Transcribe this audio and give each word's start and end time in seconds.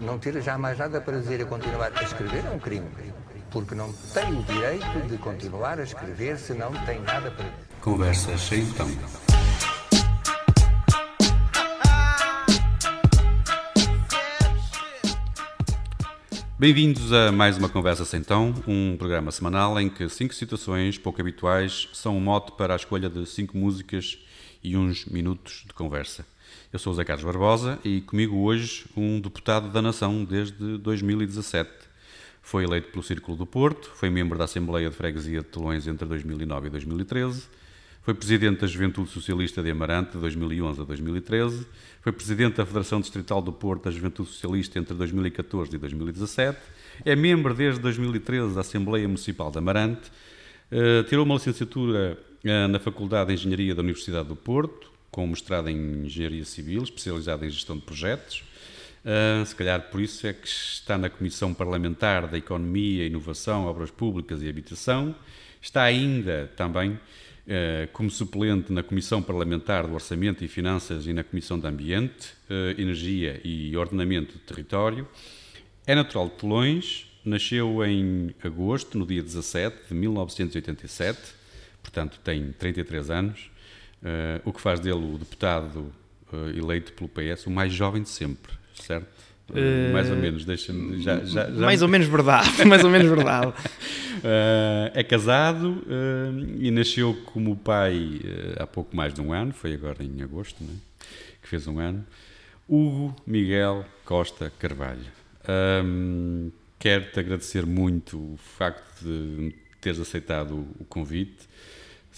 Não 0.00 0.18
ter 0.18 0.40
já 0.40 0.56
mais 0.56 0.78
nada 0.78 1.00
para 1.00 1.18
dizer 1.18 1.40
e 1.40 1.44
continuar 1.44 1.90
a 1.96 2.02
escrever 2.02 2.44
é 2.44 2.50
um 2.50 2.58
crime. 2.58 2.86
Porque 3.50 3.74
não 3.74 3.92
tem 4.14 4.38
o 4.38 4.42
direito 4.44 5.08
de 5.08 5.18
continuar 5.18 5.80
a 5.80 5.82
escrever 5.82 6.38
se 6.38 6.54
não 6.54 6.72
tem 6.84 7.00
nada 7.00 7.30
para 7.32 7.44
dizer. 7.44 7.66
Conversas 7.80 8.40
sem 8.40 8.64
tom. 8.72 8.88
Bem-vindos 16.58 17.12
a 17.12 17.30
mais 17.32 17.58
uma 17.58 17.68
Conversa 17.68 18.04
Sem 18.04 18.22
Tom, 18.22 18.54
um 18.66 18.96
programa 18.96 19.30
semanal 19.30 19.78
em 19.78 19.90
que 19.90 20.08
cinco 20.08 20.32
situações 20.32 20.96
pouco 20.96 21.20
habituais 21.20 21.88
são 21.92 22.16
um 22.16 22.20
mote 22.20 22.52
para 22.52 22.72
a 22.72 22.76
escolha 22.76 23.10
de 23.10 23.26
cinco 23.26 23.58
músicas 23.58 24.18
e 24.62 24.76
uns 24.76 25.04
minutos 25.04 25.64
de 25.66 25.74
conversa. 25.74 26.24
Eu 26.72 26.80
sou 26.80 26.92
o 26.92 26.96
Zé 26.96 27.04
Carlos 27.04 27.24
Barbosa 27.24 27.78
e 27.84 28.00
comigo 28.00 28.38
hoje 28.38 28.86
um 28.96 29.20
deputado 29.20 29.70
da 29.70 29.80
Nação 29.80 30.24
desde 30.24 30.76
2017. 30.78 31.70
Foi 32.42 32.64
eleito 32.64 32.88
pelo 32.88 33.04
Círculo 33.04 33.36
do 33.36 33.46
Porto, 33.46 33.88
foi 33.94 34.10
membro 34.10 34.36
da 34.36 34.44
Assembleia 34.44 34.90
de 34.90 34.96
Freguesia 34.96 35.42
de 35.42 35.46
Telões 35.46 35.86
entre 35.86 36.04
2009 36.06 36.66
e 36.66 36.70
2013, 36.70 37.44
foi 38.02 38.14
presidente 38.14 38.62
da 38.62 38.66
Juventude 38.66 39.10
Socialista 39.10 39.62
de 39.62 39.70
Amarante 39.70 40.12
de 40.12 40.18
2011 40.18 40.80
a 40.80 40.84
2013, 40.84 41.66
foi 42.02 42.12
presidente 42.12 42.56
da 42.56 42.66
Federação 42.66 43.00
Distrital 43.00 43.40
do 43.40 43.52
Porto 43.52 43.84
da 43.84 43.90
Juventude 43.92 44.28
Socialista 44.28 44.78
entre 44.78 44.94
2014 44.94 45.72
e 45.72 45.78
2017, 45.78 46.58
é 47.04 47.14
membro 47.14 47.54
desde 47.54 47.80
2013 47.80 48.54
da 48.54 48.62
Assembleia 48.62 49.06
Municipal 49.06 49.52
de 49.52 49.58
Amarante, 49.58 50.10
eh, 50.72 51.04
tirou 51.04 51.24
uma 51.24 51.36
licenciatura 51.36 52.18
eh, 52.44 52.66
na 52.66 52.80
Faculdade 52.80 53.28
de 53.28 53.34
Engenharia 53.34 53.74
da 53.74 53.82
Universidade 53.82 54.28
do 54.28 54.36
Porto, 54.36 54.95
com 55.16 55.26
mestrado 55.26 55.70
em 55.70 56.04
Engenharia 56.04 56.44
Civil, 56.44 56.82
especializado 56.82 57.42
em 57.46 57.48
Gestão 57.48 57.74
de 57.74 57.80
Projetos. 57.86 58.44
Uh, 59.02 59.46
se 59.46 59.56
calhar 59.56 59.88
por 59.90 59.98
isso 59.98 60.26
é 60.26 60.34
que 60.34 60.46
está 60.46 60.98
na 60.98 61.08
Comissão 61.08 61.54
Parlamentar 61.54 62.26
da 62.28 62.36
Economia, 62.36 63.06
Inovação, 63.06 63.64
Obras 63.64 63.90
Públicas 63.90 64.42
e 64.42 64.48
Habitação. 64.48 65.16
Está 65.62 65.84
ainda 65.84 66.52
também 66.54 66.90
uh, 66.90 67.00
como 67.94 68.10
suplente 68.10 68.70
na 68.70 68.82
Comissão 68.82 69.22
Parlamentar 69.22 69.86
do 69.86 69.94
Orçamento 69.94 70.44
e 70.44 70.48
Finanças 70.48 71.06
e 71.06 71.14
na 71.14 71.24
Comissão 71.24 71.58
de 71.58 71.66
Ambiente, 71.66 72.34
uh, 72.50 72.78
Energia 72.78 73.40
e 73.42 73.74
Ordenamento 73.74 74.34
do 74.34 74.40
Território. 74.40 75.08
É 75.86 75.94
natural 75.94 76.28
de 76.28 76.34
Telões, 76.34 77.06
nasceu 77.24 77.82
em 77.86 78.34
agosto, 78.44 78.98
no 78.98 79.06
dia 79.06 79.22
17 79.22 79.88
de 79.88 79.94
1987, 79.94 81.18
portanto 81.82 82.20
tem 82.22 82.52
33 82.52 83.08
anos 83.08 83.55
Uh, 84.06 84.40
o 84.44 84.52
que 84.52 84.60
faz 84.60 84.78
dele 84.78 85.14
o 85.14 85.18
deputado 85.18 85.92
uh, 86.32 86.48
eleito 86.56 86.92
pelo 86.92 87.08
PS 87.08 87.46
o 87.46 87.50
mais 87.50 87.72
jovem 87.72 88.02
de 88.02 88.08
sempre, 88.08 88.52
certo? 88.80 89.08
Uh, 89.50 89.92
mais 89.92 90.08
ou 90.08 90.16
menos, 90.16 90.44
deixa-me. 90.44 91.02
Já, 91.02 91.18
já, 91.24 91.50
já, 91.50 91.50
Mais 91.50 91.82
ou 91.82 91.88
menos 91.88 92.06
verdade, 92.06 92.48
mais 92.64 92.84
ou 92.84 92.90
menos 92.90 93.08
verdade. 93.08 93.52
é 94.94 95.02
casado 95.02 95.84
e 96.58 96.70
nasceu 96.70 97.14
como 97.26 97.56
pai 97.56 98.20
há 98.58 98.66
pouco 98.66 98.96
mais 98.96 99.12
de 99.12 99.20
um 99.20 99.32
ano, 99.32 99.52
foi 99.52 99.74
agora 99.74 100.02
em 100.02 100.22
agosto, 100.22 100.62
né? 100.62 100.74
que 101.42 101.48
fez 101.48 101.66
um 101.66 101.78
ano. 101.78 102.04
Hugo 102.68 103.14
Miguel 103.26 103.84
Costa 104.04 104.52
Carvalho. 104.58 105.06
Um, 105.84 106.50
Quero-te 106.78 107.18
agradecer 107.18 107.64
muito 107.64 108.18
o 108.18 108.36
facto 108.36 109.02
de 109.02 109.54
teres 109.80 109.98
aceitado 109.98 110.66
o 110.78 110.84
convite. 110.84 111.48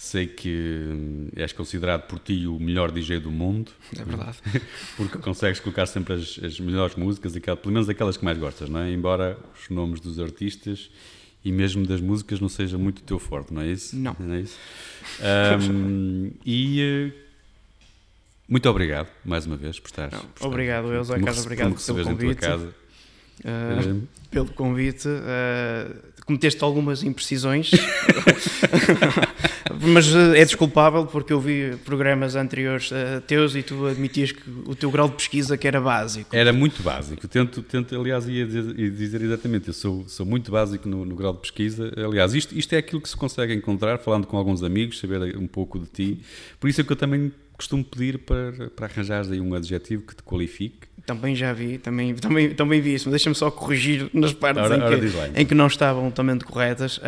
Sei 0.01 0.27
que 0.27 0.85
hum, 0.87 1.27
és 1.35 1.51
considerado 1.51 2.07
por 2.07 2.19
ti 2.19 2.47
o 2.47 2.57
melhor 2.57 2.89
DJ 2.89 3.19
do 3.19 3.29
mundo. 3.29 3.69
É 3.93 4.01
verdade. 4.01 4.37
Porque 4.95 5.17
consegues 5.17 5.59
colocar 5.59 5.87
sempre 5.87 6.13
as, 6.13 6.39
as 6.41 6.57
melhores 6.57 6.95
músicas, 6.95 7.33
pelo 7.33 7.73
menos 7.73 7.89
aquelas 7.89 8.15
que 8.15 8.23
mais 8.23 8.37
gostas, 8.37 8.69
não 8.69 8.79
é? 8.79 8.89
Embora 8.89 9.37
os 9.53 9.67
nomes 9.69 9.99
dos 9.99 10.17
artistas 10.17 10.89
e 11.43 11.51
mesmo 11.51 11.85
das 11.85 11.99
músicas 11.99 12.39
não 12.39 12.47
seja 12.47 12.77
muito 12.77 12.99
o 12.99 13.01
teu 13.01 13.19
forte, 13.19 13.53
não 13.53 13.61
é 13.61 13.67
isso? 13.67 13.93
Não. 13.97 14.15
não 14.17 14.35
é 14.35 14.39
isso? 14.39 14.57
Um, 15.69 16.31
e 16.45 16.81
eh, 16.81 17.11
muito 18.47 18.69
obrigado, 18.69 19.09
mais 19.25 19.45
uma 19.45 19.57
vez, 19.57 19.81
por 19.81 19.89
estar. 19.89 20.11
Obrigado, 20.39 20.93
eu, 20.93 21.03
Zé 21.03 21.19
Carlos, 21.19 21.43
obrigado 21.43 21.75
pelo 21.75 22.05
convite. 22.05 22.45
Uh, 22.45 24.07
pelo 24.31 24.47
convite. 24.53 25.09
Uh, 25.09 26.09
cometeste 26.29 26.63
algumas 26.63 27.01
imprecisões, 27.03 27.71
mas 29.81 30.13
é 30.13 30.43
desculpável 30.43 31.05
porque 31.05 31.33
eu 31.33 31.39
vi 31.39 31.75
programas 31.85 32.35
anteriores 32.35 32.91
uh, 32.91 33.21
teus 33.25 33.55
e 33.55 33.63
tu 33.63 33.85
admitias 33.85 34.31
que 34.31 34.41
o 34.65 34.75
teu 34.75 34.91
grau 34.91 35.07
de 35.07 35.15
pesquisa 35.15 35.57
que 35.57 35.67
era 35.67 35.79
básico. 35.79 36.35
Era 36.35 36.51
muito 36.51 36.81
básico. 36.83 37.27
Tento, 37.27 37.61
tento 37.61 37.99
aliás, 37.99 38.27
ia 38.27 38.45
dizer, 38.45 38.79
ia 38.79 38.89
dizer 38.89 39.21
exatamente, 39.21 39.67
eu 39.67 39.73
sou, 39.73 40.07
sou 40.07 40.25
muito 40.25 40.51
básico 40.51 40.87
no, 40.87 41.05
no, 41.05 41.15
grau 41.15 41.33
de 41.33 41.39
pesquisa. 41.39 41.91
Aliás, 41.97 42.33
isto, 42.33 42.57
isto 42.57 42.73
é 42.73 42.77
aquilo 42.77 43.01
que 43.01 43.09
se 43.09 43.17
consegue 43.17 43.53
encontrar 43.53 43.97
falando 43.99 44.27
com 44.27 44.37
alguns 44.37 44.63
amigos, 44.63 44.99
saber 44.99 45.37
um 45.37 45.47
pouco 45.47 45.79
de 45.79 45.85
ti. 45.87 46.21
Por 46.59 46.69
isso 46.69 46.81
é 46.81 46.83
que 46.83 46.91
eu 46.91 46.97
também 46.97 47.31
costumo 47.57 47.83
pedir 47.83 48.19
para, 48.19 48.69
para 48.69 48.85
arranjares 48.85 49.29
aí 49.31 49.41
um 49.41 49.53
adjetivo 49.53 50.03
que 50.03 50.15
te 50.15 50.23
qualifique 50.23 50.89
também 51.09 51.35
já 51.35 51.51
vi, 51.53 51.79
também, 51.79 52.13
também, 52.13 52.53
também 52.53 52.81
vi 52.81 52.93
isso, 52.93 53.09
deixa-me 53.09 53.35
só 53.35 53.49
corrigir 53.49 54.07
nas 54.13 54.31
partes 54.31 54.63
ora, 54.63 54.75
em, 54.75 54.79
que, 54.99 55.07
então. 55.07 55.41
em, 55.41 55.45
que, 55.45 55.55
não 55.55 55.65
estavam 55.65 56.11
também 56.11 56.37
corretas. 56.37 56.99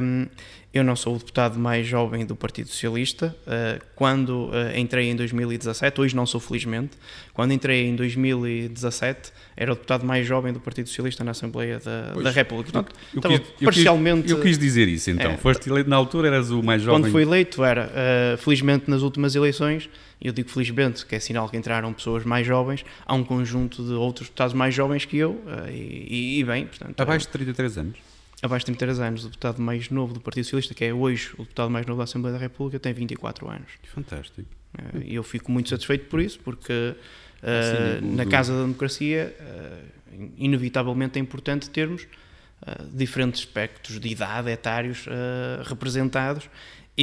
Um, 0.00 0.26
eu 0.72 0.84
não 0.84 0.94
sou 0.94 1.16
o 1.16 1.18
deputado 1.18 1.58
mais 1.58 1.84
jovem 1.84 2.24
do 2.24 2.36
Partido 2.36 2.68
Socialista. 2.68 3.34
Uh, 3.42 3.84
quando 3.96 4.50
uh, 4.50 4.76
entrei 4.76 5.10
em 5.10 5.16
2017, 5.16 6.00
hoje 6.00 6.14
não 6.14 6.24
sou 6.24 6.40
felizmente, 6.40 6.96
quando 7.34 7.52
entrei 7.52 7.88
em 7.88 7.96
2017, 7.96 9.32
era 9.56 9.72
o 9.72 9.74
deputado 9.74 10.06
mais 10.06 10.24
jovem 10.24 10.52
do 10.52 10.60
Partido 10.60 10.88
Socialista 10.88 11.24
na 11.24 11.32
Assembleia 11.32 11.80
da, 11.80 12.12
da 12.12 12.30
República. 12.30 12.84
Portanto, 12.84 12.94
eu, 13.14 13.20
quis, 13.20 13.48
eu, 13.60 13.64
parcialmente. 13.64 14.22
Quis, 14.22 14.30
eu 14.30 14.40
quis 14.40 14.58
dizer 14.58 14.86
isso 14.86 15.10
então. 15.10 15.32
É, 15.32 15.36
Foste 15.36 15.68
eleito 15.68 15.90
na 15.90 15.96
altura, 15.96 16.28
eras 16.28 16.50
o 16.50 16.62
mais 16.62 16.82
jovem. 16.82 17.02
Quando 17.02 17.10
fui 17.10 17.22
eleito, 17.22 17.64
era. 17.64 17.90
Uh, 17.90 18.38
felizmente, 18.38 18.88
nas 18.88 19.02
últimas 19.02 19.34
eleições, 19.34 19.90
eu 20.22 20.32
digo 20.32 20.48
felizmente, 20.50 21.04
que 21.04 21.16
é 21.16 21.18
sinal 21.18 21.48
que 21.48 21.56
entraram 21.56 21.92
pessoas 21.92 22.24
mais 22.24 22.46
jovens, 22.46 22.84
há 23.04 23.14
um 23.14 23.24
conjunto 23.24 23.82
de 23.82 23.92
outros 23.92 24.28
deputados 24.28 24.54
mais 24.54 24.72
jovens 24.72 25.04
que 25.04 25.16
eu, 25.16 25.42
e, 25.68 26.38
e 26.38 26.44
bem, 26.44 26.66
portanto. 26.66 27.00
Abaixo 27.00 27.26
de 27.26 27.32
33 27.32 27.78
anos? 27.78 28.09
Abaixo 28.42 28.64
de 28.64 28.72
33 28.72 29.00
anos, 29.00 29.24
o 29.24 29.26
deputado 29.26 29.60
mais 29.60 29.90
novo 29.90 30.14
do 30.14 30.20
Partido 30.20 30.44
Socialista, 30.44 30.74
que 30.74 30.84
é 30.84 30.94
hoje 30.94 31.30
o 31.34 31.42
deputado 31.42 31.70
mais 31.70 31.86
novo 31.86 31.98
da 31.98 32.04
Assembleia 32.04 32.36
da 32.36 32.40
República, 32.40 32.78
tem 32.78 32.92
24 32.92 33.48
anos. 33.48 33.70
Fantástico. 33.84 34.48
Eh, 34.78 34.98
e 35.06 35.14
eu 35.14 35.22
fico 35.22 35.50
muito 35.52 35.68
satisfeito 35.68 36.06
por 36.06 36.20
isso, 36.20 36.38
porque 36.40 36.72
uh, 36.72 38.16
na 38.16 38.24
Casa 38.24 38.52
da 38.54 38.60
Democracia, 38.62 39.34
uh, 39.40 40.30
inevitavelmente 40.36 41.18
é 41.18 41.22
importante 41.22 41.68
termos 41.68 42.02
uh, 42.02 42.86
diferentes 42.92 43.40
aspectos 43.40 44.00
de 44.00 44.08
idade, 44.08 44.50
etários 44.50 45.06
representados 45.64 46.48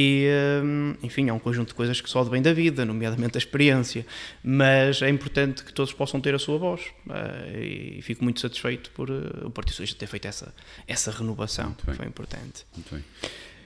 e, 0.00 0.28
hum, 0.62 0.94
enfim, 1.02 1.28
é 1.28 1.32
um 1.32 1.40
conjunto 1.40 1.70
de 1.70 1.74
coisas 1.74 2.00
que 2.00 2.08
só 2.08 2.22
de 2.22 2.30
bem 2.30 2.40
da 2.40 2.52
vida, 2.52 2.84
nomeadamente 2.84 3.36
a 3.36 3.40
experiência. 3.40 4.06
Mas 4.44 5.02
é 5.02 5.08
importante 5.08 5.64
que 5.64 5.72
todos 5.72 5.92
possam 5.92 6.20
ter 6.20 6.36
a 6.36 6.38
sua 6.38 6.56
voz. 6.56 6.82
Eh, 7.10 7.96
e 7.98 8.02
fico 8.02 8.22
muito 8.22 8.38
satisfeito 8.38 8.92
por 8.92 9.10
eh, 9.10 9.44
o 9.44 9.50
Partido 9.50 9.72
Socialista 9.72 9.98
ter 9.98 10.06
feito 10.06 10.28
essa, 10.28 10.54
essa 10.86 11.10
renovação. 11.10 11.74
Foi 11.84 12.06
importante. 12.06 12.64
Muito 12.76 12.94
bem. 12.94 13.04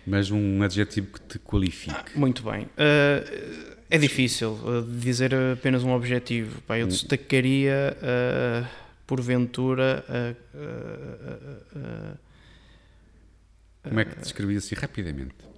Mas 0.06 0.30
um 0.30 0.62
adjetivo 0.62 1.08
que 1.08 1.20
te 1.20 1.38
qualifique. 1.38 2.18
Muito 2.18 2.42
bem. 2.42 2.62
Uh, 2.62 3.76
é 3.90 3.98
difícil 3.98 4.58
dizer 4.88 5.34
apenas 5.34 5.84
um 5.84 5.92
objetivo. 5.92 6.62
Pá, 6.62 6.78
eu 6.78 6.86
destacaria, 6.86 7.94
uh, 7.98 8.66
porventura. 9.06 10.02
Como 13.82 14.00
é 14.00 14.04
que 14.06 14.14
te 14.14 14.22
descrevi 14.22 14.56
assim 14.56 14.74
rapidamente? 14.74 15.51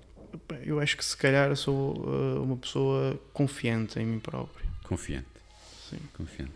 Eu 0.65 0.81
acho 0.81 0.97
que 0.97 1.05
se 1.05 1.17
calhar 1.17 1.55
sou 1.57 1.99
uh, 1.99 2.43
uma 2.43 2.57
pessoa 2.57 3.19
confiante 3.33 3.99
em 3.99 4.07
mim 4.07 4.19
próprio. 4.19 4.67
Confiante. 4.83 5.27
Sim. 5.89 5.99
Confiante. 6.17 6.53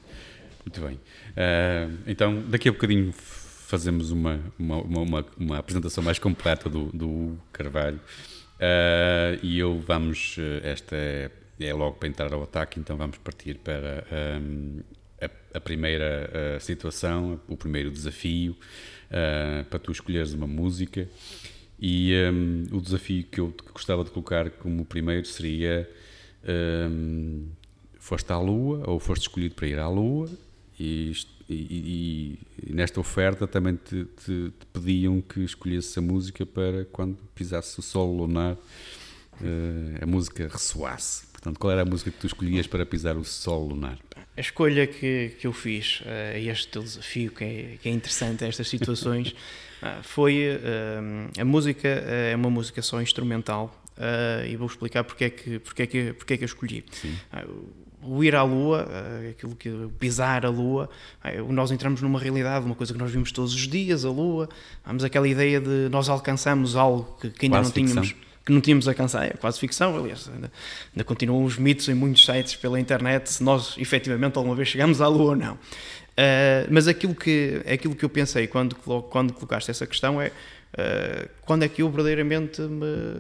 Muito 0.65 0.81
bem. 0.81 0.94
Uh, 0.94 1.99
então, 2.06 2.43
daqui 2.43 2.69
a 2.69 2.72
bocadinho 2.72 3.13
fazemos 3.13 4.10
uma, 4.10 4.41
uma, 4.59 4.78
uma, 4.78 5.27
uma 5.39 5.59
apresentação 5.59 6.03
mais 6.03 6.19
completa 6.19 6.69
do, 6.69 6.86
do 6.86 7.39
Carvalho. 7.53 8.01
Uh, 8.59 9.39
e 9.42 9.59
eu 9.59 9.78
vamos, 9.78 10.36
esta 10.63 10.97
é, 10.97 11.31
é, 11.60 11.72
logo 11.72 11.97
para 11.97 12.09
entrar 12.09 12.33
ao 12.33 12.42
ataque, 12.42 12.81
então 12.81 12.97
vamos 12.97 13.19
partir 13.19 13.59
para 13.59 14.04
um, 14.41 14.81
a, 15.21 15.59
a, 15.59 15.60
primeira 15.60 16.31
uh, 16.57 16.60
situação, 16.60 17.41
o 17.48 17.57
primeiro 17.57 17.91
desafio, 17.91 18.53
uh, 18.53 19.65
para 19.65 19.78
tu 19.78 19.92
escolheres 19.92 20.33
uma 20.33 20.47
música. 20.47 21.09
E 21.80 22.13
um, 22.33 22.77
o 22.77 22.80
desafio 22.80 23.25
que 23.25 23.41
eu 23.41 23.54
gostava 23.72 24.03
de 24.03 24.10
colocar 24.10 24.51
como 24.51 24.84
primeiro 24.84 25.27
seria: 25.27 25.89
um, 26.91 27.47
foste 27.98 28.33
à 28.33 28.39
Lua, 28.39 28.83
ou 28.86 28.98
foste 28.98 29.22
escolhido 29.22 29.54
para 29.54 29.66
ir 29.69 29.78
à 29.78 29.89
Lua, 29.89 30.28
e, 30.78 31.13
e, 31.48 32.39
e 32.66 32.72
nesta 32.72 32.98
oferta 32.98 33.47
também 33.47 33.77
te, 33.77 34.04
te, 34.04 34.51
te, 34.51 34.66
pediam 34.72 35.21
que 35.21 35.41
escolhesse 35.41 35.98
a 35.98 36.03
música 36.03 36.45
para 36.45 36.84
quando 36.86 37.16
pisasse 37.34 37.78
o 37.78 37.83
solo 37.83 38.16
lunar. 38.16 38.57
Uh, 39.41 40.03
a 40.03 40.07
música 40.07 40.48
ressoasse. 40.48 41.28
Portanto, 41.28 41.60
qual 41.60 41.71
era 41.71 41.83
a 41.83 41.84
música 41.84 42.10
que 42.10 42.19
tu 42.19 42.27
escolhias 42.27 42.66
para 42.66 42.84
pisar 42.84 43.16
o 43.16 43.24
solo 43.24 43.69
lunar? 43.69 43.97
A 44.36 44.41
escolha 44.41 44.84
que, 44.84 45.36
que 45.39 45.47
eu 45.47 45.53
fiz 45.53 46.03
a 46.04 46.36
uh, 46.36 46.51
este 46.51 46.81
desafio, 46.81 47.31
que 47.31 47.45
é, 47.45 47.78
que 47.81 47.89
é 47.89 47.92
interessante, 47.92 48.45
estas 48.45 48.69
situações, 48.69 49.36
uh, 49.83 50.03
foi 50.03 50.57
uh, 50.57 51.41
a 51.41 51.45
música, 51.45 51.89
é 51.89 52.34
uma 52.36 52.51
música 52.51 52.83
só 52.83 53.01
instrumental, 53.01 53.75
e 54.48 54.54
vou 54.57 54.69
explicar 54.69 55.03
porque 55.03 55.25
é 55.25 55.30
que, 55.30 55.59
porque 55.59 55.83
é 55.83 55.86
que, 55.86 56.13
porque 56.13 56.34
é 56.34 56.36
que 56.36 56.45
eu 56.45 56.47
escolhi. 56.47 56.84
o 58.01 58.22
ir 58.22 58.36
à 58.36 58.45
Lua, 58.45 58.89
aquilo 59.28 59.57
que 59.57 59.71
pisar 59.98 60.47
a 60.47 60.48
Lua, 60.48 60.89
nós 61.51 61.72
entramos 61.72 62.01
numa 62.01 62.19
realidade, 62.21 62.65
uma 62.65 62.77
coisa 62.77 62.92
que 62.92 62.98
nós 62.98 63.10
vimos 63.10 63.33
todos 63.33 63.53
os 63.53 63.66
dias, 63.66 64.04
a 64.04 64.10
Lua, 64.10 64.48
vamos 64.86 65.03
aquela 65.03 65.27
ideia 65.27 65.60
de 65.60 65.89
nós 65.91 66.09
alcançamos 66.09 66.77
algo 66.77 67.19
que, 67.21 67.31
que 67.31 67.47
ainda 67.47 67.57
Quase 67.57 67.69
não 67.69 67.74
tínhamos. 67.74 68.09
Ficção 68.09 68.28
que 68.48 68.53
não 68.53 68.63
tínhamos 68.63 68.89
alcançado. 68.89 69.24
É 69.24 69.31
quase 69.31 69.60
ficção, 69.60 69.95
aliás, 69.95 70.27
ainda, 70.34 70.51
ainda, 70.95 71.04
continuam 71.04 71.45
os 71.45 71.59
mitos 71.59 71.86
em 71.91 71.92
muitos 71.92 72.24
sites 72.24 72.57
pela 72.57 72.81
internet 72.81 73.31
se 73.31 73.45
nós 73.45 73.77
efetivamente 73.77 74.39
alguma 74.39 74.54
vez 74.57 74.69
chegamos 74.69 75.03
à 75.03 75.07
Lua 75.07 75.33
ou 75.33 75.36
não. 75.36 75.59
Uh, 76.18 76.66
mas 76.68 76.88
aquilo 76.88 77.15
que, 77.15 77.62
aquilo 77.72 77.94
que 77.94 78.04
eu 78.04 78.09
pensei 78.09 78.48
quando, 78.48 78.74
quando 78.74 79.32
colocaste 79.32 79.70
essa 79.70 79.86
questão 79.86 80.20
é 80.20 80.26
uh, 80.26 81.28
quando 81.42 81.62
é 81.62 81.68
que 81.68 81.80
eu 81.80 81.88
verdadeiramente 81.88 82.60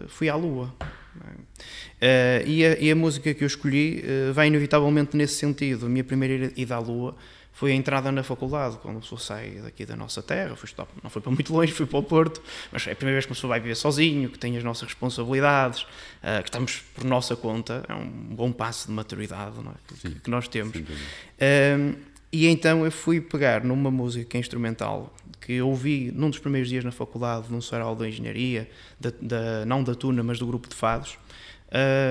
fui 0.08 0.28
à 0.28 0.34
Lua? 0.34 0.74
Uh, 1.16 2.42
e, 2.44 2.66
a, 2.66 2.76
e, 2.80 2.90
a, 2.90 2.96
música 2.96 3.32
que 3.32 3.44
eu 3.44 3.46
escolhi 3.46 4.02
vai 4.32 4.48
inevitavelmente 4.48 5.16
nesse 5.16 5.34
sentido. 5.34 5.86
A 5.86 5.88
minha 5.88 6.02
primeira 6.02 6.52
ida 6.56 6.74
à 6.74 6.80
Lua 6.80 7.14
foi 7.58 7.72
a 7.72 7.74
entrada 7.74 8.12
na 8.12 8.22
faculdade, 8.22 8.78
quando 8.80 8.98
a 8.98 9.00
pessoa 9.00 9.20
sai 9.20 9.50
daqui 9.60 9.84
da 9.84 9.96
nossa 9.96 10.22
terra, 10.22 10.54
foi 10.54 10.66
estudar, 10.66 10.86
não 11.02 11.10
foi 11.10 11.20
para 11.20 11.32
muito 11.32 11.52
longe, 11.52 11.72
foi 11.72 11.86
para 11.86 11.98
o 11.98 12.02
Porto, 12.04 12.40
mas 12.70 12.86
é 12.86 12.92
a 12.92 12.94
primeira 12.94 13.16
vez 13.16 13.26
que 13.26 13.32
uma 13.32 13.34
pessoa 13.34 13.48
vai 13.48 13.58
viver 13.58 13.74
sozinho, 13.74 14.28
que 14.28 14.38
tem 14.38 14.56
as 14.56 14.62
nossas 14.62 14.84
responsabilidades, 14.84 15.82
uh, 15.82 16.40
que 16.40 16.50
estamos 16.50 16.84
por 16.94 17.02
nossa 17.02 17.34
conta, 17.34 17.84
é 17.88 17.94
um 17.94 18.08
bom 18.08 18.52
passo 18.52 18.86
de 18.86 18.92
maturidade 18.92 19.56
é? 19.58 19.94
que, 20.08 20.20
que, 20.20 20.30
nós 20.30 20.46
temos. 20.46 20.76
Uh, 20.76 21.96
e 22.32 22.46
então 22.46 22.84
eu 22.84 22.90
fui 22.90 23.20
pegar 23.20 23.64
numa 23.64 23.90
música 23.90 24.36
instrumental 24.36 25.14
que 25.40 25.54
eu 25.54 25.68
ouvi 25.68 26.12
num 26.14 26.28
dos 26.28 26.38
primeiros 26.38 26.68
dias 26.68 26.84
na 26.84 26.92
faculdade, 26.92 27.46
num 27.50 27.60
sarau 27.60 27.96
da 27.96 28.06
engenharia, 28.06 28.68
da, 29.00 29.10
da, 29.20 29.64
não 29.64 29.82
da 29.82 29.94
Tuna, 29.94 30.22
mas 30.22 30.38
do 30.38 30.46
grupo 30.46 30.68
de 30.68 30.74
fados, 30.74 31.16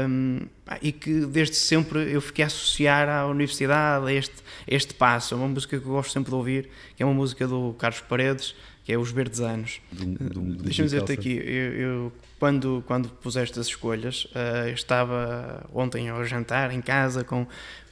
um, 0.10 0.48
e 0.82 0.92
que 0.92 1.26
desde 1.26 1.56
sempre 1.56 2.12
eu 2.12 2.22
fiquei 2.22 2.44
a 2.44 2.48
associar 2.48 3.10
à 3.10 3.28
universidade, 3.28 4.08
a 4.08 4.14
este, 4.14 4.36
a 4.70 4.74
este 4.74 4.94
passo. 4.94 5.34
É 5.34 5.38
uma 5.38 5.48
música 5.48 5.80
que 5.80 5.86
eu 5.86 5.92
gosto 5.92 6.12
sempre 6.12 6.30
de 6.30 6.36
ouvir, 6.36 6.70
que 6.96 7.04
é 7.04 7.06
uma 7.06 7.14
música 7.14 7.48
do 7.48 7.76
Carlos 7.78 8.02
Paredes, 8.02 8.56
que 8.84 8.94
é 8.94 8.98
Os 8.98 9.12
Verdes 9.12 9.40
Anos. 9.40 9.82
Deixa-me 9.92 10.88
dizer-te 10.88 11.12
aqui, 11.12 11.34
eu, 11.34 11.74
eu, 11.74 12.14
quando, 12.40 12.84
quando 12.88 13.10
puseste 13.10 13.60
as 13.60 13.68
escolhas, 13.68 14.26
uh, 14.26 14.70
estava 14.70 15.68
ontem 15.74 16.08
ao 16.08 16.24
jantar 16.24 16.72
em 16.72 16.82
casa 16.82 17.24
com, 17.24 17.46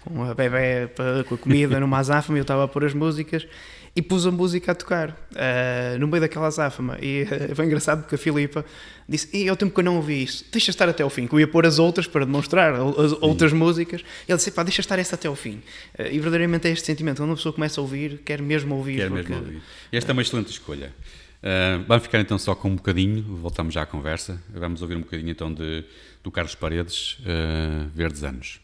com 0.06 0.24
a 0.24 0.34
bebê, 0.34 0.90
com 1.28 1.36
a 1.36 1.38
comida 1.38 1.80
numa 1.80 1.98
azáfama, 1.98 2.38
eu 2.38 2.44
estava 2.44 2.64
a 2.64 2.68
pôr 2.68 2.86
as 2.86 2.94
músicas 2.94 3.48
e 3.96 4.02
pus 4.02 4.28
a 4.28 4.32
música 4.32 4.74
a 4.74 4.76
tocar 4.76 5.10
uh, 5.10 5.98
no 6.00 6.08
meio 6.08 6.20
daquela 6.20 6.48
azáfama. 6.48 6.98
E 7.02 7.24
uh, 7.24 7.56
foi 7.56 7.66
engraçado 7.66 8.02
porque 8.02 8.16
a 8.16 8.18
Filipa 8.18 8.66
disse: 9.08 9.30
E 9.36 9.48
é 9.48 9.52
o 9.52 9.56
tempo 9.56 9.74
que 9.74 9.80
eu 9.80 9.86
não 9.86 9.96
ouvi 9.96 10.24
isso, 10.24 10.46
deixa 10.52 10.70
estar 10.70 10.90
até 10.90 11.02
ao 11.02 11.10
fim. 11.10 11.28
Que 11.28 11.34
eu 11.34 11.40
ia 11.40 11.48
pôr 11.48 11.66
as 11.66 11.80
outras 11.80 12.06
para 12.06 12.26
demonstrar 12.26 12.74
as 12.76 13.14
outras 13.22 13.54
músicas. 13.54 14.02
E 14.28 14.32
ele 14.32 14.38
disse: 14.38 14.52
Pá, 14.52 14.64
deixa 14.64 14.82
estar 14.82 15.00
essa 15.00 15.16
até 15.16 15.30
ao 15.30 15.36
fim. 15.36 15.62
Uh, 15.98 16.08
e 16.12 16.20
verdadeiramente 16.20 16.68
é 16.68 16.72
este 16.72 16.86
sentimento. 16.86 17.18
Quando 17.18 17.30
uma 17.30 17.36
pessoa 17.38 17.54
começa 17.54 17.80
a 17.80 17.84
ouvir, 17.84 18.20
quer 18.26 18.42
mesmo 18.42 18.76
ouvir. 18.76 18.98
Quer 18.98 19.10
porque... 19.10 19.30
mesmo 19.30 19.46
ouvir. 19.46 19.62
E 19.92 19.98
esta 19.98 20.12
é 20.12 20.14
uma 20.14 20.22
excelente 20.22 20.52
escolha. 20.52 20.94
Vamos 21.88 22.02
ficar 22.02 22.20
então 22.20 22.40
só 22.40 22.56
com 22.56 22.70
um 22.70 22.76
bocadinho, 22.76 23.22
voltamos 23.22 23.72
já 23.72 23.84
à 23.84 23.86
conversa. 23.86 24.42
Vamos 24.50 24.82
ouvir 24.82 24.96
um 24.96 25.02
bocadinho 25.02 25.30
então 25.30 25.54
de, 25.54 25.86
do 26.24 26.32
Carlos 26.32 26.56
Paredes, 26.56 27.20
Verdes 27.94 28.24
Anos. 28.24 28.60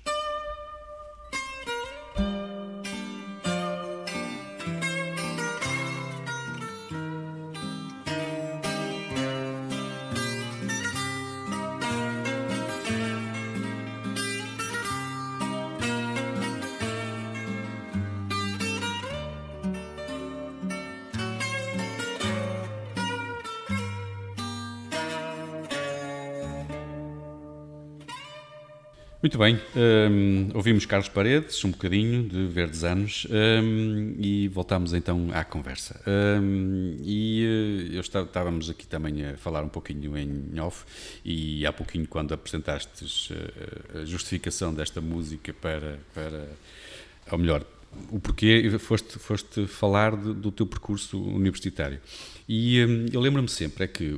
Bem, 29.41 29.59
um, 29.75 30.49
ouvimos 30.53 30.85
Carlos 30.85 31.09
Paredes, 31.09 31.65
um 31.65 31.71
bocadinho 31.71 32.29
de 32.29 32.45
Verdes 32.45 32.83
Anos, 32.83 33.25
um, 33.31 34.13
e 34.19 34.47
voltamos 34.47 34.93
então 34.93 35.29
à 35.33 35.43
conversa. 35.43 35.99
Um, 36.05 36.95
e 37.01 37.43
uh, 37.89 37.95
eu 37.95 38.01
está, 38.01 38.21
estávamos 38.21 38.69
aqui 38.69 38.85
também 38.85 39.25
a 39.25 39.37
falar 39.37 39.63
um 39.63 39.67
pouquinho 39.67 40.15
em 40.15 40.59
off, 40.59 40.85
e 41.25 41.65
há 41.65 41.73
pouquinho, 41.73 42.07
quando 42.07 42.35
apresentaste 42.35 43.33
uh, 43.33 44.01
a 44.01 44.05
justificação 44.05 44.75
desta 44.75 45.01
música 45.01 45.51
para, 45.53 45.97
para 46.13 46.47
ou 47.31 47.39
melhor, 47.39 47.65
o 48.11 48.19
porquê, 48.19 48.69
foste, 48.77 49.17
foste 49.17 49.65
falar 49.65 50.15
de, 50.17 50.35
do 50.35 50.51
teu 50.51 50.67
percurso 50.67 51.19
universitário. 51.19 51.99
E 52.47 52.77
eu 53.11 53.19
lembro-me 53.19 53.49
sempre 53.49 53.85
é 53.85 53.87
que. 53.87 54.13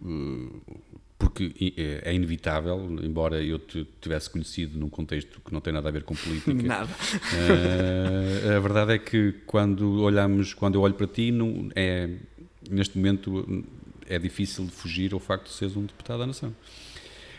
Uh, 0.00 0.62
porque 1.32 1.74
é, 1.76 2.10
é 2.10 2.14
inevitável, 2.14 2.78
embora 3.02 3.42
eu 3.42 3.58
te 3.58 3.86
tivesse 4.00 4.28
conhecido 4.28 4.78
num 4.78 4.90
contexto 4.90 5.40
que 5.40 5.52
não 5.52 5.60
tem 5.60 5.72
nada 5.72 5.88
a 5.88 5.92
ver 5.92 6.04
com 6.04 6.14
política. 6.14 6.52
Nada. 6.62 6.92
Uh, 6.92 8.56
a 8.56 8.60
verdade 8.60 8.92
é 8.92 8.98
que 8.98 9.32
quando 9.46 10.02
olhamos, 10.02 10.52
quando 10.52 10.74
eu 10.74 10.82
olho 10.82 10.94
para 10.94 11.06
ti, 11.06 11.32
não, 11.32 11.70
é, 11.74 12.10
neste 12.70 12.98
momento 12.98 13.64
é 14.06 14.18
difícil 14.18 14.66
de 14.66 14.72
fugir 14.72 15.14
ao 15.14 15.20
facto 15.20 15.46
de 15.46 15.54
seres 15.54 15.74
um 15.74 15.86
deputado 15.86 16.18
da 16.18 16.26
nação. 16.26 16.54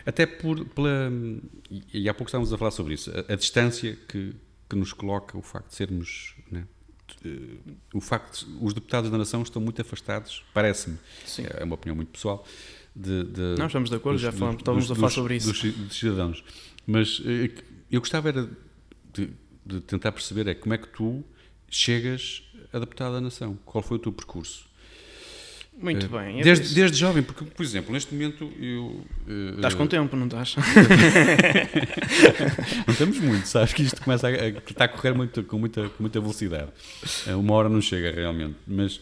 Até 0.05 0.25
por, 0.25 0.65
pela, 0.65 1.11
e 1.93 2.09
há 2.09 2.13
pouco 2.13 2.29
estávamos 2.29 2.51
a 2.51 2.57
falar 2.57 2.71
sobre 2.71 2.95
isso, 2.95 3.11
a, 3.11 3.33
a 3.33 3.35
distância 3.35 3.97
que, 4.07 4.33
que 4.69 4.75
nos 4.75 4.91
coloca 4.91 5.37
o 5.37 5.41
facto 5.41 5.69
de 5.69 5.75
sermos, 5.75 6.35
né, 6.51 6.65
o 7.93 8.01
facto 8.01 8.45
de, 8.45 8.65
os 8.65 8.73
deputados 8.73 9.09
da 9.09 9.17
nação 9.17 9.43
estão 9.43 9.61
muito 9.61 9.81
afastados, 9.81 10.43
parece-me, 10.53 10.97
é 11.57 11.63
uma 11.63 11.75
opinião 11.75 11.95
muito 11.95 12.09
pessoal, 12.09 12.45
de, 12.95 13.23
de 13.23 13.55
Não, 13.57 13.67
estamos 13.67 13.89
de 13.89 13.95
acordo, 13.95 14.15
dos, 14.15 14.21
já 14.21 14.31
falamos, 14.31 14.61
estávamos 14.61 14.91
a 14.91 14.95
falar 14.95 15.09
sobre 15.09 15.35
isso. 15.35 15.51
Dos, 15.51 15.61
dos, 15.61 15.97
cidadãos. 15.97 16.43
Mas 16.85 17.21
eh, 17.25 17.49
eu 17.91 17.99
gostava 17.99 18.29
era 18.29 18.49
de, 19.13 19.29
de, 19.65 19.81
tentar 19.81 20.11
perceber 20.11 20.47
é 20.47 20.53
como 20.53 20.73
é 20.73 20.77
que 20.77 20.87
tu 20.87 21.23
chegas 21.69 22.43
adaptado 22.71 23.15
à 23.15 23.21
nação. 23.21 23.57
Qual 23.65 23.83
foi 23.83 23.97
o 23.97 23.99
teu 23.99 24.11
percurso? 24.11 24.71
Muito 25.75 26.05
uh, 26.05 26.09
bem. 26.09 26.41
Desde, 26.41 26.75
desde 26.75 26.95
jovem, 26.97 27.23
porque, 27.23 27.45
por 27.45 27.63
exemplo, 27.63 27.91
neste 27.93 28.13
momento 28.13 28.51
eu. 28.59 29.03
Uh, 29.27 29.55
estás 29.55 29.73
com 29.73 29.87
tempo, 29.87 30.15
não 30.15 30.27
estás? 30.27 30.55
não 32.87 32.93
temos 32.93 33.19
muito, 33.19 33.47
sabes 33.47 33.73
que 33.73 33.81
isto 33.81 33.99
começa 34.03 34.27
a, 34.27 34.29
a, 34.29 34.49
está 34.49 34.85
a 34.85 34.87
correr 34.87 35.13
muito, 35.13 35.43
com, 35.43 35.57
muita, 35.57 35.89
com 35.89 36.03
muita 36.03 36.19
velocidade. 36.19 36.69
Uma 37.35 37.55
hora 37.55 37.69
não 37.69 37.81
chega 37.81 38.11
realmente. 38.11 38.55
Mas 38.67 39.01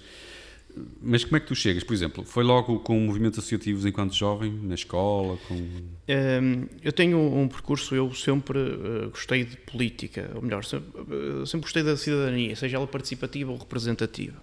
mas 1.01 1.23
como 1.23 1.37
é 1.37 1.39
que 1.39 1.47
tu 1.47 1.55
chegas, 1.55 1.83
por 1.83 1.93
exemplo? 1.93 2.23
Foi 2.23 2.43
logo 2.43 2.79
com 2.79 2.99
movimentos 2.99 3.39
associativos 3.39 3.85
enquanto 3.85 4.13
jovem, 4.13 4.51
na 4.63 4.75
escola? 4.75 5.37
Com... 5.47 5.55
Um, 5.55 6.67
eu 6.81 6.91
tenho 6.91 7.19
um 7.19 7.47
percurso, 7.47 7.95
eu 7.95 8.13
sempre 8.13 8.59
uh, 8.59 9.09
gostei 9.09 9.43
de 9.43 9.57
política, 9.57 10.31
ou 10.35 10.41
melhor, 10.41 10.63
sempre, 10.63 11.01
uh, 11.01 11.45
sempre, 11.45 11.61
gostei 11.61 11.83
da 11.83 11.97
cidadania, 11.97 12.55
seja 12.55 12.77
ela 12.77 12.87
participativa 12.87 13.51
ou 13.51 13.57
representativa. 13.57 14.41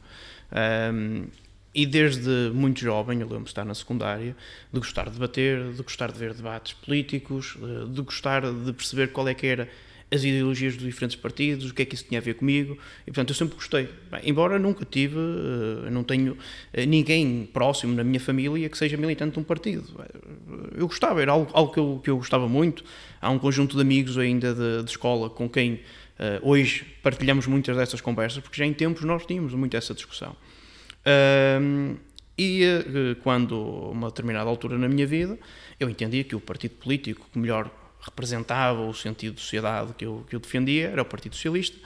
Um, 0.92 1.26
e 1.74 1.86
desde 1.86 2.50
muito 2.52 2.80
jovem, 2.80 3.20
eu 3.20 3.26
lembro-me 3.26 3.44
de 3.44 3.50
estar 3.50 3.64
na 3.64 3.74
secundária, 3.74 4.34
de 4.72 4.80
gostar 4.80 5.04
de 5.04 5.12
debater, 5.12 5.72
de 5.72 5.82
gostar 5.82 6.10
de 6.10 6.18
ver 6.18 6.34
debates 6.34 6.72
políticos, 6.72 7.56
eh, 7.62 7.86
de 7.88 8.02
gostar 8.02 8.42
de 8.52 8.72
perceber 8.72 9.12
qual 9.12 9.28
é 9.28 9.34
que 9.34 9.46
era 9.46 9.68
as 10.10 10.24
ideologias 10.24 10.74
dos 10.74 10.86
diferentes 10.86 11.16
partidos, 11.16 11.70
o 11.70 11.74
que 11.74 11.82
é 11.82 11.84
que 11.84 11.94
isso 11.94 12.04
tinha 12.04 12.18
a 12.18 12.22
ver 12.22 12.34
comigo, 12.34 12.78
e 13.02 13.10
portanto 13.10 13.30
eu 13.30 13.34
sempre 13.34 13.54
gostei. 13.56 13.88
Bem, 14.10 14.20
embora 14.24 14.58
nunca 14.58 14.84
tive, 14.84 15.16
uh, 15.16 15.90
não 15.90 16.02
tenho 16.02 16.32
uh, 16.32 16.36
ninguém 16.86 17.48
próximo 17.52 17.94
na 17.94 18.02
minha 18.02 18.20
família 18.20 18.68
que 18.68 18.78
seja 18.78 18.96
militante 18.96 19.34
de 19.34 19.38
um 19.38 19.42
partido. 19.42 19.84
Eu 20.74 20.86
gostava, 20.86 21.20
era 21.20 21.32
algo, 21.32 21.50
algo 21.52 21.72
que, 21.72 21.78
eu, 21.78 22.00
que 22.02 22.10
eu 22.10 22.16
gostava 22.16 22.48
muito. 22.48 22.84
Há 23.20 23.30
um 23.30 23.38
conjunto 23.38 23.76
de 23.76 23.82
amigos 23.82 24.16
ainda 24.16 24.54
de, 24.54 24.82
de 24.82 24.90
escola 24.90 25.28
com 25.28 25.48
quem 25.48 25.74
uh, 25.74 25.80
hoje 26.42 26.86
partilhamos 27.02 27.46
muitas 27.46 27.76
dessas 27.76 28.00
conversas, 28.00 28.42
porque 28.42 28.56
já 28.56 28.64
em 28.64 28.72
tempos 28.72 29.04
nós 29.04 29.26
tínhamos 29.26 29.52
muito 29.52 29.76
essa 29.76 29.92
discussão. 29.92 30.34
e 32.38 32.62
quando, 33.22 33.54
a 33.54 33.90
uma 33.90 34.08
determinada 34.08 34.48
altura 34.48 34.78
na 34.78 34.88
minha 34.88 35.06
vida, 35.06 35.38
eu 35.78 35.90
entendia 35.90 36.24
que 36.24 36.34
o 36.34 36.40
partido 36.40 36.76
político 36.76 37.26
que 37.30 37.38
melhor 37.38 37.70
representava 38.08 38.80
o 38.80 38.94
sentido 38.94 39.34
de 39.34 39.40
sociedade 39.40 39.92
que 39.94 40.04
eu, 40.04 40.24
que 40.28 40.34
eu 40.34 40.40
defendia, 40.40 40.88
era 40.88 41.02
o 41.02 41.04
Partido 41.04 41.34
Socialista, 41.34 41.78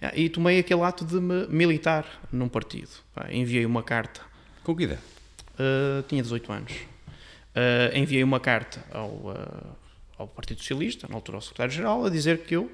eh, 0.00 0.22
e 0.22 0.28
tomei 0.28 0.58
aquele 0.58 0.82
ato 0.82 1.04
de 1.04 1.20
me 1.20 1.46
militar 1.48 2.04
num 2.32 2.48
partido. 2.48 2.90
Enviei 3.30 3.64
uma 3.64 3.82
carta. 3.82 4.20
Com 4.64 4.74
que 4.74 4.84
idade? 4.84 5.00
Uh, 5.54 6.02
tinha 6.08 6.22
18 6.22 6.52
anos. 6.52 6.72
Uh, 6.72 7.96
enviei 7.96 8.22
uma 8.22 8.38
carta 8.38 8.84
ao, 8.90 9.08
uh, 9.08 9.76
ao 10.18 10.28
Partido 10.28 10.60
Socialista, 10.60 11.06
na 11.08 11.14
altura 11.14 11.38
ao 11.38 11.42
secretário-geral, 11.42 12.04
a 12.04 12.10
dizer 12.10 12.40
que 12.40 12.56
eu 12.56 12.70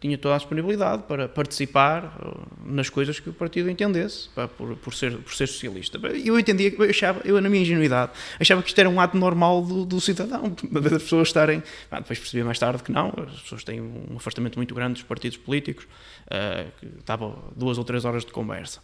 tinha 0.00 0.16
toda 0.16 0.34
a 0.34 0.38
disponibilidade 0.38 1.02
para 1.02 1.28
participar 1.28 2.18
uh, 2.24 2.48
nas 2.64 2.88
coisas 2.88 3.20
que 3.20 3.28
o 3.28 3.32
partido 3.32 3.68
entendesse, 3.68 4.30
pá, 4.30 4.48
por, 4.48 4.74
por, 4.76 4.94
ser, 4.94 5.18
por 5.18 5.34
ser 5.34 5.46
socialista. 5.46 5.98
Eu 6.24 6.38
entendia, 6.38 6.74
eu 6.76 6.90
achava, 6.90 7.20
eu 7.24 7.38
na 7.40 7.50
minha 7.50 7.62
ingenuidade, 7.62 8.12
achava 8.40 8.62
que 8.62 8.68
isto 8.68 8.78
era 8.78 8.88
um 8.88 8.98
ato 8.98 9.16
normal 9.16 9.62
do, 9.62 9.84
do 9.84 10.00
cidadão, 10.00 10.56
das 10.72 11.02
pessoas 11.02 11.28
estarem. 11.28 11.62
Depois 11.90 12.18
percebi 12.18 12.42
mais 12.42 12.58
tarde 12.58 12.82
que 12.82 12.90
não, 12.90 13.12
as 13.26 13.42
pessoas 13.42 13.62
têm 13.62 13.80
um 13.80 14.16
afastamento 14.16 14.56
muito 14.56 14.74
grande 14.74 14.94
dos 14.94 15.02
partidos 15.02 15.36
políticos, 15.36 15.84
uh, 15.84 16.70
que 16.80 16.86
estava 16.98 17.36
duas 17.54 17.76
ou 17.76 17.84
três 17.84 18.06
horas 18.06 18.24
de 18.24 18.32
conversa. 18.32 18.80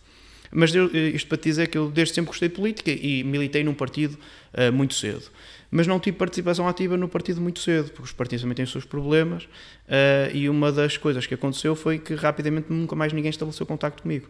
Mas 0.50 0.74
eu, 0.74 0.86
isto 0.94 1.28
para 1.28 1.38
te 1.38 1.44
dizer 1.44 1.68
que 1.68 1.78
eu 1.78 1.90
desde 1.90 2.14
sempre 2.14 2.28
gostei 2.28 2.48
de 2.48 2.54
política 2.54 2.90
e 2.90 3.24
militei 3.24 3.62
num 3.64 3.74
partido 3.74 4.18
uh, 4.54 4.72
muito 4.72 4.94
cedo 4.94 5.30
mas 5.70 5.86
não 5.86 5.98
tive 5.98 6.16
participação 6.16 6.68
ativa 6.68 6.96
no 6.96 7.08
partido 7.08 7.40
muito 7.40 7.60
cedo, 7.60 7.90
porque 7.90 8.04
os 8.04 8.12
partidos 8.12 8.42
também 8.42 8.54
têm 8.54 8.64
os 8.64 8.70
seus 8.70 8.84
problemas, 8.84 9.44
uh, 9.44 10.34
e 10.34 10.48
uma 10.48 10.70
das 10.70 10.96
coisas 10.96 11.26
que 11.26 11.34
aconteceu 11.34 11.74
foi 11.74 11.98
que 11.98 12.14
rapidamente 12.14 12.72
nunca 12.72 12.94
mais 12.94 13.12
ninguém 13.12 13.30
estabeleceu 13.30 13.66
contacto 13.66 14.02
comigo. 14.02 14.28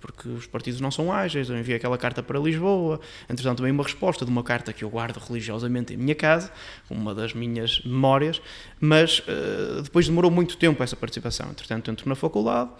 Porque 0.00 0.28
os 0.28 0.46
partidos 0.46 0.80
não 0.80 0.90
são 0.90 1.12
ágeis, 1.12 1.48
eu 1.48 1.58
enviei 1.58 1.76
aquela 1.76 1.96
carta 1.96 2.22
para 2.22 2.38
Lisboa, 2.38 3.00
entretanto 3.28 3.58
também 3.58 3.72
uma 3.72 3.82
resposta 3.82 4.24
de 4.24 4.30
uma 4.30 4.42
carta 4.42 4.72
que 4.72 4.84
eu 4.84 4.90
guardo 4.90 5.18
religiosamente 5.18 5.94
em 5.94 5.96
minha 5.96 6.14
casa, 6.14 6.50
uma 6.88 7.14
das 7.14 7.34
minhas 7.34 7.82
memórias, 7.84 8.40
mas 8.80 9.20
uh, 9.20 9.82
depois 9.82 10.06
demorou 10.06 10.30
muito 10.30 10.56
tempo 10.56 10.82
essa 10.82 10.96
participação. 10.96 11.50
Entretanto, 11.50 11.90
entro 11.90 12.08
na 12.08 12.14
faculdade 12.14 12.70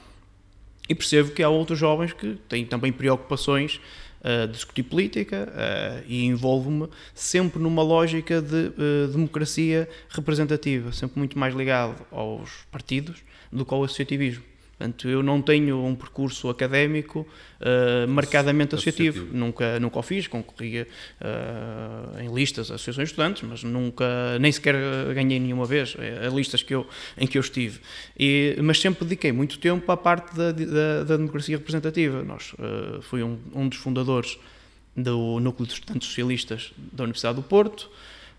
e 0.90 0.94
percebo 0.94 1.30
que 1.30 1.40
há 1.40 1.48
outros 1.48 1.78
jovens 1.78 2.12
que 2.12 2.36
têm 2.48 2.66
também 2.66 2.90
preocupações 2.90 3.80
uh, 4.24 4.48
discutir 4.48 4.82
política 4.82 5.48
uh, 5.48 6.04
e 6.08 6.26
envolvo-me 6.26 6.88
sempre 7.14 7.62
numa 7.62 7.80
lógica 7.80 8.42
de 8.42 8.72
uh, 8.76 9.06
democracia 9.06 9.88
representativa, 10.08 10.90
sempre 10.90 11.20
muito 11.20 11.38
mais 11.38 11.54
ligado 11.54 12.04
aos 12.10 12.66
partidos 12.72 13.22
do 13.52 13.64
que 13.64 13.72
ao 13.72 13.84
associativismo. 13.84 14.49
Portanto, 14.80 15.10
eu 15.10 15.22
não 15.22 15.42
tenho 15.42 15.84
um 15.84 15.94
percurso 15.94 16.48
académico 16.48 17.28
uh, 17.60 18.08
marcadamente 18.08 18.74
associativo. 18.74 19.18
associativo. 19.18 19.38
Nunca, 19.38 19.78
nunca 19.78 19.98
o 19.98 20.02
fiz, 20.02 20.26
concorria 20.26 20.88
uh, 21.20 22.18
em 22.18 22.32
listas 22.32 22.70
associações 22.70 23.08
de 23.08 23.12
estudantes, 23.12 23.42
mas 23.42 23.62
nunca, 23.62 24.38
nem 24.40 24.50
sequer 24.50 24.74
ganhei 25.14 25.38
nenhuma 25.38 25.66
vez 25.66 25.94
a 25.98 26.34
listas 26.34 26.62
que 26.62 26.74
eu, 26.74 26.86
em 27.18 27.26
que 27.26 27.36
eu 27.36 27.40
estive. 27.40 27.80
E, 28.18 28.56
mas 28.62 28.80
sempre 28.80 29.04
dediquei 29.04 29.32
muito 29.32 29.58
tempo 29.58 29.92
à 29.92 29.98
parte 29.98 30.34
da, 30.34 30.50
da, 30.50 31.04
da 31.04 31.16
democracia 31.18 31.58
representativa. 31.58 32.22
Nós, 32.24 32.54
uh, 32.54 33.02
fui 33.02 33.22
um, 33.22 33.38
um 33.54 33.68
dos 33.68 33.76
fundadores 33.76 34.38
do 34.96 35.38
Núcleo 35.40 35.66
de 35.66 35.74
Estudantes 35.74 36.08
Socialistas 36.08 36.72
da 36.90 37.04
Universidade 37.04 37.36
do 37.36 37.42
Porto. 37.42 37.90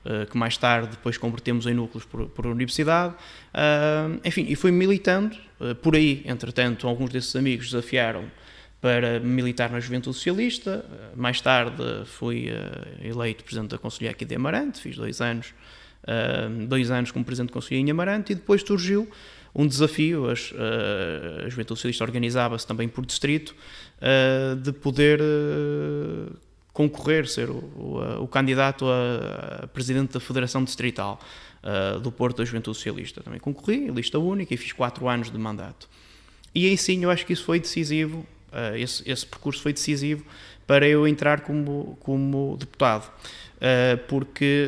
Uh, 0.03 0.25
que 0.25 0.36
mais 0.36 0.58
tarde 0.58 0.89
depois 0.89 1.15
convertemos 1.15 1.67
em 1.67 1.75
núcleos 1.75 2.03
por, 2.05 2.27
por 2.27 2.48
universidade. 2.48 3.13
Uh, 3.53 4.20
enfim, 4.25 4.48
e 4.50 4.55
fui 4.55 4.72
militando 4.72 5.38
uh, 5.60 5.75
por 5.75 5.96
aí. 5.96 6.24
Entretanto, 6.25 6.88
alguns 6.88 7.12
desses 7.12 7.36
amigos 7.36 7.67
desafiaram 7.67 8.25
para 8.81 9.20
militar 9.20 9.70
na 9.70 9.79
Juventude 9.79 10.15
Socialista. 10.15 10.84
mais 11.15 11.39
tarde 11.39 11.84
fui 12.05 12.50
eleito 13.00 13.43
Presidente 13.43 13.70
da 13.70 13.77
Conselhia 13.77 14.10
aqui 14.10 14.25
de 14.25 14.34
Amarante, 14.34 14.81
fiz 14.81 14.96
dois 14.96 15.22
anos, 15.22 15.53
dois 16.67 16.89
anos 16.89 17.12
como 17.12 17.24
Presidente 17.24 17.50
da 17.50 17.53
Conselhia 17.53 17.79
em 17.79 17.91
Amarante, 17.91 18.31
e 18.31 18.36
depois 18.36 18.63
surgiu 18.63 19.08
um 19.53 19.67
desafio, 19.67 20.27
as, 20.27 20.51
a 21.46 21.48
Juventude 21.48 21.77
Socialista 21.77 22.03
organizava-se 22.03 22.65
também 22.65 22.89
por 22.89 23.05
distrito, 23.05 23.55
de 24.63 24.72
poder 24.72 25.22
concorrer, 26.74 27.28
ser 27.28 27.50
o, 27.50 27.56
o, 27.56 28.24
o 28.24 28.28
candidato 28.28 28.86
a, 28.88 29.63
a, 29.63 29.68
presidente 29.68 30.13
da 30.13 30.20
Federação 30.20 30.63
Distrital 30.63 31.20
uh, 31.63 32.00
do 32.00 32.12
Porto 32.12 32.38
da 32.38 32.46
Juventude 32.46 32.78
Socialista. 32.78 33.22
Também 33.22 33.40
concorri, 33.40 33.88
lista 33.90 34.18
única, 34.20 34.54
e 34.54 34.58
fiz 34.58 34.72
quatro 34.72 35.08
anos 35.08 35.30
de 35.30 35.38
mandato. 35.38 35.90
E 36.54 36.68
aí 36.68 36.78
sim, 36.78 37.04
eu 37.04 37.10
acho 37.10 37.25
que 37.25 37.34
isso 37.34 37.44
foi 37.44 37.60
decisivo, 37.60 38.25
uh, 38.51 38.75
esse, 38.75 39.10
esse, 39.10 39.25
percurso 39.25 39.62
foi 39.62 39.74
decisivo 39.74 40.25
para 40.67 40.88
eu 40.88 41.08
entrar 41.08 41.41
como, 41.41 41.98
como 42.01 42.58
deputado. 42.58 43.12
Uh, 43.58 43.98
porque 44.08 44.67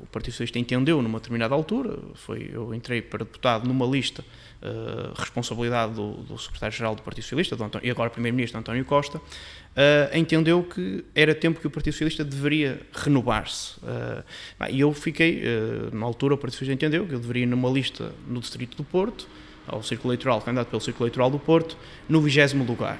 o 0.00 0.06
Partido 0.06 0.32
Socialista 0.32 0.58
entendeu 0.58 1.02
numa 1.02 1.18
determinada 1.18 1.54
altura, 1.54 1.98
foi, 2.14 2.50
eu 2.52 2.72
entrei 2.72 3.02
para 3.02 3.24
deputado 3.24 3.66
numa 3.66 3.84
lista 3.84 4.24
uh, 4.62 5.12
responsabilidade 5.18 5.94
do, 5.94 6.12
do 6.12 6.38
secretário-geral 6.38 6.94
do 6.94 7.02
Partido 7.02 7.24
Socialista 7.24 7.54
António, 7.56 7.86
e 7.86 7.90
agora 7.90 8.08
primeiro-ministro 8.10 8.58
António 8.58 8.84
Costa, 8.84 9.18
uh, 9.18 10.16
entendeu 10.16 10.62
que 10.62 11.04
era 11.14 11.34
tempo 11.34 11.60
que 11.60 11.66
o 11.66 11.70
Partido 11.70 11.92
Socialista 11.92 12.24
deveria 12.24 12.80
renovar-se. 12.92 13.76
Uh, 13.78 14.22
e 14.70 14.80
eu 14.80 14.92
fiquei, 14.92 15.42
uh, 15.42 15.94
na 15.94 16.06
altura, 16.06 16.34
o 16.34 16.38
Partido 16.38 16.58
Socialista 16.58 16.86
entendeu 16.86 17.06
que 17.06 17.14
eu 17.14 17.20
deveria 17.20 17.42
ir 17.42 17.46
numa 17.46 17.68
lista 17.68 18.12
no 18.26 18.40
Distrito 18.40 18.76
do 18.76 18.84
Porto, 18.84 19.26
ao 19.66 19.82
Círculo 19.82 20.12
Eleitoral, 20.12 20.40
candidato 20.40 20.68
pelo 20.68 20.80
Círculo 20.80 21.06
Eleitoral 21.06 21.30
do 21.30 21.38
Porto, 21.38 21.76
no 22.08 22.20
20 22.20 22.54
lugar. 22.66 22.98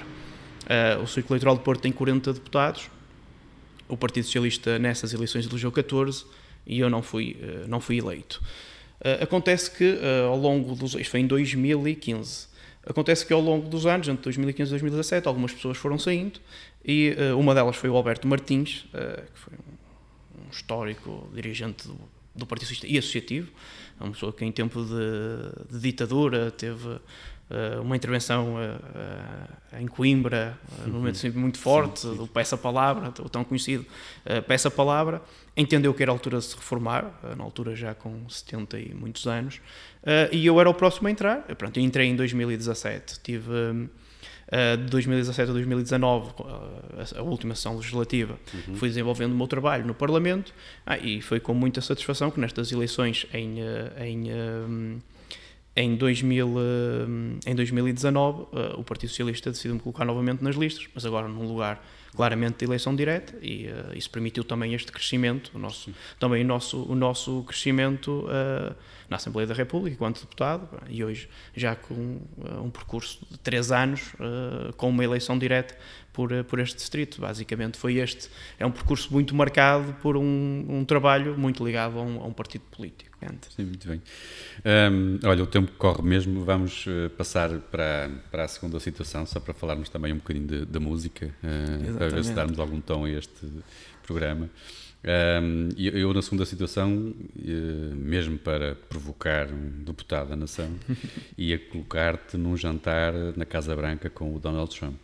o 1.03 1.07
Círculo 1.07 1.35
Eleitoral 1.35 1.57
do 1.57 1.63
Porto 1.63 1.81
tem 1.81 1.93
40 1.93 2.33
deputados, 2.33 2.91
o 3.89 3.97
Partido 3.97 4.25
Socialista 4.25 4.79
nessas 4.79 5.13
eleições 5.13 5.47
elegeu 5.47 5.71
14 5.71 6.25
e 6.67 6.79
eu 6.79 6.89
não 6.89 7.03
fui, 7.03 7.37
não 7.69 7.81
fui 7.81 7.99
eleito. 7.99 8.41
acontece 9.21 9.71
que 9.71 9.99
ao 10.27 10.37
longo 10.37 10.75
dos. 10.75 10.95
Isto 10.95 11.11
foi 11.11 11.21
em 11.21 11.27
2015. 11.27 12.53
Acontece 12.85 13.25
que 13.25 13.33
ao 13.33 13.41
longo 13.41 13.69
dos 13.69 13.87
anos, 13.87 14.09
entre 14.09 14.25
2015 14.25 14.69
e 14.69 14.73
2017, 14.73 15.29
algumas 15.29 15.53
pessoas 15.53 15.77
foram 15.79 15.99
saindo 15.99 16.41
e 16.85 17.17
uh, 17.17 17.39
uma 17.39 17.55
delas 17.55 17.77
foi 17.77 17.89
o 17.89 17.97
Alberto 17.97 18.27
Martins, 18.27 18.87
uh, 18.87 19.23
que 19.33 19.39
foi 19.39 19.53
um, 19.55 20.47
um 20.47 20.51
histórico 20.51 21.31
dirigente 21.33 21.87
do, 21.87 21.97
do 22.35 22.45
Partido 22.45 22.69
Socialista 22.69 22.87
e 22.93 22.99
associativo, 22.99 23.53
é 24.03 24.05
uma 24.05 24.13
pessoa 24.13 24.33
que 24.33 24.45
em 24.45 24.53
tempo 24.53 24.85
de, 24.85 25.73
de 25.73 25.81
ditadura 25.81 26.51
teve 26.51 26.89
uh, 26.89 27.01
uma 27.81 27.97
intervenção 27.97 28.57
em 29.79 29.87
Coimbra, 29.87 30.59
num 30.87 30.95
momento 30.95 31.19
sempre 31.19 31.39
muito 31.39 31.59
forte, 31.59 32.01
sim, 32.01 32.11
sim. 32.11 32.17
do 32.17 32.27
Peça 32.27 32.57
Palavra, 32.57 33.13
o 33.21 33.29
tão 33.29 33.45
conhecido 33.45 33.87
Peça 34.47 34.71
Palavra, 34.71 35.23
entendeu 35.57 35.95
que 35.95 36.03
era 36.03 36.11
a 36.11 36.15
altura 36.15 36.39
de 36.39 36.45
se 36.45 36.57
reformar, 36.57 37.13
na 37.37 37.45
altura 37.45 37.77
já 37.77 37.95
com 37.95 38.29
70 38.29 38.79
e 38.79 38.95
muitos 38.95 39.27
anos, 39.27 39.61
Uh, 40.03 40.27
e 40.33 40.45
eu 40.45 40.61
era 40.61 40.69
o 40.69 40.75
próximo 40.75 41.07
a 41.07 41.11
entrar. 41.11 41.45
Eu, 41.49 41.55
pronto, 41.55 41.79
eu 41.79 41.85
entrei 41.85 42.09
em 42.09 42.17
2017. 42.17 43.21
Tive 43.23 43.51
uh, 43.51 43.89
de 44.77 44.91
2017 44.91 45.51
a 45.51 45.53
2019, 45.55 46.31
uh, 46.31 47.19
a 47.19 47.23
última 47.23 47.55
sessão 47.55 47.77
legislativa, 47.77 48.39
uhum. 48.53 48.75
fui 48.77 48.89
desenvolvendo 48.89 49.33
o 49.33 49.35
meu 49.35 49.47
trabalho 49.47 49.87
no 49.87 49.95
Parlamento 49.95 50.53
ah, 50.85 50.99
e 50.99 51.23
foi 51.23 51.41
com 51.41 51.55
muita 51.55 51.81
satisfação 51.81 52.31
que 52.31 52.39
nestas 52.39 52.71
eleições 52.71 53.27
em, 53.33 53.61
em, 53.99 55.01
em, 55.75 55.97
2000, 55.97 56.55
em 57.47 57.55
2019 57.55 58.47
o 58.77 58.85
Partido 58.85 59.09
Socialista 59.09 59.51
decidiu-me 59.51 59.81
colocar 59.81 60.05
novamente 60.05 60.45
nas 60.45 60.55
listas, 60.55 60.87
mas 60.95 61.07
agora 61.07 61.29
num 61.29 61.47
lugar 61.47 61.83
claramente 62.15 62.59
de 62.59 62.65
eleição 62.67 62.95
direta 62.95 63.35
e 63.41 63.71
isso 63.95 64.11
permitiu 64.11 64.45
também 64.45 64.75
este 64.75 64.93
crescimento, 64.93 65.51
o 65.55 65.59
nosso, 65.59 65.91
também 66.19 66.45
o 66.45 66.47
nosso, 66.47 66.83
o 66.83 66.95
nosso 66.95 67.43
crescimento 67.45 68.27
na 69.09 69.17
Assembleia 69.17 69.47
da 69.47 69.55
República 69.55 69.95
enquanto 69.95 70.21
deputado 70.21 70.69
e 70.89 71.05
hoje 71.05 71.29
já 71.55 71.75
com 71.75 71.95
uh, 71.95 72.63
um 72.63 72.71
percurso 72.71 73.27
de 73.31 73.39
três 73.39 73.71
anos 73.71 74.15
uh, 74.15 74.73
com 74.77 74.89
uma 74.89 75.05
eleição 75.05 75.39
direta 75.39 75.77
por, 76.13 76.33
uh, 76.33 76.45
por 76.45 76.59
este 76.59 76.77
distrito. 76.77 77.21
Basicamente 77.21 77.79
foi 77.79 77.97
este, 77.97 78.31
é 78.59 78.67
um 78.67 78.71
percurso 78.71 79.13
muito 79.13 79.35
marcado 79.35 79.93
por 80.03 80.17
um, 80.17 80.67
um 80.69 80.85
trabalho 80.85 81.39
muito 81.39 81.65
ligado 81.65 81.99
a 81.99 82.03
um, 82.03 82.23
a 82.23 82.27
um 82.27 82.33
partido 82.33 82.65
político. 82.71 83.13
Sim, 83.55 83.65
muito 83.67 83.87
bem. 83.87 84.03
Um, 84.65 85.21
olha, 85.25 85.45
o 85.45 85.47
tempo 85.47 85.71
corre 85.79 86.03
mesmo, 86.03 86.45
vamos 86.45 86.87
passar 87.17 87.51
para, 87.71 88.11
para 88.33 88.45
a 88.45 88.49
segunda 88.49 88.81
situação, 88.81 89.25
só 89.27 89.39
para 89.39 89.55
falarmos 89.55 89.89
também 89.89 90.13
um 90.13 90.17
bocadinho 90.17 90.47
de, 90.47 90.67
de 90.67 90.79
música, 90.81 91.33
para 91.97 92.09
ver 92.09 92.25
se 92.25 92.33
darmos 92.33 92.59
algum 92.59 92.81
tom 92.81 93.05
a 93.05 93.11
este 93.11 93.47
programa. 94.03 94.51
Um, 95.05 95.69
eu, 95.77 96.15
na 96.15 96.23
segunda 96.23 96.45
situação, 96.45 97.13
eh, 97.37 97.95
mesmo 97.95 98.39
para 98.39 98.77
provocar 98.89 99.49
um 99.51 99.83
deputado 99.83 100.29
da 100.29 100.37
nação, 100.37 100.71
ia 101.37 101.59
colocar-te 101.59 102.37
num 102.37 102.57
jantar 102.57 103.13
na 103.37 103.45
Casa 103.45 103.75
Branca 103.75 104.09
com 104.09 104.35
o 104.35 104.39
Donald 104.39 104.73
Trump, 104.79 104.99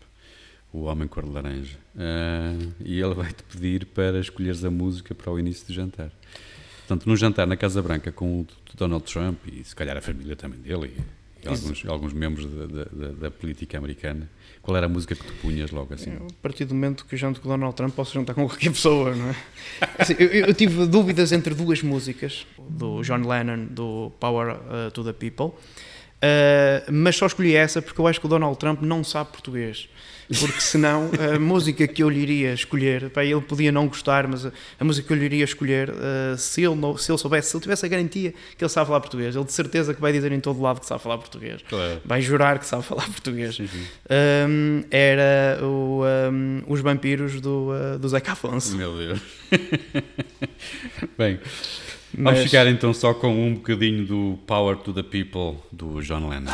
o 0.72 0.82
homem 0.82 1.08
cor 1.08 1.24
de 1.24 1.30
laranja. 1.30 1.76
Uh, 1.96 2.72
e 2.84 3.00
ele 3.00 3.14
vai-te 3.14 3.42
pedir 3.42 3.86
para 3.86 4.20
escolheres 4.20 4.64
a 4.64 4.70
música 4.70 5.14
para 5.16 5.32
o 5.32 5.38
início 5.38 5.66
do 5.66 5.72
jantar. 5.72 6.12
Portanto, 6.86 7.06
num 7.06 7.16
jantar 7.16 7.46
na 7.46 7.56
Casa 7.56 7.82
Branca 7.82 8.12
com 8.12 8.42
o 8.42 8.46
Donald 8.76 9.04
Trump 9.04 9.38
e 9.52 9.64
se 9.64 9.74
calhar 9.74 9.96
a 9.96 10.00
família 10.00 10.36
também 10.36 10.60
dele 10.60 10.94
e, 10.96 11.44
e 11.44 11.48
alguns, 11.48 11.86
alguns 11.86 12.12
membros 12.12 12.46
da, 12.46 12.84
da, 12.84 13.08
da 13.12 13.30
política 13.30 13.76
americana, 13.76 14.30
qual 14.62 14.76
era 14.76 14.86
a 14.86 14.88
música 14.88 15.14
que 15.14 15.24
tu 15.24 15.32
punhas 15.34 15.70
logo 15.70 15.94
assim? 15.94 16.10
a 16.10 16.42
partir 16.42 16.64
do 16.64 16.74
momento 16.74 17.04
que 17.06 17.16
janto 17.16 17.40
com 17.40 17.48
o 17.48 17.50
Donald 17.50 17.74
Trump, 17.74 17.94
posso 17.94 18.14
jantar 18.14 18.34
com 18.34 18.46
qualquer 18.46 18.70
pessoa, 18.70 19.14
não 19.14 19.30
é? 19.30 19.34
Assim, 19.98 20.14
eu, 20.18 20.28
eu, 20.28 20.54
tive 20.54 20.86
dúvidas 20.86 21.32
entre 21.32 21.54
duas 21.54 21.82
músicas, 21.82 22.46
do 22.58 23.02
John 23.02 23.26
Lennon, 23.26 23.66
do 23.70 24.12
Power 24.18 24.56
uh, 24.56 24.90
to 24.92 25.04
the 25.04 25.12
People. 25.12 25.56
Uh, 26.18 26.92
mas 26.92 27.16
só 27.16 27.26
escolhi 27.26 27.54
essa 27.54 27.80
porque 27.80 28.00
eu 28.00 28.06
acho 28.06 28.18
que 28.18 28.26
o 28.26 28.28
Donald 28.28 28.58
Trump 28.58 28.82
não 28.82 29.04
sabe 29.04 29.30
português 29.30 29.88
porque 30.40 30.60
senão 30.60 31.10
a 31.34 31.38
música 31.38 31.86
que 31.88 32.02
eu 32.02 32.08
lhe 32.08 32.20
iria 32.20 32.52
escolher, 32.52 33.10
pá, 33.10 33.24
ele 33.24 33.40
podia 33.40 33.72
não 33.72 33.88
gostar, 33.88 34.26
mas 34.26 34.44
a, 34.44 34.52
a 34.78 34.84
música 34.84 35.06
que 35.06 35.12
eu 35.12 35.16
lhe 35.16 35.24
iria 35.24 35.44
escolher, 35.44 35.90
uh, 35.90 36.36
se, 36.36 36.62
ele 36.62 36.74
não, 36.74 36.96
se 36.96 37.10
ele 37.10 37.18
soubesse, 37.18 37.50
se 37.50 37.56
ele 37.56 37.62
tivesse 37.62 37.86
a 37.86 37.88
garantia 37.88 38.34
que 38.56 38.62
ele 38.62 38.68
sabe 38.68 38.86
falar 38.86 39.00
português, 39.00 39.34
ele 39.34 39.44
de 39.44 39.52
certeza 39.52 39.94
que 39.94 40.00
vai 40.00 40.12
dizer 40.12 40.30
em 40.32 40.40
todo 40.40 40.60
lado 40.60 40.80
que 40.80 40.86
sabe 40.86 41.02
falar 41.02 41.18
português, 41.18 41.62
claro. 41.68 42.00
vai 42.04 42.20
jurar 42.20 42.58
que 42.58 42.66
sabe 42.66 42.82
falar 42.84 43.06
português. 43.06 43.56
Sim, 43.56 43.66
sim. 43.66 43.86
Um, 44.48 44.84
era 44.90 45.58
o, 45.62 46.02
um, 46.30 46.62
os 46.66 46.80
vampiros 46.80 47.40
do, 47.40 47.70
uh, 47.70 47.98
do 47.98 48.08
Zeca 48.08 48.32
Afonso. 48.32 48.76
Meu 48.76 48.96
Deus. 48.96 49.20
Bem. 51.16 51.38
Vamos 52.16 52.40
ficar 52.40 52.66
então 52.66 52.92
só 52.92 53.12
com 53.12 53.46
um 53.46 53.54
bocadinho 53.54 54.04
do 54.04 54.38
Power 54.46 54.76
to 54.76 54.92
the 54.92 55.02
People 55.02 55.58
do 55.70 56.00
John 56.02 56.28
Lennon. 56.28 56.52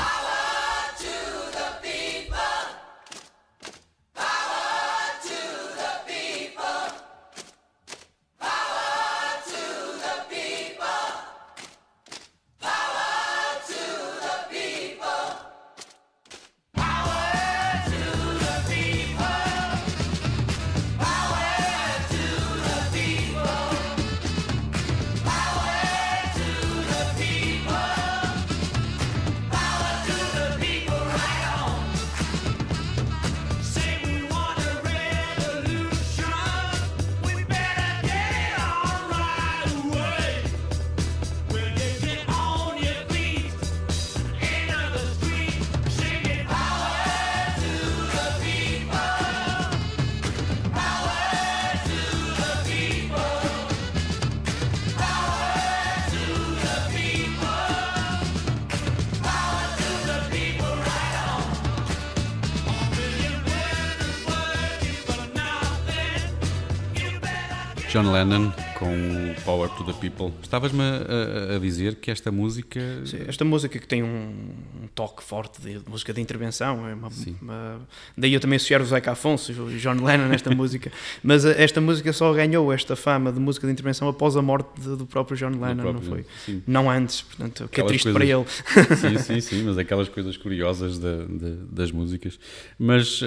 John 67.94 68.10
Lennon 68.10 68.50
com 68.76 68.88
o 68.88 69.40
Power 69.44 69.68
to 69.68 69.84
the 69.84 69.92
People. 69.92 70.32
Estavas-me 70.42 70.82
a, 70.82 71.54
a, 71.54 71.58
dizer 71.60 71.94
que 71.94 72.10
esta 72.10 72.32
música. 72.32 72.80
Sim, 73.06 73.18
esta 73.28 73.44
música 73.44 73.78
que 73.78 73.86
tem 73.86 74.02
um, 74.02 74.34
um 74.73 74.73
toque 74.94 75.22
forte 75.22 75.60
de, 75.60 75.80
música 75.88 76.12
de 76.12 76.20
intervenção, 76.20 76.86
é 76.88 76.94
uma, 76.94 77.08
uma, 77.42 77.80
daí 78.16 78.32
eu 78.32 78.40
também 78.40 78.56
associar 78.56 78.80
o 78.80 78.84
Zeca 78.84 79.12
Afonso 79.12 79.52
e 79.52 79.78
John 79.78 80.04
Lennon 80.04 80.28
nesta 80.28 80.50
música, 80.54 80.92
mas 81.22 81.44
eh, 81.44 81.62
esta 81.62 81.80
música 81.80 82.12
só 82.12 82.32
ganhou 82.32 82.72
esta 82.72 82.94
fama 82.94 83.32
de 83.32 83.40
música 83.40 83.66
de 83.66 83.72
intervenção 83.72 84.08
após 84.08 84.36
a 84.36 84.42
morte 84.42 84.80
de, 84.80 84.96
do 84.96 85.06
próprio 85.06 85.36
John 85.36 85.50
Lennon, 85.50 85.82
próprio, 85.82 85.92
não 85.92 86.02
foi? 86.02 86.26
Sim. 86.44 86.62
Não 86.66 86.90
antes, 86.90 87.22
portanto, 87.22 87.64
o 87.64 87.68
que 87.68 87.80
é 87.80 87.84
triste 87.84 88.10
coisas, 88.10 88.18
para 88.18 88.24
ele. 88.24 89.18
Sim, 89.18 89.18
sim, 89.18 89.40
sim, 89.40 89.62
mas 89.64 89.78
aquelas 89.78 90.08
coisas 90.08 90.36
curiosas 90.36 90.98
de, 90.98 91.26
de, 91.26 91.50
das 91.70 91.90
músicas. 91.90 92.38
Mas, 92.78 93.20
uh, 93.22 93.26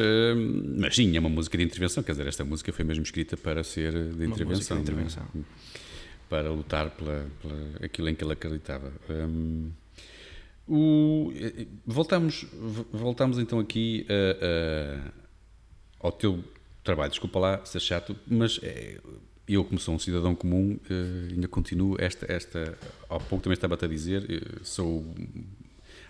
mas 0.79 0.95
sim, 0.95 1.15
é 1.15 1.19
uma 1.19 1.29
música 1.29 1.57
de 1.57 1.63
intervenção, 1.63 2.01
quer 2.01 2.13
dizer, 2.13 2.27
esta 2.27 2.45
música 2.45 2.71
foi 2.71 2.85
mesmo 2.85 3.03
escrita 3.03 3.35
para 3.35 3.63
ser 3.63 3.91
de 3.91 4.25
intervenção. 4.25 4.77
De 4.77 4.83
intervenção. 4.83 5.23
É? 5.35 5.67
para 6.29 6.49
lutar 6.49 6.89
pela, 6.91 7.25
pela, 7.41 7.55
aquilo 7.81 8.09
em 8.09 8.15
que 8.15 8.23
ele 8.23 8.33
acreditava. 8.33 8.91
Um, 9.09 9.71
o, 10.67 11.31
voltamos, 11.85 12.45
voltamos 12.91 13.39
então 13.39 13.59
aqui 13.59 14.05
a, 14.09 14.45
a, 14.45 15.11
ao 16.07 16.11
teu 16.11 16.43
trabalho. 16.83 17.09
Desculpa 17.09 17.39
lá 17.39 17.65
ser 17.65 17.79
chato, 17.79 18.15
mas 18.27 18.59
é, 18.63 18.99
eu, 19.47 19.63
como 19.63 19.79
sou 19.79 19.95
um 19.95 19.99
cidadão 19.99 20.35
comum, 20.35 20.77
eh, 20.89 21.33
ainda 21.33 21.47
continuo 21.47 21.95
esta, 21.99 22.31
esta. 22.31 22.77
Há 23.09 23.19
pouco 23.19 23.43
também 23.43 23.53
estava-te 23.53 23.85
a 23.85 23.87
dizer, 23.87 24.25
eh, 24.29 24.59
sou 24.63 25.05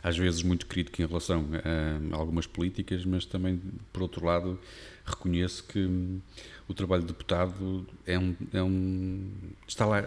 às 0.02 0.18
vezes 0.18 0.42
muito 0.42 0.66
crítico 0.66 1.02
em 1.02 1.06
relação 1.06 1.46
a, 1.64 2.16
a 2.16 2.18
algumas 2.18 2.48
políticas, 2.48 3.06
mas 3.06 3.26
também, 3.26 3.62
por 3.94 4.02
outro 4.02 4.26
lado, 4.26 4.60
reconheço 5.06 5.64
que 5.66 5.80
hum, 5.80 6.20
o 6.68 6.74
trabalho 6.74 7.02
de 7.02 7.08
deputado 7.10 7.86
é 8.06 8.18
um, 8.18 8.36
é 8.54 8.64
um 8.64 9.30
está 9.68 9.86
lá 9.86 10.04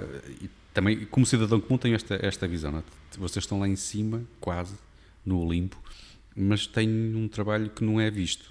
também 0.74 1.04
como 1.06 1.24
cidadão 1.26 1.60
comum 1.60 1.78
tenho 1.78 1.94
esta 1.94 2.14
esta 2.22 2.46
visão 2.46 2.78
é? 2.78 2.82
Vocês 3.18 3.44
estão 3.44 3.60
lá 3.60 3.68
em 3.68 3.76
cima 3.76 4.22
quase 4.40 4.74
no 5.24 5.40
Olimpo 5.40 5.80
mas 6.34 6.66
têm 6.66 7.14
um 7.14 7.28
trabalho 7.28 7.70
que 7.70 7.84
não 7.84 8.00
é 8.00 8.10
visto 8.10 8.50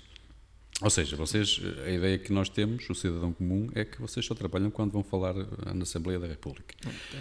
ou 0.81 0.89
seja, 0.89 1.17
vocês, 1.17 1.59
a 1.85 1.89
ideia 1.89 2.17
que 2.17 2.31
nós 2.31 2.47
temos, 2.47 2.89
o 2.89 2.95
cidadão 2.95 3.33
comum, 3.33 3.69
é 3.75 3.83
que 3.83 3.99
vocês 4.01 4.25
só 4.25 4.33
trabalham 4.33 4.71
quando 4.71 4.91
vão 4.91 5.03
falar 5.03 5.33
na 5.75 5.83
Assembleia 5.83 6.17
da 6.17 6.27
República. 6.27 6.73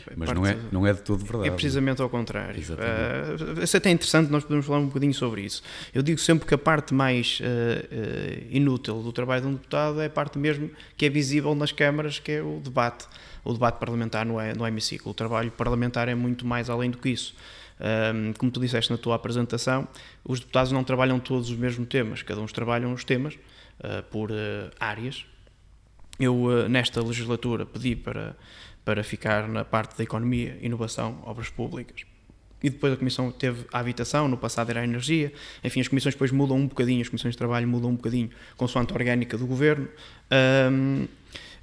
É 0.07 0.13
Mas 0.15 0.31
não 0.33 0.47
é, 0.47 0.57
não 0.71 0.87
é 0.87 0.93
de 0.93 1.03
todo 1.03 1.25
verdade. 1.25 1.49
É 1.49 1.51
precisamente 1.51 2.01
ao 2.01 2.09
contrário. 2.09 2.61
Uh, 2.61 3.61
isso 3.61 3.77
é 3.77 3.79
até 3.79 3.91
interessante, 3.91 4.31
nós 4.31 4.45
podemos 4.45 4.65
falar 4.65 4.79
um 4.79 4.87
bocadinho 4.87 5.13
sobre 5.13 5.41
isso. 5.41 5.61
Eu 5.93 6.03
digo 6.03 6.21
sempre 6.21 6.47
que 6.47 6.55
a 6.55 6.59
parte 6.59 6.95
mais 6.95 7.41
uh, 7.41 8.47
inútil 8.49 9.03
do 9.03 9.13
trabalho 9.13 9.43
de 9.43 9.49
um 9.49 9.55
deputado 9.55 10.01
é 10.01 10.07
a 10.07 10.11
parte 10.11 10.39
mesmo 10.39 10.71
que 10.97 11.07
é 11.07 11.11
visível 11.11 11.53
nas 11.57 11.73
câmaras, 11.73 12.21
que 12.21 12.31
é 12.31 12.43
o 12.43 12.61
debate. 12.61 13.07
O 13.49 13.55
debate 13.55 13.79
parlamentar 13.79 14.27
no, 14.27 14.35
no 14.55 14.67
hemiciclo. 14.67 15.11
O 15.11 15.15
trabalho 15.15 15.51
parlamentar 15.51 16.07
é 16.07 16.15
muito 16.15 16.47
mais 16.47 16.69
além 16.69 16.91
do 16.91 16.99
que 16.99 17.09
isso. 17.09 17.35
Um, 17.81 18.35
como 18.35 18.53
tu 18.53 18.61
disseste 18.61 18.91
na 18.91 18.99
tua 18.99 19.15
apresentação, 19.15 19.89
os 20.23 20.39
deputados 20.39 20.71
não 20.71 20.85
trabalham 20.85 21.19
todos 21.19 21.49
os 21.49 21.57
mesmos 21.57 21.89
temas, 21.89 22.23
cada 22.23 22.43
um 22.43 22.47
trabalha 22.47 22.87
os 22.87 23.05
temas 23.05 23.35
uh, 23.81 24.03
por 24.11 24.31
uh, 24.31 24.35
áreas. 24.79 25.25
Eu, 26.21 26.35
uh, 26.43 26.69
nesta 26.69 27.01
legislatura, 27.01 27.65
pedi 27.65 27.97
para, 27.97 28.37
para 28.85 29.03
ficar 29.03 29.49
na 29.49 29.65
parte 29.65 29.97
da 29.97 30.05
economia, 30.05 30.59
inovação, 30.61 31.23
obras 31.25 31.49
públicas. 31.49 32.05
E 32.63 32.69
depois 32.69 32.93
a 32.93 32.97
Comissão 32.99 33.31
teve 33.31 33.65
a 33.73 33.79
habitação, 33.79 34.29
no 34.29 34.37
passado 34.37 34.69
era 34.69 34.81
a 34.81 34.85
energia. 34.85 35.33
Enfim, 35.65 35.81
as 35.81 35.89
comissões 35.89 36.15
depois 36.15 36.33
mudam 36.33 36.59
um 36.59 36.67
bocadinho, 36.67 37.01
as 37.01 37.09
comissões 37.09 37.33
de 37.33 37.39
trabalho 37.39 37.67
mudam 37.67 37.91
um 37.91 37.95
bocadinho, 37.95 38.29
consoante 38.59 38.93
a 38.93 38.97
orgânica 38.97 39.39
do 39.39 39.47
governo. 39.47 39.89
Um, 40.71 41.07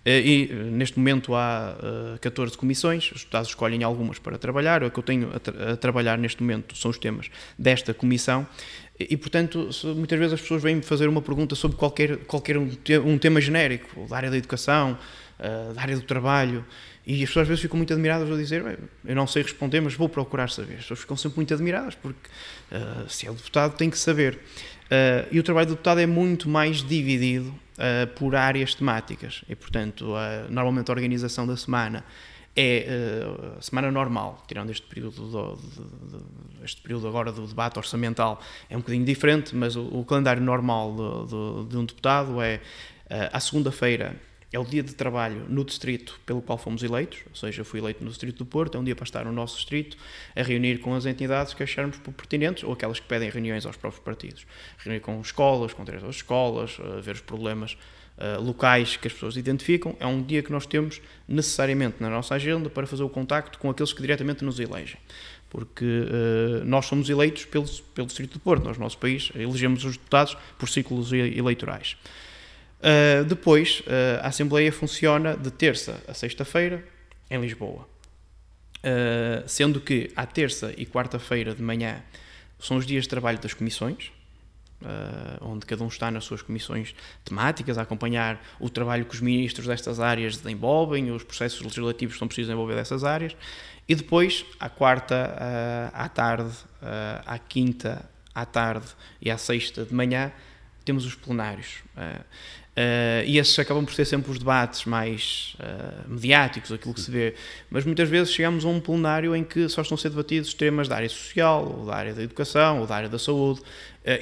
e 0.05 0.49
eh, 0.51 0.55
neste 0.55 0.99
momento 0.99 1.33
há 1.33 1.75
14 2.21 2.53
eh, 2.53 2.57
comissões, 2.57 3.11
os 3.11 3.21
deputados 3.21 3.49
escolhem 3.49 3.83
algumas 3.83 4.19
para 4.19 4.37
trabalhar, 4.37 4.83
o 4.83 4.91
que 4.91 4.99
eu 4.99 5.03
tenho 5.03 5.35
a, 5.35 5.39
tra 5.39 5.73
a 5.73 5.77
trabalhar 5.77 6.17
neste 6.17 6.43
momento 6.43 6.77
são 6.77 6.91
os 6.91 6.99
temas 6.99 7.29
desta 7.57 7.93
comissão 7.93 8.45
e, 8.99 9.17
portanto, 9.17 9.69
muitas 9.95 10.17
vezes 10.17 10.33
as 10.33 10.41
pessoas 10.41 10.63
vêm-me 10.63 10.81
fazer 10.81 11.09
uma 11.09 11.21
pergunta 11.21 11.53
sobre 11.55 11.75
qualquer, 11.75 12.17
qualquer 12.19 12.57
um, 12.57 12.69
um 13.05 13.17
tema 13.17 13.41
genérico, 13.41 14.07
da 14.07 14.15
área 14.15 14.31
da 14.31 14.37
educação, 14.37 14.97
da 15.73 15.81
área 15.81 15.97
do 15.97 16.03
trabalho, 16.03 16.65
e 17.05 17.21
as 17.21 17.29
pessoas 17.29 17.43
às 17.43 17.47
vezes 17.49 17.61
ficam 17.61 17.75
muito 17.75 17.91
admiradas 17.91 18.31
a 18.31 18.35
dizer, 18.35 18.79
eu 19.03 19.15
não 19.15 19.27
sei 19.27 19.43
responder, 19.43 19.81
mas 19.81 19.93
vou 19.93 20.07
procurar 20.07 20.49
saber. 20.49 20.75
As 20.75 20.81
pessoas 20.81 21.01
ficam 21.01 21.17
sempre 21.17 21.37
muito 21.37 21.53
admiradas, 21.53 21.93
porque 21.95 22.29
uh, 22.71 23.09
se 23.09 23.27
é 23.27 23.31
deputado 23.31 23.75
tem 23.75 23.89
que 23.89 23.97
saber. 23.97 24.35
Uh, 24.85 25.27
e 25.29 25.39
o 25.39 25.43
trabalho 25.43 25.67
do 25.67 25.71
deputado 25.71 25.99
é 25.99 26.05
muito 26.05 26.47
mais 26.47 26.81
dividido 26.81 27.53
uh, 27.77 28.07
por 28.15 28.35
áreas 28.35 28.75
temáticas. 28.75 29.43
E, 29.47 29.55
portanto, 29.55 30.13
uh, 30.13 30.51
normalmente 30.51 30.89
a 30.89 30.93
organização 30.93 31.45
da 31.45 31.55
semana 31.55 32.03
é 32.55 32.88
uh, 32.88 33.61
semana 33.61 33.91
normal, 33.91 34.43
tirando 34.47 34.71
este 34.71 34.88
período, 34.88 35.29
do, 35.29 35.55
de, 35.55 36.17
de, 36.17 36.63
este 36.63 36.81
período 36.81 37.07
agora 37.07 37.31
do 37.31 37.45
debate 37.45 37.77
orçamental, 37.77 38.41
é 38.69 38.77
um 38.77 38.79
bocadinho 38.79 39.05
diferente, 39.05 39.55
mas 39.55 39.75
o, 39.75 39.83
o 39.88 40.05
calendário 40.05 40.41
normal 40.41 40.95
de, 41.25 41.69
de, 41.69 41.77
um 41.77 41.85
deputado 41.85 42.41
é 42.41 42.55
uh, 42.55 43.29
à 43.33 43.39
segunda-feira 43.39 44.15
é 44.55 44.59
o 44.59 44.63
dia 44.63 44.81
de 44.81 44.95
trabalho 44.95 45.45
no 45.49 45.65
distrito 45.65 46.19
pelo 46.25 46.41
qual 46.41 46.57
fomos 46.57 46.81
eleitos, 46.81 47.19
ou 47.29 47.35
seja, 47.35 47.63
fui 47.65 47.79
eleito 47.79 48.03
no 48.03 48.09
distrito 48.09 48.37
do 48.37 48.45
Porto, 48.45 48.77
é 48.77 48.79
um 48.79 48.83
dia 48.83 48.95
para 48.95 49.03
estar 49.03 49.25
no 49.25 49.31
nosso 49.31 49.57
distrito, 49.57 49.97
a 50.33 50.41
reunir 50.41 50.79
com 50.79 50.93
as 50.95 51.05
entidades 51.05 51.53
que 51.53 51.61
acharmos 51.61 51.97
pertinentes, 51.97 52.63
ou 52.63 52.71
aquelas 52.71 52.99
que 52.99 53.05
pedem 53.05 53.29
reuniões 53.29 53.65
aos 53.65 53.75
próprios 53.75 54.01
partidos. 54.03 54.47
Reunir 54.77 55.01
com 55.01 55.19
escolas, 55.19 55.73
com 55.73 55.83
diretores 55.83 56.15
de 56.15 56.21
escolas, 56.21 56.77
ver 57.01 57.15
os 57.15 57.21
problemas 57.21 57.77
uh, 58.17 58.41
locais 58.41 58.95
que 58.95 59.07
as 59.07 59.13
pessoas 59.13 59.35
identificam. 59.35 59.95
É 59.99 60.07
um 60.07 60.23
dia 60.23 60.41
que 60.41 60.51
nós 60.51 60.65
temos 60.65 61.01
necessariamente 61.27 61.97
na 61.99 62.09
nossa 62.09 62.35
agenda 62.35 62.69
para 62.69 62.87
fazer 62.87 63.03
o 63.03 63.09
contacto 63.09 63.59
com 63.59 63.69
aqueles 63.69 63.91
que 63.91 64.01
diretamente 64.01 64.43
nos 64.45 64.59
elegem 64.59 64.97
porque 65.47 65.85
uh, 65.85 66.65
nós 66.65 66.85
somos 66.85 67.09
eleitos 67.09 67.45
pelo, 67.45 67.65
pelo 67.93 68.07
Distrito 68.07 68.33
do 68.33 68.39
Porto, 68.41 68.65
nós, 68.65 68.77
no 68.77 68.83
nosso 68.83 68.97
país, 68.97 69.31
elegemos 69.35 69.85
os 69.85 69.95
deputados 69.95 70.35
por 70.59 70.67
ciclos 70.67 71.13
eleitorais. 71.13 71.95
Uh, 72.79 73.23
depois, 73.25 73.81
uh, 73.81 74.21
a 74.21 74.27
Assembleia 74.27 74.71
funciona 74.71 75.35
de 75.35 75.49
terça 75.49 76.01
a 76.07 76.13
sexta-feira 76.13 76.83
em 77.29 77.39
Lisboa. 77.39 77.88
Uh, 78.77 79.47
sendo 79.47 79.81
que 79.81 80.11
à 80.15 80.25
terça 80.25 80.71
e 80.77 80.85
quarta-feira 80.85 81.55
de 81.55 81.61
manhã 81.61 82.03
são 82.59 82.77
os 82.77 82.85
dias 82.85 83.03
de 83.03 83.09
trabalho 83.09 83.39
das 83.39 83.53
comissões, 83.53 84.11
onde 85.41 85.65
cada 85.65 85.83
um 85.83 85.88
está 85.88 86.11
nas 86.11 86.23
suas 86.25 86.43
comissões 86.43 86.93
temáticas, 87.23 87.77
a 87.77 87.81
acompanhar 87.81 88.39
o 88.59 88.69
trabalho 88.69 89.05
que 89.05 89.15
os 89.15 89.21
ministros 89.21 89.65
destas 89.65 89.99
áreas 89.99 90.38
desenvolvem, 90.38 91.11
os 91.11 91.23
processos 91.23 91.59
legislativos 91.61 92.15
que 92.15 92.19
são 92.19 92.27
precisos 92.27 92.49
desenvolver 92.49 92.75
dessas 92.75 93.03
áreas, 93.03 93.35
e 93.88 93.95
depois, 93.95 94.45
à 94.59 94.69
quarta 94.69 95.91
à 95.91 96.07
tarde, 96.07 96.51
à 97.25 97.39
quinta 97.39 98.07
à 98.33 98.45
tarde 98.45 98.88
e 99.19 99.31
à 99.31 99.38
sexta 99.38 99.83
de 99.83 99.93
manhã, 99.93 100.31
temos 100.83 101.05
os 101.05 101.15
plenários. 101.15 101.81
Uh, 102.77 103.23
e 103.25 103.38
esses 103.38 103.57
acabam 103.57 103.85
por 103.85 103.93
ser 103.93 104.03
sempre 104.03 104.29
os 104.29 104.38
debates 104.38 104.83
mais 104.83 105.55
uh, 105.61 106.09
mediáticos, 106.09 106.73
aquilo 106.73 106.93
que 106.93 106.99
se 106.99 107.09
vê. 107.09 107.33
Mas 107.69 107.85
muitas 107.85 108.09
vezes 108.09 108.33
chegamos 108.33 108.65
a 108.65 108.67
um 108.67 108.81
plenário 108.81 109.33
em 109.33 109.45
que 109.45 109.69
só 109.69 109.81
estão 109.81 109.95
a 109.95 109.97
ser 109.97 110.09
debatidos 110.09 110.53
temas 110.53 110.89
da 110.89 110.97
área 110.97 111.07
social, 111.07 111.73
ou 111.79 111.85
da 111.85 111.95
área 111.95 112.13
da 112.13 112.21
educação, 112.21 112.81
ou 112.81 112.88
da 112.88 112.95
área 112.95 113.07
da 113.07 113.17
saúde, 113.17 113.61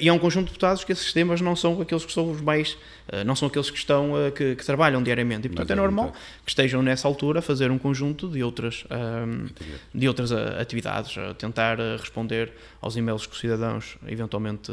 e 0.00 0.08
há 0.08 0.14
um 0.14 0.18
conjunto 0.18 0.46
de 0.46 0.52
deputados 0.52 0.82
que 0.82 0.92
esses 0.92 1.12
temas 1.12 1.42
não 1.42 1.54
são 1.54 1.80
aqueles 1.80 2.04
que 2.06 2.12
são 2.12 2.30
os 2.30 2.40
mais, 2.40 2.72
uh, 3.12 3.24
não 3.26 3.36
são 3.36 3.48
aqueles 3.48 3.68
que 3.70 3.76
estão, 3.76 4.12
uh, 4.12 4.32
que, 4.32 4.56
que, 4.56 4.64
trabalham 4.64 5.02
diariamente. 5.02 5.46
E 5.46 5.50
portanto 5.50 5.70
é, 5.70 5.72
é 5.74 5.76
normal 5.76 6.12
que 6.44 6.50
estejam 6.50 6.82
nessa 6.82 7.06
altura 7.06 7.40
a 7.40 7.42
fazer 7.42 7.70
um 7.70 7.78
conjunto 7.78 8.28
de 8.28 8.42
outras, 8.42 8.84
ehm, 8.90 9.46
de 9.94 10.08
outras 10.08 10.32
atividades, 10.32 11.16
a 11.18 11.34
tentar 11.34 11.78
responder 11.98 12.52
aos 12.80 12.96
e-mails 12.96 13.26
que 13.26 13.34
os 13.34 13.40
cidadãos 13.40 13.96
eventualmente 14.06 14.72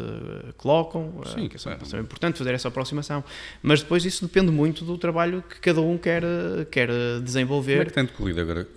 colocam, 0.58 1.21
Sim, 1.26 1.50
que 1.50 1.58
é, 1.58 1.97
é 1.97 2.00
importante 2.00 2.38
fazer 2.38 2.54
essa 2.54 2.69
aproximação. 2.69 3.24
Mas 3.62 3.82
depois 3.82 4.06
isso 4.06 4.26
depende 4.26 4.52
muito 4.52 4.86
do 4.86 4.97
trabalho 4.97 5.43
que 5.47 5.60
cada 5.60 5.82
um 5.82 5.97
quer, 5.97 6.24
quer 6.69 6.89
desenvolver. 7.21 7.74
Como 7.74 7.82
é 7.82 7.86
que 7.86 7.93
tem 7.93 8.06
decorrido 8.06 8.41
agora? 8.41 8.67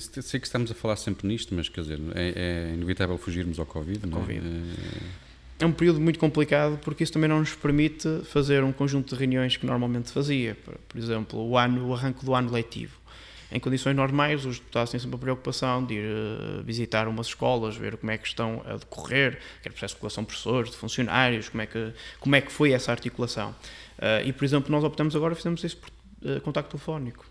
Sei 0.00 0.40
que 0.40 0.46
estamos 0.46 0.70
a 0.70 0.74
falar 0.74 0.96
sempre 0.96 1.28
nisto, 1.28 1.54
mas 1.54 1.68
quer 1.68 1.82
dizer, 1.82 2.00
é, 2.14 2.70
é 2.70 2.74
inevitável 2.74 3.16
fugirmos 3.16 3.58
ao 3.58 3.66
Covid, 3.66 4.06
não 4.06 4.18
é? 4.18 4.20
COVID. 4.20 4.46
É 4.46 5.24
é 5.58 5.66
um 5.66 5.72
período 5.72 6.00
muito 6.00 6.18
complicado 6.18 6.78
porque 6.82 7.04
isso 7.04 7.12
também 7.12 7.28
não 7.28 7.40
nos 7.40 7.54
permite 7.54 8.22
fazer 8.24 8.64
um 8.64 8.72
conjunto 8.72 9.14
de 9.14 9.20
reuniões 9.20 9.56
que 9.56 9.66
normalmente 9.66 10.10
fazia. 10.10 10.56
Por, 10.88 10.98
exemplo, 10.98 11.40
o, 11.40 11.56
ano, 11.56 11.88
o 11.88 11.94
arranque 11.94 12.24
do 12.24 12.34
ano 12.34 12.50
letivo. 12.50 13.04
Em 13.52 13.60
condições 13.60 13.94
normais, 13.94 14.44
os 14.44 14.58
deputados 14.58 14.90
têm 14.90 14.98
sempre 14.98 15.14
a 15.14 15.18
preocupação 15.18 15.84
de 15.84 15.94
ir 15.94 16.04
uh, 16.04 16.62
visitar 16.64 17.06
umas 17.06 17.28
escolas, 17.28 17.76
ver 17.76 17.96
como 17.96 18.10
é 18.10 18.18
que 18.18 18.26
estão 18.26 18.62
a 18.66 18.76
decorrer, 18.76 19.38
quer 19.62 19.70
processo 19.70 19.94
de 19.94 20.00
colação 20.00 20.24
de 20.24 20.26
professores, 20.26 20.70
de 20.72 20.76
funcionários, 20.76 21.48
como 21.48 21.62
é 21.62 21.66
que, 21.66 21.92
como 22.18 22.34
é 22.34 22.40
que 22.40 22.50
foi 22.50 22.72
essa 22.72 22.90
articulação. 22.90 23.50
Uh, 23.98 24.26
e, 24.26 24.32
por 24.32 24.44
exemplo, 24.44 24.72
nós 24.72 24.82
optamos 24.82 25.14
agora, 25.14 25.36
fizemos 25.36 25.62
isso 25.62 25.76
por 25.76 25.88
uh, 26.28 26.40
contacto 26.40 26.72
telefónico. 26.72 27.24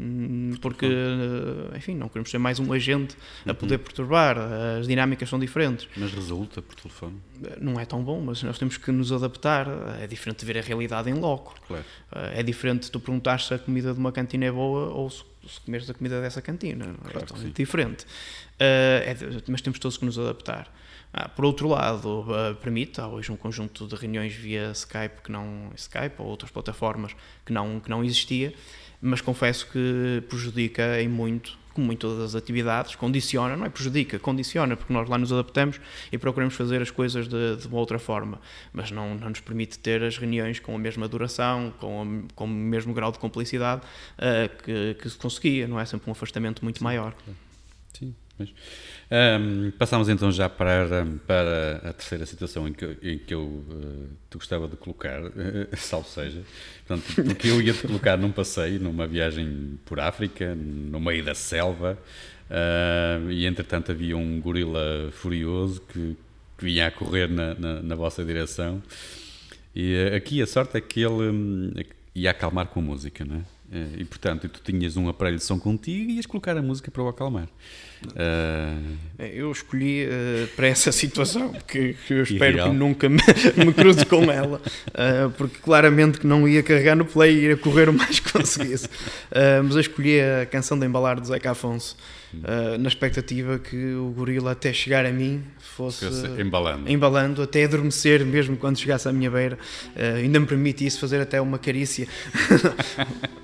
Hum, 0.00 0.54
porque, 0.62 0.86
eh, 0.86 1.76
enfim, 1.76 1.94
não 1.94 2.08
queremos 2.08 2.30
ser 2.30 2.38
mais 2.38 2.58
um 2.58 2.72
agente 2.72 3.14
a 3.46 3.52
poder 3.52 3.76
uhum. 3.76 3.82
perturbar, 3.82 4.38
as 4.78 4.88
dinâmicas 4.88 5.28
são 5.28 5.38
diferentes. 5.38 5.86
Mas 5.94 6.10
resulta 6.12 6.62
por 6.62 6.74
telefone? 6.74 7.18
Eh, 7.44 7.58
não 7.60 7.78
é 7.78 7.84
tão 7.84 8.02
bom, 8.02 8.18
mas 8.22 8.42
nós 8.42 8.58
temos 8.58 8.78
que 8.78 8.90
nos 8.90 9.12
adaptar. 9.12 9.66
É 10.00 10.06
diferente 10.06 10.38
de 10.38 10.46
ver 10.46 10.58
a 10.58 10.62
realidade 10.62 11.10
em 11.10 11.14
loco. 11.14 11.54
Claro. 11.68 11.84
Eh, 12.12 12.40
é 12.40 12.42
diferente 12.42 12.90
tu 12.90 12.98
perguntar 12.98 13.40
se 13.40 13.52
a 13.52 13.58
comida 13.58 13.92
de 13.92 13.98
uma 13.98 14.10
cantina 14.10 14.46
é 14.46 14.50
boa 14.50 14.88
ou 14.88 15.10
se, 15.10 15.22
comeres 15.66 15.90
a 15.90 15.92
comida 15.92 16.18
dessa 16.22 16.40
cantina. 16.40 16.84
É 16.84 17.10
claro 17.10 17.18
é 17.18 17.20
totalmente 17.20 17.56
diferente. 17.56 18.06
É, 18.58 19.14
mas 19.48 19.60
temos 19.60 19.78
todos 19.78 19.98
que 19.98 20.04
nos 20.06 20.18
adaptar. 20.18 20.72
Ah, 21.12 21.28
por 21.28 21.44
outro 21.44 21.66
lado, 21.66 22.20
uh, 22.20 22.54
permite, 22.56 23.00
há 23.00 23.08
hoje 23.08 23.32
um 23.32 23.36
conjunto 23.36 23.86
de 23.88 23.96
reuniões 23.96 24.32
via 24.32 24.70
Skype, 24.70 25.22
que 25.24 25.32
não 25.32 25.72
Skype 25.74 26.14
ou 26.18 26.26
outras 26.26 26.52
plataformas 26.52 27.16
que 27.44 27.52
não, 27.52 27.80
que 27.80 27.90
não 27.90 28.04
existia, 28.04 28.54
mas 29.00 29.20
confesso 29.20 29.66
que 29.66 30.22
prejudica 30.28 31.00
em 31.00 31.08
muito, 31.08 31.58
como 31.72 31.92
em 31.92 31.96
todas 31.96 32.20
as 32.20 32.34
atividades, 32.34 32.94
condiciona, 32.94 33.56
não 33.56 33.64
é 33.64 33.70
prejudica, 33.70 34.18
condiciona, 34.18 34.76
porque 34.76 34.92
nós 34.92 35.08
lá 35.08 35.16
nos 35.16 35.32
adaptamos 35.32 35.80
e 36.12 36.18
procuramos 36.18 36.54
fazer 36.54 36.82
as 36.82 36.90
coisas 36.90 37.28
de, 37.28 37.56
de 37.56 37.66
uma 37.66 37.78
outra 37.78 37.98
forma, 37.98 38.40
mas 38.72 38.90
não, 38.90 39.14
não 39.14 39.30
nos 39.30 39.40
permite 39.40 39.78
ter 39.78 40.02
as 40.02 40.18
reuniões 40.18 40.58
com 40.58 40.74
a 40.74 40.78
mesma 40.78 41.08
duração, 41.08 41.72
com, 41.78 42.02
a, 42.02 42.34
com 42.34 42.44
o 42.44 42.48
mesmo 42.48 42.92
grau 42.92 43.10
de 43.12 43.18
complicidade 43.18 43.82
uh, 44.18 44.62
que, 44.62 44.94
que 45.00 45.08
se 45.08 45.16
conseguia, 45.16 45.66
não 45.66 45.80
é? 45.80 45.84
Sempre 45.84 46.08
um 46.08 46.12
afastamento 46.12 46.62
muito 46.62 46.82
maior. 46.84 47.14
Sim, 47.98 48.14
mas 48.38 48.52
um, 49.10 49.72
passamos 49.72 50.08
então 50.08 50.30
já 50.30 50.48
para, 50.48 51.04
para 51.26 51.80
a 51.84 51.92
terceira 51.92 52.24
situação 52.24 52.68
em 52.68 52.72
que, 52.72 52.96
em 53.02 53.18
que 53.18 53.34
eu 53.34 53.42
uh, 53.42 54.08
te 54.30 54.36
gostava 54.36 54.68
de 54.68 54.76
colocar, 54.76 55.20
uh, 55.20 55.32
salvo 55.76 56.08
seja, 56.08 56.42
portanto, 56.86 57.24
porque 57.24 57.48
eu 57.48 57.60
ia 57.60 57.72
te 57.72 57.86
colocar 57.86 58.16
num 58.16 58.30
passeio, 58.30 58.78
numa 58.78 59.08
viagem 59.08 59.78
por 59.84 59.98
África, 59.98 60.54
no 60.54 61.00
meio 61.00 61.24
da 61.24 61.34
selva, 61.34 61.98
uh, 62.48 63.30
e 63.30 63.46
entretanto 63.46 63.90
havia 63.90 64.16
um 64.16 64.40
gorila 64.40 65.10
furioso 65.10 65.80
que, 65.80 66.16
que 66.56 66.64
vinha 66.64 66.86
a 66.86 66.90
correr 66.92 67.28
na, 67.28 67.54
na, 67.54 67.82
na 67.82 67.94
vossa 67.96 68.24
direção. 68.24 68.80
E 69.74 69.94
uh, 69.94 70.16
aqui 70.16 70.40
a 70.40 70.46
sorte 70.46 70.76
é 70.76 70.80
que 70.80 71.00
ele 71.00 71.30
um, 71.30 71.72
ia 72.14 72.30
acalmar 72.30 72.66
com 72.66 72.78
a 72.78 72.82
música, 72.82 73.24
não 73.24 73.36
é? 73.36 73.59
E 73.72 74.04
portanto, 74.04 74.48
tu 74.48 74.60
tinhas 74.64 74.96
um 74.96 75.08
aparelho 75.08 75.36
de 75.36 75.44
som 75.44 75.58
contigo 75.58 76.10
e 76.10 76.16
ias 76.16 76.26
colocar 76.26 76.56
a 76.56 76.62
música 76.62 76.90
para 76.90 77.02
o 77.04 77.08
acalmar. 77.08 77.48
Uh... 78.04 78.96
Eu 79.18 79.52
escolhi 79.52 80.06
uh, 80.06 80.48
para 80.56 80.66
essa 80.66 80.90
situação, 80.90 81.52
que, 81.68 81.94
que 82.06 82.14
eu 82.14 82.22
espero 82.22 82.56
Irreal. 82.56 82.70
que 82.70 82.76
nunca 82.76 83.08
me, 83.08 83.18
me 83.64 83.72
cruze 83.72 84.04
com 84.06 84.30
ela, 84.30 84.60
uh, 84.88 85.30
porque 85.36 85.58
claramente 85.58 86.18
que 86.18 86.26
não 86.26 86.48
ia 86.48 86.62
carregar 86.62 86.96
no 86.96 87.04
play 87.04 87.32
e 87.32 87.44
ir 87.44 87.52
a 87.52 87.56
correr 87.56 87.88
o 87.88 87.92
mais 87.92 88.18
que 88.18 88.32
conseguisse. 88.32 88.88
mas 89.64 89.74
eu 89.74 89.80
escolhi 89.80 90.20
a 90.20 90.46
canção 90.46 90.78
de 90.78 90.86
embalar 90.86 91.20
do 91.20 91.26
Zeca 91.26 91.52
Afonso, 91.52 91.96
na 92.78 92.88
expectativa 92.88 93.58
que 93.58 93.94
o 93.94 94.10
gorila 94.10 94.52
até 94.52 94.72
chegar 94.72 95.04
a 95.04 95.12
mim 95.12 95.42
fosse 95.58 96.06
embalando. 96.40 96.90
embalando, 96.90 97.42
até 97.42 97.64
adormecer 97.64 98.24
mesmo 98.24 98.56
quando 98.56 98.78
chegasse 98.78 99.08
à 99.08 99.12
minha 99.12 99.30
beira. 99.30 99.58
ainda 100.16 100.40
me 100.40 100.46
permite 100.46 100.86
isso 100.86 100.98
fazer 101.00 101.20
até 101.20 101.40
uma 101.40 101.58
carícia. 101.58 102.08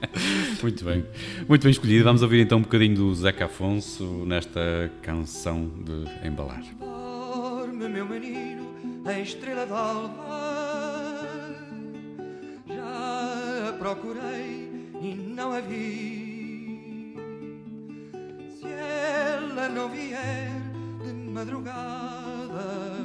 Muito 0.62 0.84
bem, 0.84 1.04
muito 1.48 1.62
bem 1.62 1.70
escolhido. 1.70 2.04
Vamos 2.04 2.22
ouvir 2.22 2.40
então 2.40 2.58
um 2.58 2.62
bocadinho 2.62 2.96
do 2.96 3.14
Zeca 3.14 3.44
Afonso 3.44 4.24
nesta 4.26 4.56
esta 4.56 4.90
canção 5.02 5.68
de 5.84 6.26
embalar. 6.26 6.62
Dorme, 6.80 7.88
meu 7.88 8.06
menino, 8.06 8.74
a 9.04 9.20
estrela 9.20 9.66
d'alva. 9.66 10.96
Já 12.66 13.68
a 13.68 13.72
procurei 13.78 14.70
e 15.02 15.14
não 15.14 15.52
a 15.52 15.60
vi. 15.60 17.14
Se 18.58 18.66
ela 18.66 19.68
não 19.68 19.90
vier 19.90 20.50
de 21.04 21.12
madrugada, 21.12 22.96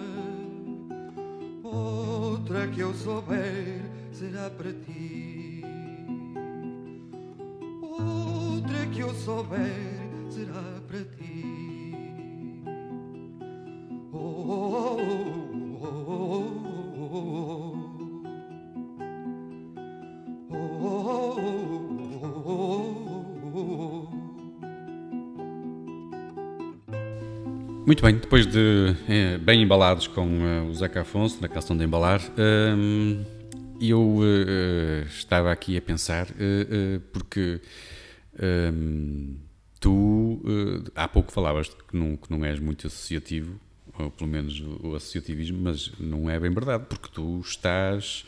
outra 1.61 2.67
que 2.67 2.79
eu 2.79 2.93
souber 2.93 3.81
será 4.13 4.49
para 4.49 4.71
ti. 4.71 5.40
Outra 7.91 8.85
que 8.87 9.01
eu 9.01 9.13
souber 9.13 9.99
será 10.29 10.81
para 10.87 11.03
ti. 11.03 11.93
Oh, 14.13 15.31
Muito 27.85 28.03
bem, 28.03 28.15
depois 28.15 28.47
de 28.47 28.95
é, 29.09 29.37
bem 29.37 29.61
embalados 29.63 30.07
com 30.07 30.25
uh, 30.25 30.69
o 30.69 30.73
Zeca 30.73 31.01
Afonso 31.01 31.41
na 31.41 31.49
canção 31.49 31.75
de 31.75 31.83
embalar, 31.83 32.21
uh, 32.21 33.40
eu 33.89 34.17
uh, 34.17 35.05
estava 35.07 35.51
aqui 35.51 35.75
a 35.77 35.81
pensar, 35.81 36.27
porque 37.11 37.61
Tu, 39.81 39.89
uh, 39.89 40.91
há 40.95 41.07
pouco 41.07 41.31
falavas 41.31 41.67
que 41.67 41.97
não, 41.97 42.15
que 42.15 42.29
não 42.29 42.45
és 42.45 42.59
muito 42.59 42.85
associativo, 42.85 43.59
ou 43.97 44.11
pelo 44.11 44.29
menos 44.29 44.61
o 44.79 44.95
associativismo, 44.95 45.59
mas 45.59 45.91
não 45.99 46.29
é 46.29 46.39
bem 46.39 46.51
verdade, 46.51 46.85
porque 46.87 47.09
tu 47.11 47.41
estás. 47.43 48.23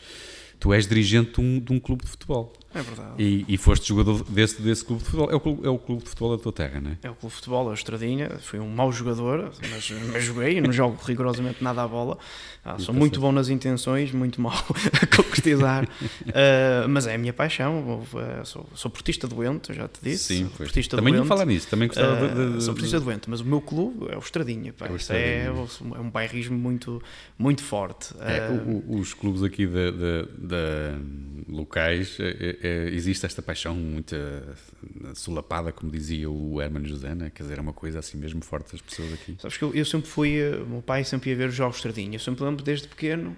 Tu 0.60 0.74
és 0.74 0.88
dirigente 0.88 1.34
de 1.34 1.42
um, 1.42 1.60
de 1.60 1.72
um 1.72 1.80
clube 1.80 2.04
de 2.04 2.10
futebol. 2.10 2.52
É 2.74 2.82
verdade. 2.82 3.12
E, 3.18 3.46
e 3.48 3.58
foste 3.58 3.88
jogador 3.88 4.24
desse, 4.24 4.62
desse 4.62 4.84
clube 4.84 5.04
de 5.04 5.10
futebol. 5.10 5.32
É 5.32 5.36
o 5.36 5.40
clube, 5.40 5.68
é 5.68 5.70
o 5.70 5.78
clube 5.78 6.04
de 6.04 6.10
futebol 6.10 6.36
da 6.36 6.42
tua 6.42 6.52
terra, 6.52 6.82
não 6.82 6.92
é? 6.92 6.98
É 7.04 7.10
o 7.10 7.16
clube 7.16 7.32
de 7.32 7.36
futebol, 7.36 7.68
é 7.68 7.72
o 7.72 7.74
Estradinha. 7.74 8.30
Fui 8.42 8.60
um 8.60 8.70
mau 8.70 8.92
jogador, 8.92 9.52
mas, 9.72 9.92
mas 10.12 10.24
joguei. 10.24 10.60
Não 10.60 10.72
jogo 10.72 10.98
rigorosamente 11.04 11.64
nada 11.64 11.84
à 11.84 11.88
bola. 11.88 12.18
Ah, 12.66 12.80
sou 12.80 12.96
muito 12.96 13.20
bom 13.20 13.32
nas 13.32 13.50
intenções, 13.50 14.12
muito 14.14 14.40
mau 14.40 14.54
a 15.02 15.06
concretizar. 15.16 15.84
uh, 15.84 16.88
mas 16.88 17.06
é 17.06 17.16
a 17.16 17.18
minha 17.18 17.34
paixão. 17.34 18.02
Uh, 18.14 18.46
sou, 18.46 18.70
sou 18.74 18.90
portista 18.90 19.28
doente, 19.28 19.74
já 19.74 19.88
te 19.88 20.00
disse. 20.02 20.36
Sim, 20.36 20.50
foi. 20.56 20.68
Também 20.84 21.14
ia 21.14 21.26
falar 21.26 21.46
nisso. 21.46 21.68
Também 21.68 21.88
gostava 21.88 22.26
uh, 22.26 22.30
de, 22.30 22.58
de, 22.58 22.64
Sou 22.64 22.74
portista 22.74 23.00
de... 23.00 23.06
doente, 23.06 23.30
mas 23.30 23.42
o 23.42 23.46
meu 23.46 23.60
clube 23.60 24.08
é 24.10 24.16
o 24.16 24.20
Estradinha. 24.20 24.74
Pá. 24.74 24.88
É, 24.88 24.92
o 24.92 24.96
Estradinha. 24.96 25.28
É, 25.28 25.46
é, 25.46 26.00
um 26.00 26.10
bairrismo 26.10 26.58
muito, 26.58 27.02
muito 27.38 27.62
forte. 27.62 28.14
É, 28.22 28.50
o, 28.50 28.98
os 28.98 29.14
clubes 29.14 29.44
aqui 29.44 29.68
de, 29.68 29.92
de, 29.92 30.26
de 30.38 31.52
locais 31.52 32.18
é, 32.67 32.89
existe 32.89 33.26
esta 33.26 33.41
paixão 33.41 33.76
muito 33.76 34.15
uh, 34.15 35.15
solapada, 35.15 35.71
como 35.71 35.91
dizia 35.91 36.30
o 36.30 36.62
Hermano 36.62 36.88
José, 36.88 37.13
né? 37.15 37.32
quer 37.34 37.43
dizer, 37.43 37.58
é 37.58 37.62
uma 37.62 37.73
coisa 37.73 37.99
assim 37.99 38.17
mesmo 38.17 38.43
forte 38.43 38.71
das 38.71 38.82
pessoas 38.82 39.13
aqui. 39.13 39.36
Sabes 39.39 39.58
que 39.58 39.63
eu, 39.63 39.73
eu 39.73 39.86
sempre 39.86 40.10
fui, 40.10 40.39
o 40.56 40.65
meu 40.65 40.82
pai 40.82 41.04
sempre 41.04 41.30
ia 41.30 41.36
ver 41.36 41.49
os 41.49 41.56
jogos 41.56 41.78
Estradinha, 41.78 42.15
eu 42.15 42.19
sempre 42.19 42.43
lembro 42.43 42.63
desde 42.63 42.88
pequeno 42.88 43.36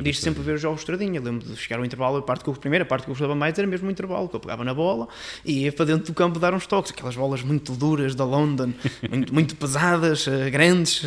Diz 0.00 0.20
sempre 0.20 0.42
ver 0.42 0.54
os 0.54 0.60
jogos 0.60 0.80
estradinha. 0.80 1.20
Lembro 1.20 1.46
de 1.46 1.56
chegar 1.56 1.78
ao 1.78 1.84
intervalo, 1.84 2.16
a 2.16 2.22
parte 2.22 2.44
que 2.44 2.48
eu, 2.48 2.54
a 2.54 2.56
primeira 2.56 2.84
parte 2.84 3.04
que 3.04 3.10
eu 3.10 3.12
gostava 3.12 3.34
mais 3.34 3.58
era 3.58 3.66
mesmo 3.66 3.88
o 3.88 3.90
intervalo, 3.90 4.28
que 4.28 4.36
eu 4.36 4.40
pegava 4.40 4.64
na 4.64 4.72
bola 4.72 5.08
e 5.44 5.64
ia 5.64 5.72
para 5.72 5.84
dentro 5.84 6.06
do 6.06 6.14
campo 6.14 6.38
dar 6.38 6.54
uns 6.54 6.66
toques. 6.66 6.92
Aquelas 6.92 7.16
bolas 7.16 7.42
muito 7.42 7.72
duras 7.72 8.14
da 8.14 8.24
London, 8.24 8.72
muito, 9.10 9.34
muito 9.34 9.56
pesadas, 9.56 10.26
grandes, 10.50 11.02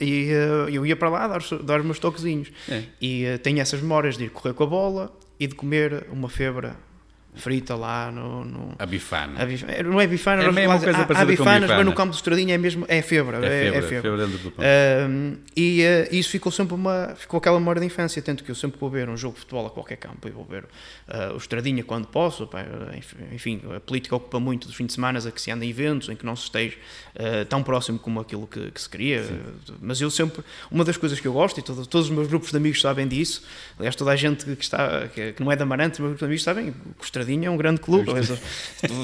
e 0.00 0.30
eu 0.72 0.86
ia 0.86 0.96
para 0.96 1.08
lá 1.08 1.28
dar, 1.28 1.42
dar 1.62 1.80
os 1.80 1.84
meus 1.84 1.98
toquezinhos. 1.98 2.50
É. 2.68 2.84
E 3.00 3.38
tenho 3.42 3.60
essas 3.60 3.80
memórias 3.80 4.16
de 4.16 4.24
ir 4.24 4.30
correr 4.30 4.54
com 4.54 4.62
a 4.62 4.66
bola 4.66 5.18
e 5.38 5.46
de 5.46 5.54
comer 5.54 6.06
uma 6.10 6.28
febra 6.28 6.76
frita 7.34 7.74
lá 7.74 8.10
no. 8.10 8.44
no 8.44 8.74
a 8.78 8.86
bifana. 8.86 9.42
A 9.42 9.46
bifana. 9.46 9.82
Não 9.82 10.00
é 10.00 10.06
bifana, 10.06 10.42
é 10.42 10.52
mesmo 10.52 10.78
coisa 10.80 10.98
há, 10.98 11.20
há 11.20 11.24
bifanas, 11.24 11.70
mas 11.70 11.84
no 11.84 11.92
campo 11.92 12.10
de 12.10 12.16
Estradinha 12.16 12.54
é 12.54 12.58
mesmo. 12.58 12.84
É 12.88 13.02
febra. 13.02 13.44
É, 13.46 13.68
é, 13.68 13.76
é 13.76 13.82
febra. 13.82 14.16
dentro 14.16 14.38
do 14.38 14.48
uh, 14.48 15.38
e 15.56 15.82
uh, 15.82 16.14
isso 16.14 16.30
ficou 16.30 16.50
sempre 16.50 16.74
uma. 16.74 17.14
Ficou 17.16 17.38
aquela 17.38 17.58
memória 17.58 17.80
de 17.80 17.86
infância. 17.86 18.20
Tanto 18.20 18.44
que 18.44 18.50
eu 18.50 18.54
sempre 18.54 18.78
vou 18.78 18.90
ver 18.90 19.08
um 19.08 19.16
jogo 19.16 19.34
de 19.34 19.40
futebol 19.40 19.66
a 19.66 19.70
qualquer 19.70 19.96
campo. 19.96 20.26
Eu 20.26 20.32
vou 20.32 20.44
ver 20.44 20.64
uh, 20.64 21.34
o 21.34 21.36
Estradinha 21.36 21.84
quando 21.84 22.06
posso. 22.06 22.46
Pá, 22.46 22.64
enfim, 23.32 23.62
a 23.74 23.80
política 23.80 24.16
ocupa 24.16 24.40
muito 24.40 24.66
dos 24.66 24.76
fins 24.76 24.86
de 24.86 24.92
semana 24.94 25.18
a 25.18 25.30
que 25.30 25.40
se 25.40 25.50
anda 25.50 25.64
em 25.64 25.70
eventos 25.70 26.08
em 26.08 26.16
que 26.16 26.24
não 26.24 26.34
se 26.34 26.44
esteja 26.44 26.76
uh, 27.14 27.44
tão 27.46 27.62
próximo 27.62 27.98
como 27.98 28.20
aquilo 28.20 28.46
que, 28.46 28.70
que 28.70 28.80
se 28.80 28.88
queria. 28.88 29.24
Mas 29.80 30.00
eu 30.00 30.10
sempre. 30.10 30.42
Uma 30.70 30.84
das 30.84 30.96
coisas 30.96 31.20
que 31.20 31.28
eu 31.28 31.32
gosto, 31.32 31.58
e 31.58 31.62
todo, 31.62 31.86
todos 31.86 32.08
os 32.08 32.14
meus 32.14 32.26
grupos 32.28 32.50
de 32.50 32.56
amigos 32.56 32.80
sabem 32.80 33.06
disso. 33.06 33.42
Aliás, 33.78 33.94
toda 33.94 34.10
a 34.10 34.16
gente 34.16 34.44
que, 34.44 34.62
está, 34.62 35.08
que, 35.08 35.32
que 35.32 35.42
não 35.42 35.50
é 35.50 35.56
da 35.56 35.64
Marante, 35.64 36.00
meus 36.00 36.10
grupos 36.10 36.20
de 36.20 36.24
amigos 36.24 36.42
sabem 36.42 36.72
que 36.98 37.04
Estradinha 37.20 37.48
é 37.48 37.50
um 37.50 37.56
grande 37.56 37.80
clube. 37.80 38.10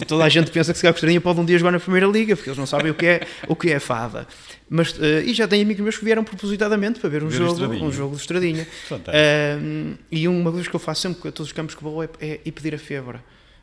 Toda 0.06 0.24
a 0.24 0.28
gente 0.28 0.50
pensa 0.50 0.72
que 0.72 0.78
se 0.78 0.82
calhar 0.82 0.94
Estradinha 0.94 1.20
pode 1.20 1.40
um 1.40 1.44
dia 1.44 1.58
jogar 1.58 1.72
na 1.72 1.80
Primeira 1.80 2.06
Liga, 2.06 2.34
porque 2.34 2.50
eles 2.50 2.58
não 2.58 2.66
sabem 2.66 2.90
o 2.90 2.94
que 2.94 3.06
é, 3.06 3.26
o 3.46 3.54
que 3.54 3.70
é 3.70 3.78
fada. 3.78 4.26
Mas, 4.68 4.92
uh, 4.92 5.20
e 5.24 5.32
já 5.32 5.46
tenho 5.46 5.62
amigos 5.62 5.82
meus 5.82 5.96
que 5.96 6.04
vieram 6.04 6.24
propositadamente 6.24 6.98
para 6.98 7.08
ver 7.08 7.22
um, 7.22 7.28
ver 7.28 7.36
jogo, 7.36 7.64
um 7.66 7.92
jogo 7.92 8.16
de 8.16 8.20
Estradinha. 8.22 8.66
Uh, 8.90 9.96
e 10.10 10.26
uma 10.26 10.50
coisa 10.50 10.68
que 10.68 10.74
eu 10.74 10.80
faço 10.80 11.02
sempre 11.02 11.28
a 11.28 11.32
todos 11.32 11.48
os 11.48 11.52
campos 11.52 11.74
que 11.74 11.82
vou 11.82 12.02
é, 12.02 12.08
é 12.20 12.40
ir 12.44 12.52
pedir 12.52 12.74
a 12.74 12.78
febre 12.78 13.18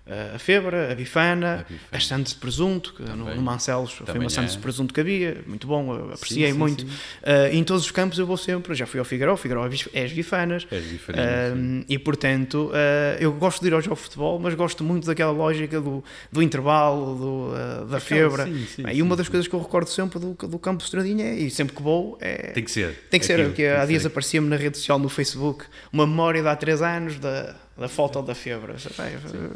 a 0.06 0.38
febra, 0.38 0.92
a 0.92 0.96
bifana, 0.96 1.54
a 1.54 1.58
bifana. 1.60 1.80
as 1.92 2.08
sandes 2.08 2.34
de 2.34 2.40
presunto, 2.40 2.94
que 2.94 3.04
no, 3.04 3.36
no 3.36 3.42
Mancelos 3.42 3.94
foi 3.94 4.20
uma 4.20 4.30
sandes 4.30 4.54
é. 4.54 4.56
de 4.58 4.62
presunto 4.62 4.94
que 4.94 5.00
havia, 5.00 5.42
muito 5.48 5.66
bom, 5.66 6.12
apreciei 6.12 6.48
sim, 6.48 6.52
sim, 6.52 6.60
muito. 6.60 6.82
Sim. 6.84 6.90
Uh, 6.90 7.54
em 7.54 7.64
todos 7.64 7.86
os 7.86 7.92
campos 7.92 8.20
eu 8.20 8.26
vou 8.26 8.36
sempre, 8.36 8.76
já 8.76 8.86
fui 8.86 9.00
ao 9.00 9.06
Figueiró, 9.06 9.38
Figueiró 9.38 9.66
é 9.94 10.04
as 10.04 10.12
bifanas, 10.12 10.68
é 10.70 10.78
uh, 10.78 11.86
e 11.88 11.98
portanto 11.98 12.70
uh, 12.70 13.18
eu 13.20 13.32
gosto 13.32 13.62
de 13.62 13.68
ir 13.68 13.74
ao 13.74 13.82
jogo 13.82 13.96
de 13.96 14.02
futebol, 14.02 14.38
mas 14.40 14.54
gosto 14.56 14.84
muito 14.84 15.08
daquela 15.08 15.32
lógica 15.32 15.80
do, 15.80 16.04
do 16.30 16.44
intervalo, 16.44 17.16
do, 17.16 17.86
da 17.88 18.00
febra. 18.02 18.46
e 18.94 19.02
uma 19.02 19.16
das 19.16 19.30
coisas 19.30 19.48
que 19.48 19.56
eu 19.56 19.62
recordo 19.62 19.88
sempre 19.88 20.20
do, 20.20 20.34
do 20.34 20.60
campo 20.60 20.84
Estradinha, 20.84 21.34
e 21.34 21.50
sempre 21.50 21.74
que 21.76 21.82
vou, 21.82 22.18
é. 22.20 22.52
Tem 22.52 22.64
que 22.64 22.72
ser. 22.72 22.94
Tem 23.10 23.20
que 23.22 23.26
ser, 23.26 23.46
porque 23.46 23.64
há 23.64 23.86
dias 23.86 24.06
aparecia-me 24.06 24.50
na 24.50 24.58
rede 24.58 24.78
social, 24.78 25.00
no 25.00 25.08
Facebook, 25.08 25.64
uma 25.94 26.06
memória 26.06 26.42
de 26.42 26.48
há 26.50 26.56
três 26.58 26.82
anos 26.82 27.18
da 27.20 27.56
da 27.78 27.88
falta 27.88 28.20
ou 28.20 28.26
da 28.26 28.36
febre. 28.36 28.74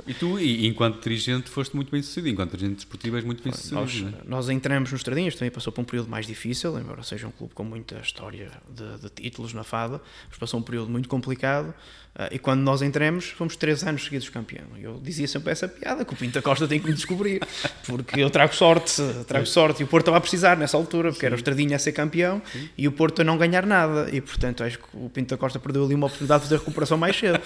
E 0.07 0.13
tu, 0.13 0.39
e, 0.39 0.65
enquanto 0.65 1.01
dirigente, 1.01 1.49
foste 1.49 1.75
muito 1.75 1.91
bem 1.91 2.01
sucedido, 2.01 2.29
enquanto 2.29 2.51
dirigente 2.51 2.77
desportivo 2.77 3.15
és 3.15 3.23
muito 3.23 3.43
bem 3.43 3.53
sucedido. 3.53 4.11
Nós, 4.11 4.13
é? 4.13 4.23
nós 4.25 4.49
entramos 4.49 4.91
nos 4.91 5.01
Estradinhas, 5.01 5.35
também 5.35 5.51
passou 5.51 5.71
por 5.71 5.81
um 5.81 5.85
período 5.85 6.09
mais 6.09 6.25
difícil, 6.25 6.79
embora 6.79 7.03
seja 7.03 7.27
um 7.27 7.31
clube 7.31 7.53
com 7.53 7.63
muita 7.63 7.99
história 7.99 8.51
de, 8.69 8.97
de 9.01 9.09
títulos 9.09 9.53
na 9.53 9.63
fada, 9.63 10.01
mas 10.29 10.37
passou 10.37 10.59
um 10.59 10.63
período 10.63 10.89
muito 10.89 11.07
complicado. 11.07 11.73
Uh, 12.17 12.27
e 12.31 12.39
quando 12.39 12.61
nós 12.61 12.81
entramos, 12.81 13.25
fomos 13.25 13.55
três 13.55 13.83
anos 13.83 14.03
seguidos 14.03 14.27
campeão. 14.27 14.65
Eu 14.81 14.99
dizia 14.99 15.27
sempre 15.27 15.51
essa 15.51 15.67
piada, 15.67 16.03
que 16.03 16.11
o 16.11 16.15
Pinto 16.17 16.33
da 16.33 16.41
Costa 16.41 16.67
tem 16.67 16.79
que 16.79 16.87
me 16.87 16.93
descobrir, 16.93 17.39
porque 17.85 18.19
eu 18.19 18.27
trago 18.31 18.55
sorte, 18.55 19.03
trago 19.27 19.45
sorte. 19.45 19.81
E 19.81 19.83
o 19.83 19.87
Porto 19.87 20.05
estava 20.05 20.17
a 20.17 20.21
precisar 20.21 20.57
nessa 20.57 20.75
altura, 20.75 21.09
porque 21.09 21.19
Sim. 21.19 21.25
era 21.27 21.35
o 21.35 21.37
Estradinha 21.37 21.75
a 21.75 21.79
ser 21.79 21.91
campeão 21.91 22.41
Sim. 22.51 22.69
e 22.75 22.87
o 22.87 22.91
Porto 22.91 23.21
a 23.21 23.23
não 23.23 23.37
ganhar 23.37 23.67
nada. 23.67 24.09
E 24.11 24.19
portanto, 24.19 24.63
acho 24.63 24.79
que 24.79 24.85
o 24.95 25.11
Pinto 25.11 25.35
da 25.35 25.37
Costa 25.37 25.59
perdeu 25.59 25.85
ali 25.85 25.93
uma 25.93 26.07
oportunidade 26.07 26.41
de 26.41 26.49
fazer 26.49 26.59
recuperação 26.59 26.97
mais 26.97 27.15
cedo. 27.15 27.39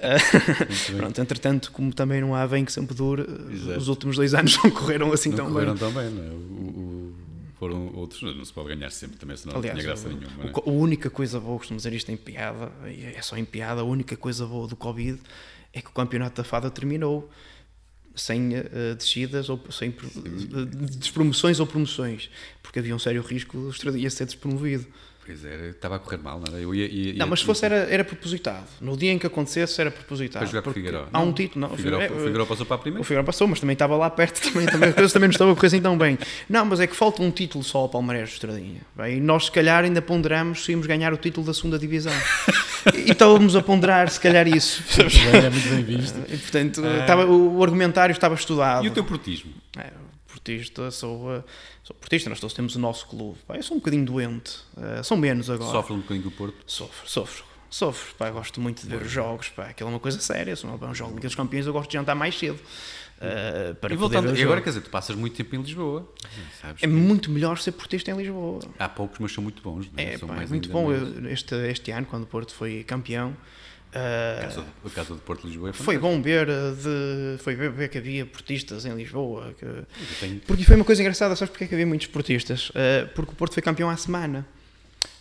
Pronto, 0.98 1.18
entretanto, 1.18 1.72
como 1.72 1.90
também 1.94 2.20
não 2.20 2.34
há 2.34 2.46
bem 2.46 2.62
que 2.62 2.72
sempre 2.72 2.94
dure, 2.94 3.22
Exato. 3.22 3.78
os 3.78 3.88
últimos 3.88 4.16
dois 4.16 4.34
anos 4.34 4.54
não 4.62 4.70
correram 4.70 5.10
assim 5.14 5.30
não 5.30 5.36
tão 5.36 5.50
correram 5.50 5.74
bem. 5.74 5.82
Não 5.82 5.92
correram 5.92 6.10
tão 6.10 6.20
bem, 6.20 6.30
não 6.30 6.30
é? 6.30 6.36
O, 6.36 6.62
o, 6.68 7.14
foram 7.60 7.92
outros, 7.94 8.22
não 8.22 8.42
se 8.42 8.52
pode 8.54 8.74
ganhar 8.74 8.90
sempre 8.90 9.18
também, 9.18 9.36
senão 9.36 9.54
Aliás, 9.58 9.76
não 9.76 9.82
tinha 9.82 9.94
graça 9.94 10.08
nenhuma. 10.08 10.44
É? 10.44 10.70
A 10.70 10.72
única 10.72 11.10
coisa 11.10 11.38
boa, 11.38 11.58
costumo 11.58 11.76
dizer 11.76 11.92
isto 11.92 12.10
em 12.10 12.16
piada, 12.16 12.72
é 12.86 13.20
só 13.20 13.36
em 13.36 13.44
piada, 13.44 13.82
a 13.82 13.84
única 13.84 14.16
coisa 14.16 14.46
boa 14.46 14.66
do 14.66 14.74
Covid 14.74 15.20
é 15.70 15.82
que 15.82 15.88
o 15.88 15.92
campeonato 15.92 16.40
da 16.40 16.44
fada 16.44 16.70
terminou 16.70 17.30
sem 18.16 18.58
uh, 18.58 18.94
descidas 18.96 19.50
ou 19.50 19.62
sem 19.70 19.90
uh, 19.90 20.64
despromoções 20.96 21.60
ou 21.60 21.66
promoções, 21.66 22.30
porque 22.62 22.78
havia 22.78 22.96
um 22.96 22.98
sério 22.98 23.20
risco 23.20 23.58
de 23.58 24.06
o 24.06 24.10
ser 24.10 24.24
despromovido. 24.24 24.86
Pois 25.30 25.44
era, 25.44 25.68
estava 25.68 25.94
a 25.94 25.98
correr 26.00 26.16
mal, 26.16 26.40
não 26.40 26.52
era? 26.52 26.60
Eu 26.60 26.74
ia, 26.74 26.86
ia, 26.86 27.12
ia, 27.12 27.14
não, 27.14 27.28
mas 27.28 27.38
se 27.38 27.46
fosse 27.46 27.64
era, 27.64 27.76
era 27.88 28.02
propositado. 28.02 28.66
No 28.80 28.96
dia 28.96 29.12
em 29.12 29.18
que 29.18 29.28
acontecesse 29.28 29.80
era 29.80 29.88
propositado. 29.88 30.42
Para 30.42 30.50
jogar 30.50 30.62
com 30.62 30.70
o 30.70 30.72
Figueiró. 30.72 31.06
Há 31.12 31.20
um 31.20 31.32
título, 31.32 31.68
não. 31.68 31.72
O 31.72 31.76
Figueiró, 31.76 31.98
o 31.98 32.18
Figueiró 32.18 32.46
passou 32.46 32.66
para 32.66 32.74
a 32.74 32.78
primeira? 32.80 33.00
O 33.00 33.04
Figueiró 33.04 33.24
passou, 33.24 33.46
mas 33.46 33.60
também 33.60 33.74
estava 33.74 33.96
lá 33.96 34.10
perto, 34.10 34.40
também, 34.50 34.66
também, 34.66 34.88
as 34.88 34.94
coisas 34.96 35.12
também 35.12 35.28
não 35.28 35.32
estavam 35.32 35.52
a 35.52 35.54
correr 35.54 35.68
assim 35.68 35.80
tão 35.80 35.96
bem. 35.96 36.18
Não, 36.48 36.64
mas 36.64 36.80
é 36.80 36.88
que 36.88 36.96
falta 36.96 37.22
um 37.22 37.30
título 37.30 37.62
só 37.62 37.78
ao 37.78 37.88
Palmeiras 37.88 38.30
de 38.30 38.34
Estradinha. 38.34 38.80
E 39.08 39.20
nós 39.20 39.44
se 39.44 39.52
calhar 39.52 39.84
ainda 39.84 40.02
ponderamos 40.02 40.64
se 40.64 40.72
íamos 40.72 40.88
ganhar 40.88 41.12
o 41.12 41.16
título 41.16 41.46
da 41.46 41.54
segunda 41.54 41.78
divisão. 41.78 42.12
e 42.92 43.12
estávamos 43.12 43.54
a 43.54 43.62
ponderar 43.62 44.10
se 44.10 44.18
calhar 44.18 44.48
isso. 44.48 44.82
Bem, 45.30 45.44
é 45.44 45.50
muito 45.50 45.68
bem 45.68 45.84
visto. 45.84 46.18
E, 46.28 46.36
portanto, 46.36 46.84
é. 46.84 47.00
estava, 47.02 47.24
o 47.24 47.62
argumentário 47.62 48.12
estava 48.12 48.34
estudado. 48.34 48.84
E 48.84 48.88
o 48.88 48.90
teu 48.90 49.04
portismo? 49.04 49.52
É, 49.78 49.90
portista, 50.40 50.90
sou, 50.90 51.30
uh, 51.30 51.44
sou 51.82 51.94
portista, 51.94 52.30
nós 52.30 52.40
todos 52.40 52.54
temos 52.54 52.74
o 52.74 52.78
nosso 52.78 53.06
clube. 53.06 53.38
Pá, 53.46 53.56
eu 53.56 53.62
sou 53.62 53.76
um 53.76 53.80
bocadinho 53.80 54.04
doente, 54.04 54.56
uh, 54.76 55.04
sou 55.04 55.16
menos 55.16 55.48
agora. 55.50 55.70
Sofre 55.70 55.92
um 55.92 56.00
bocadinho 56.00 56.24
do 56.24 56.30
Porto? 56.30 56.56
Sofro, 56.66 57.08
sofro. 57.08 57.44
Sofro, 57.68 58.14
pá, 58.16 58.28
gosto 58.30 58.60
muito 58.60 58.82
de 58.82 58.88
ver 58.88 59.02
os 59.02 59.10
jogos, 59.10 59.48
pá, 59.50 59.66
aquilo 59.66 59.90
é 59.90 59.92
uma 59.92 60.00
coisa 60.00 60.18
séria, 60.18 60.56
se 60.56 60.66
não 60.66 60.76
é 60.80 60.86
um 60.86 60.94
jogo 60.94 61.14
daqueles 61.14 61.36
campeões 61.36 61.66
eu 61.66 61.72
gosto 61.72 61.88
de 61.88 61.96
jantar 61.96 62.16
mais 62.16 62.36
cedo. 62.36 62.58
Uh, 63.20 63.74
para 63.74 63.92
e, 63.92 63.96
voltando, 63.96 64.34
e 64.34 64.42
agora, 64.42 64.62
quer 64.62 64.70
dizer, 64.70 64.80
tu 64.80 64.90
passas 64.90 65.14
muito 65.14 65.36
tempo 65.36 65.54
em 65.54 65.60
Lisboa. 65.60 66.10
é 66.80 66.86
muito 66.86 67.30
melhor 67.30 67.58
ser 67.58 67.72
portista 67.72 68.10
em 68.10 68.16
Lisboa. 68.16 68.60
Há 68.78 68.88
poucos, 68.88 69.18
mas 69.20 69.32
são 69.32 69.44
muito 69.44 69.62
bons. 69.62 69.88
É, 69.96 70.16
são 70.16 70.26
pá, 70.26 70.42
é 70.42 70.46
muito 70.46 70.70
bom. 70.70 70.88
Este, 71.28 71.54
este 71.68 71.90
ano, 71.92 72.06
quando 72.06 72.22
o 72.22 72.26
Porto 72.26 72.54
foi 72.54 72.82
campeão, 72.82 73.36
a, 73.92 74.42
casa, 74.42 74.64
a 74.84 74.90
Casa 74.90 75.14
de 75.14 75.20
Porto 75.20 75.42
de 75.42 75.48
Lisboa 75.48 75.70
é 75.70 75.72
Foi 75.72 75.98
bom 75.98 76.22
ver, 76.22 76.48
eh, 76.48 76.72
de, 76.72 77.42
foi 77.42 77.56
ver, 77.56 77.88
que 77.88 77.98
havia 77.98 78.24
portistas 78.24 78.84
em 78.84 78.94
Lisboa. 78.94 79.52
Que, 79.58 79.66
tenho... 80.20 80.40
Porque 80.46 80.64
foi 80.64 80.76
uma 80.76 80.84
coisa 80.84 81.02
engraçada, 81.02 81.34
sabes 81.34 81.50
porque 81.50 81.64
é 81.64 81.66
que 81.66 81.74
havia 81.74 81.86
muitos 81.86 82.06
portistas? 82.06 82.70
Uh, 82.70 83.08
porque 83.14 83.32
o 83.32 83.34
Porto 83.34 83.54
foi 83.54 83.62
campeão 83.62 83.90
à 83.90 83.96
semana. 83.96 84.46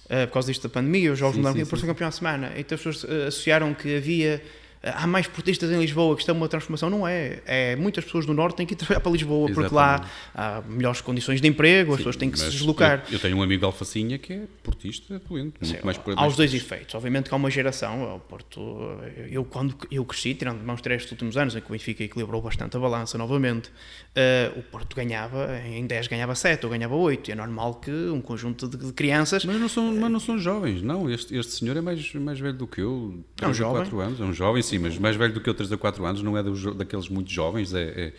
Uh, 0.06 0.28
por 0.28 0.34
causa 0.34 0.52
disto 0.52 0.64
da 0.64 0.70
pandemia, 0.70 1.12
os 1.12 1.18
jogos 1.18 1.38
mudaram, 1.38 1.60
o 1.62 1.66
Porto 1.66 1.80
foi 1.80 1.90
campeão 1.90 2.08
à 2.08 2.12
semana. 2.12 2.52
Então 2.58 2.76
as 2.76 2.84
pessoas 2.84 3.28
associaram 3.28 3.74
que 3.74 3.98
havia 3.98 4.42
há 4.84 5.06
mais 5.06 5.28
portistas 5.28 5.70
em 5.72 5.80
Lisboa, 5.80 6.16
que 6.16 6.30
é 6.30 6.34
uma 6.34 6.48
transformação, 6.48 6.90
não 6.90 7.08
é. 7.08 7.42
É 7.46 7.76
muitas 7.76 8.06
pessoas 8.06 8.26
do 8.26 8.34
Norte 8.34 8.58
têm 8.58 8.66
que 8.66 8.74
ir 8.74 8.78
trabalhar 8.78 9.02
para 9.02 9.12
Lisboa, 9.12 9.50
Exatamente. 9.50 9.70
porque 9.70 9.76
lá 9.76 10.10
há 10.34 10.62
melhores 10.62 11.02
condições 11.02 11.42
de 11.42 11.48
emprego, 11.48 11.92
as 11.92 11.98
pessoas 11.98 12.16
têm 12.16 12.30
que 12.32 12.40
se 12.40 12.50
deslocar. 12.50 13.04
Eu, 13.08 13.14
eu, 13.14 13.20
tenho 13.20 13.38
um 13.38 13.42
amigo 13.42 13.60
de 13.60 13.66
Alfacinha 13.66 14.18
que 14.18 14.34
é 14.34 14.42
portista 14.64 15.20
doente, 15.28 15.56
Sim, 15.62 15.78
mais 15.84 16.00
Há 16.16 16.28
os 16.28 16.36
dois 16.36 16.54
efeitos. 16.54 16.96
Obviamente 16.96 17.28
que 17.28 17.34
há 17.34 17.38
uma 17.38 17.52
geração, 17.52 18.16
o 18.16 18.20
Porto, 18.20 18.62
eu 19.30 19.44
quando 19.44 19.76
eu 19.92 20.06
cresci, 20.06 20.34
tirando 20.34 20.60
de 20.60 20.66
mãos 20.66 20.82
três 20.82 21.10
últimos 21.12 21.36
anos, 21.36 21.56
em 21.56 21.62
que 21.62 21.68
o 21.68 21.72
Benfica 21.72 22.04
equilibrou 22.04 22.42
bastante 22.42 22.78
a 22.78 22.80
balança 22.80 23.18
novamente, 23.18 23.70
uh, 23.70 24.60
o 24.60 24.64
Porto 24.64 24.96
ganhava, 24.96 25.60
em 25.66 25.86
10 25.86 26.08
ganhava 26.08 26.36
7 26.36 26.66
ou 26.66 26.72
ganhava 26.72 26.96
8, 26.96 27.30
e 27.30 27.32
é 27.32 27.36
normal 27.36 27.76
que 27.76 27.92
um 27.92 28.22
conjunto 28.22 28.68
de, 28.68 28.78
de 28.78 28.94
crianças... 28.94 29.44
Mas 29.44 29.60
não 29.60 29.70
são, 29.70 29.94
mas 29.96 30.12
não 30.12 30.20
são 30.20 30.38
jovens, 30.38 30.82
não, 30.82 31.10
este, 31.10 31.36
este 31.36 31.54
senhor 31.54 31.76
é 31.76 31.82
mais, 31.82 32.14
mais 32.14 32.40
velho 32.40 32.58
do 32.58 32.68
que 32.68 32.82
eu, 32.82 33.24
3 33.36 33.50
é 33.50 33.52
um 33.52 33.54
jovem. 33.54 33.82
4 33.82 34.00
anos, 34.00 34.22
é 34.22 34.24
um 34.24 34.34
jovem 34.34 34.62
sim, 34.70 34.80
mas 34.80 34.98
mais 34.98 35.16
velho 35.16 35.34
do 35.34 35.42
que 35.42 35.50
eu 35.50 35.54
3 35.54 35.72
a 35.72 35.78
4 35.78 36.06
anos, 36.06 36.22
não 36.22 36.38
é 36.38 36.44
dos, 36.44 36.76
daqueles 36.76 37.10
muito 37.10 37.32
jovens, 37.32 37.74
é, 37.74 37.84
é 37.84 38.14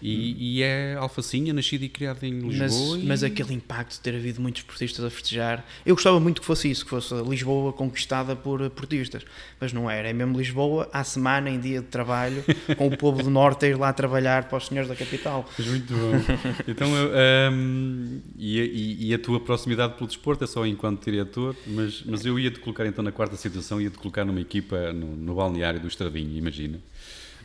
e, 0.00 0.58
e, 0.58 0.62
é 0.62 0.94
alfacinha, 0.94 1.52
nascida 1.52 1.84
e 1.84 1.88
criada 1.88 2.26
em 2.26 2.40
Lisboa. 2.40 2.96
Mas, 2.96 3.02
e... 3.02 3.06
mas 3.06 3.24
aquele 3.24 3.54
impacto 3.54 3.92
de 3.92 4.00
ter 4.00 4.14
havido 4.14 4.40
muitos 4.40 4.62
portistas 4.62 5.04
a 5.04 5.10
festejar, 5.10 5.64
eu 5.84 5.94
gostava 5.94 6.18
muito 6.20 6.40
que 6.40 6.46
fosse 6.46 6.70
isso, 6.70 6.84
que 6.84 6.90
fosse 6.90 7.14
Lisboa 7.22 7.72
conquistada 7.72 8.34
por 8.36 8.68
portistas, 8.70 9.22
mas 9.60 9.72
não 9.72 9.90
era, 9.90 10.08
é 10.08 10.12
mesmo 10.12 10.36
Lisboa 10.36 10.88
à 10.92 11.02
semana, 11.04 11.50
em 11.50 11.58
dia 11.58 11.80
de 11.80 11.86
trabalho, 11.86 12.44
com 12.76 12.88
o 12.88 12.96
povo 12.96 13.22
do 13.22 13.30
Norte 13.30 13.66
a 13.66 13.68
ir 13.68 13.78
lá 13.78 13.92
trabalhar 13.92 14.48
para 14.48 14.58
os 14.58 14.66
senhores 14.66 14.88
da 14.88 14.96
capital. 14.96 15.48
Mas 15.58 15.66
muito 15.66 15.94
bom. 15.94 16.12
Então, 16.66 16.88
um, 17.52 18.20
e, 18.36 18.60
e, 18.60 19.08
e, 19.08 19.14
a 19.14 19.18
tua 19.18 19.40
proximidade 19.40 19.94
pelo 19.94 20.06
desporto 20.06 20.44
é 20.44 20.46
só 20.46 20.66
enquanto 20.66 21.04
diretor, 21.04 21.56
mas, 21.66 22.02
mas 22.04 22.24
eu 22.24 22.38
ia-te 22.38 22.58
colocar 22.58 22.86
então 22.86 23.02
na 23.02 23.12
quarta 23.12 23.36
situação, 23.36 23.80
ia-te 23.80 23.98
colocar 23.98 24.24
numa 24.24 24.40
equipa 24.40 24.92
no, 24.92 25.16
no 25.16 25.34
balneário 25.34 25.80
do 25.80 25.88
Estradinho, 25.88 26.36
imagina. 26.36 26.80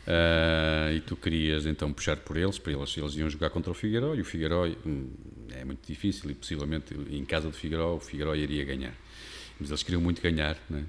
Uh, 0.06 0.96
e 0.96 1.00
tu 1.00 1.14
querias 1.14 1.66
então 1.66 1.92
puxar 1.92 2.16
por 2.16 2.36
eles, 2.36 2.58
para 2.58 2.72
eles, 2.72 2.96
eles 2.96 3.14
iam 3.16 3.28
jogar 3.28 3.50
contra 3.50 3.70
o 3.70 3.74
Figueiró 3.74 4.14
e 4.14 4.22
o 4.22 4.24
Figueiró 4.24 4.66
hum, 4.84 5.10
é 5.50 5.64
muito 5.64 5.86
difícil 5.86 6.30
e 6.30 6.34
possivelmente 6.34 6.94
em 7.10 7.24
casa 7.24 7.48
do 7.48 7.56
Figueiró 7.56 7.96
o 7.96 8.00
Figueiró 8.00 8.34
iria 8.34 8.64
ganhar. 8.64 8.94
Mas 9.58 9.70
eles 9.70 9.82
queriam 9.82 10.00
muito 10.00 10.22
ganhar, 10.22 10.56
né? 10.68 10.84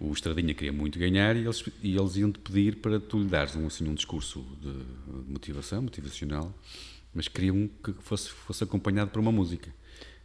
o 0.00 0.12
Estradinha 0.12 0.54
queria 0.54 0.72
muito 0.72 0.98
ganhar 0.98 1.36
e 1.36 1.40
eles, 1.40 1.64
e 1.82 1.96
eles 1.96 2.16
iam-te 2.16 2.38
pedir 2.38 2.76
para 2.76 3.00
tu 3.00 3.18
lhe 3.18 3.26
dares 3.26 3.56
um, 3.56 3.66
assim, 3.66 3.86
um 3.88 3.94
discurso 3.94 4.44
de, 4.60 4.72
de 4.72 5.30
motivação, 5.30 5.82
motivacional, 5.82 6.54
mas 7.12 7.26
queriam 7.26 7.68
que 7.82 7.92
fosse, 8.00 8.30
fosse 8.30 8.62
acompanhado 8.62 9.10
por 9.10 9.18
uma 9.18 9.32
música. 9.32 9.74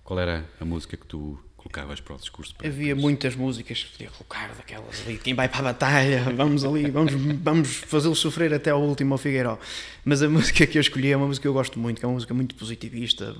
Qual 0.03 0.19
era 0.19 0.47
a 0.59 0.65
música 0.65 0.95
que 0.97 1.07
tu 1.07 1.39
colocavas 1.63 2.01
para 2.01 2.15
o 2.15 2.17
discurso? 2.17 2.53
Para 2.55 2.67
Havia 2.67 2.95
muitas 2.95 3.35
músicas 3.35 3.83
que 3.83 3.91
podia 3.91 4.09
colocar, 4.09 4.53
daquelas 4.55 5.01
ali, 5.05 5.17
quem 5.17 5.33
vai 5.33 5.47
para 5.47 5.59
a 5.59 5.63
batalha, 5.63 6.23
vamos 6.35 6.65
ali, 6.65 6.91
vamos, 6.91 7.13
vamos 7.13 7.75
fazê-lo 7.75 8.15
sofrer 8.15 8.53
até 8.53 8.69
ao 8.69 8.81
último 8.81 9.13
ao 9.13 9.17
Figueiró. 9.17 9.57
Mas 10.05 10.21
a 10.21 10.29
música 10.29 10.67
que 10.67 10.77
eu 10.77 10.81
escolhi 10.81 11.11
é 11.11 11.17
uma 11.17 11.27
música 11.27 11.43
que 11.43 11.47
eu 11.47 11.53
gosto 11.53 11.79
muito, 11.79 11.99
que 11.99 12.05
é 12.05 12.07
uma 12.07 12.15
música 12.15 12.33
muito 12.33 12.53
positivista, 12.55 13.33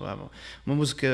uma 0.66 0.76
música, 0.76 1.08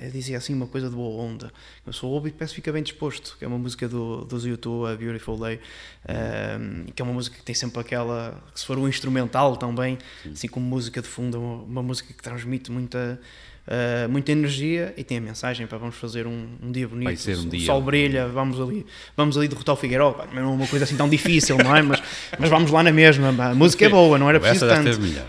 eu 0.00 0.10
dizia 0.10 0.38
assim, 0.38 0.54
uma 0.54 0.66
coisa 0.66 0.88
de 0.88 0.96
boa 0.96 1.22
onda. 1.22 1.52
Eu 1.86 1.92
sou 1.92 2.10
ouvo 2.10 2.26
e 2.26 2.30
peço 2.30 2.54
fica 2.54 2.72
bem 2.72 2.82
disposto, 2.82 3.36
que 3.38 3.44
é 3.44 3.48
uma 3.48 3.58
música 3.58 3.86
do, 3.86 4.24
dos 4.24 4.46
YouTube, 4.46 4.88
A 4.90 4.96
Beautiful 4.96 5.38
Day, 5.38 5.60
um, 6.08 6.86
que 6.86 7.02
é 7.02 7.04
uma 7.04 7.12
música 7.12 7.36
que 7.36 7.42
tem 7.42 7.54
sempre 7.54 7.80
aquela, 7.80 8.42
que 8.54 8.60
se 8.60 8.66
for 8.66 8.78
um 8.78 8.88
instrumental 8.88 9.56
também, 9.56 9.98
assim 10.32 10.48
como 10.48 10.64
música 10.64 11.02
de 11.02 11.08
fundo, 11.08 11.38
uma, 11.38 11.62
uma 11.62 11.82
música 11.82 12.12
que 12.14 12.22
transmite 12.22 12.70
muita 12.72 13.20
uh, 13.66 14.08
muita 14.08 14.32
energia 14.32 14.92
e 14.96 15.04
tem 15.04 15.18
a 15.18 15.20
mensagem 15.20 15.66
para 15.66 15.78
vamos 15.78 15.96
fazer 15.96 16.26
um, 16.26 16.46
um 16.62 16.70
dia 16.72 16.86
bonito, 16.88 17.06
Vai 17.06 17.16
ser 17.16 17.36
um 17.38 17.42
o 17.42 17.48
dia. 17.48 17.66
sol 17.66 17.80
brilha, 17.82 18.28
vamos 18.28 18.60
ali, 18.60 18.84
vamos 19.16 19.36
ali 19.36 19.48
derrotar 19.48 19.74
o 19.74 19.78
Figueiredo, 19.78 20.12
Pá, 20.12 20.26
não 20.32 20.42
é 20.42 20.46
uma 20.46 20.66
coisa 20.66 20.84
assim 20.84 20.96
tão 20.96 21.08
difícil, 21.08 21.56
não 21.58 21.74
é? 21.74 21.82
Mas, 21.82 22.02
mas 22.38 22.50
vamos 22.50 22.70
lá 22.70 22.82
na 22.82 22.92
mesma, 22.92 23.28
a 23.28 23.54
música 23.54 23.86
é 23.86 23.88
boa, 23.88 24.18
não 24.18 24.28
era 24.28 24.38
preciso 24.40 24.66
Essa 24.66 24.82
tanto. 24.82 25.00
melhor. 25.00 25.26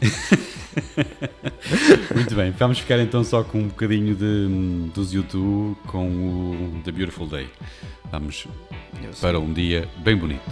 Muito 2.14 2.34
bem, 2.34 2.50
vamos 2.52 2.78
ficar 2.78 2.98
então 3.00 3.22
só 3.24 3.42
com 3.42 3.58
um 3.60 3.68
bocadinho 3.68 4.14
de, 4.14 4.90
dos 4.94 5.12
YouTube 5.12 5.76
com 5.86 6.06
o 6.08 6.80
The 6.84 6.92
Beautiful 6.92 7.26
Day. 7.26 7.48
Vamos 8.12 8.46
Eu 9.02 9.12
sei. 9.12 9.20
para 9.30 9.38
um 9.40 9.52
dia 9.52 9.88
bem 9.98 10.16
bonito. 10.16 10.42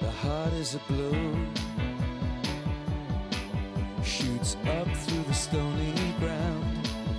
The 0.00 0.06
heart 0.26 0.54
is 0.60 0.76
a 0.76 0.92
bloom, 0.92 1.46
shoots 4.04 4.56
up 4.64 4.88
through 5.06 5.24
the 5.26 5.34
stony 5.34 5.92
ground. 6.20 6.57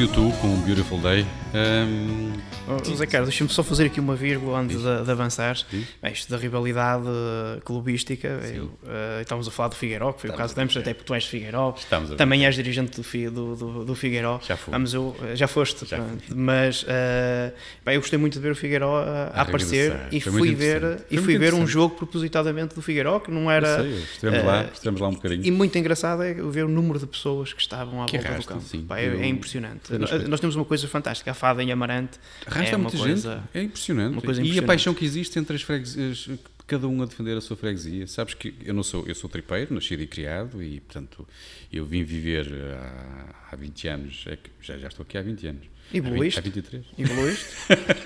YouTube 0.00 0.32
com 0.40 0.54
o 0.54 0.56
Beautiful 0.58 0.98
Day. 0.98 1.26
Ahm, 1.54 2.27
Oh, 2.68 2.96
Zé 2.96 3.06
Carlos, 3.06 3.30
deixa-me 3.30 3.50
só 3.50 3.62
fazer 3.62 3.86
aqui 3.86 3.98
uma 4.00 4.14
vírgula 4.14 4.58
antes 4.60 4.76
de, 4.82 5.04
de 5.04 5.10
avançar. 5.10 5.56
Bem, 6.02 6.12
isto 6.12 6.30
da 6.30 6.36
rivalidade 6.36 7.04
eh, 7.06 7.60
clubística, 7.64 8.28
eu, 8.28 8.70
eh, 8.86 9.20
estávamos 9.22 9.48
a 9.48 9.50
falar 9.50 9.68
do 9.70 9.76
Figueiró, 9.76 10.12
que 10.12 10.20
foi 10.22 10.30
o 10.30 10.32
Estamos 10.32 10.38
caso 10.38 10.54
de 10.54 10.60
ambos, 10.60 10.76
a 10.76 10.80
até 10.80 10.92
porque 10.94 11.06
tu 11.06 11.14
és 11.14 11.22
de 11.24 11.30
Figueiró, 11.30 11.74
Estamos 11.76 12.10
também 12.16 12.44
és 12.46 12.54
dirigente 12.54 13.00
do, 13.00 13.30
do, 13.30 13.56
do, 13.56 13.84
do 13.84 13.94
Figueiró. 13.94 14.40
Já 14.46 14.56
fui. 14.56 14.72
Vamos, 14.72 14.92
eu, 14.94 15.16
já 15.34 15.48
foste, 15.48 15.86
Já 15.86 15.98
mas 16.34 16.84
eh, 16.88 17.52
bem, 17.84 17.94
eu 17.94 18.00
gostei 18.00 18.18
muito 18.18 18.34
de 18.34 18.40
ver 18.40 18.52
o 18.52 18.56
Figueiró 18.56 18.98
a, 18.98 19.24
a 19.34 19.42
aparecer 19.42 19.92
regressar. 19.92 20.08
e 20.14 20.20
Foi 20.20 20.32
fui 20.32 20.54
ver, 20.54 21.04
e 21.10 21.18
fui 21.18 21.38
ver 21.38 21.54
um 21.54 21.66
jogo 21.66 21.94
propositadamente 21.96 22.74
do 22.74 22.82
Figueiró, 22.82 23.20
que 23.20 23.30
não 23.30 23.50
era... 23.50 23.68
eu 23.78 23.84
sei, 23.84 24.02
estivemos 24.02 24.44
lá, 24.44 24.62
eh, 24.62 24.68
estivemos 24.72 25.00
lá 25.00 25.08
um 25.08 25.12
bocadinho. 25.14 25.44
E 25.46 25.50
muito 25.50 25.76
engraçado 25.78 26.22
é 26.22 26.34
ver 26.34 26.64
o 26.64 26.68
número 26.68 26.98
de 26.98 27.06
pessoas 27.06 27.52
que 27.52 27.60
estavam 27.60 28.02
à 28.02 28.06
Que 28.06 28.16
volta 28.18 28.32
arrasta, 28.32 28.52
do 28.54 28.56
campo. 28.58 28.68
sim. 28.68 28.82
Pá, 28.84 28.98
é, 28.98 29.06
Eu- 29.08 29.20
é 29.20 29.26
impressionante. 29.26 29.92
nós 30.28 30.40
temos 30.40 30.56
uma 30.56 30.64
coisa 30.64 30.86
fantástica, 30.88 31.30
a 31.30 31.34
fada 31.34 31.62
em 31.62 31.72
Amarante. 31.72 32.18
Arrasta 32.58 32.74
é 32.74 32.78
muita 32.78 32.98
coisa, 32.98 33.34
gente, 33.34 33.48
é 33.54 33.62
impressionante. 33.62 34.20
coisa 34.20 34.40
E 34.40 34.42
a 34.42 34.44
impressionante. 34.44 34.66
paixão 34.66 34.94
que 34.94 35.04
existe 35.04 35.38
entre 35.38 35.56
as 35.56 35.62
freguesias, 35.62 36.28
cada 36.68 36.86
um 36.86 37.02
a 37.02 37.06
defender 37.06 37.36
a 37.36 37.40
sua 37.40 37.56
freguesia. 37.56 38.06
Sabes 38.06 38.34
que 38.34 38.54
eu 38.62 38.74
não 38.74 38.82
sou, 38.82 39.06
eu 39.06 39.14
sou 39.14 39.28
tripeiro, 39.28 39.74
nascido 39.74 40.02
e 40.02 40.06
criado, 40.06 40.62
e 40.62 40.80
portanto 40.80 41.26
eu 41.72 41.84
vim 41.84 42.04
viver 42.04 42.46
há, 42.76 43.48
há 43.50 43.56
20 43.56 43.88
anos, 43.88 44.24
é 44.26 44.38
já, 44.60 44.76
já 44.76 44.88
estou 44.88 45.02
aqui 45.02 45.16
há 45.16 45.22
20 45.22 45.46
anos. 45.46 45.62
Há 45.88 45.92
20 45.94 46.04
evoluíste? 46.06 46.38
Há 46.38 46.42
23. 46.42 46.84
Evoluíste? 46.98 47.46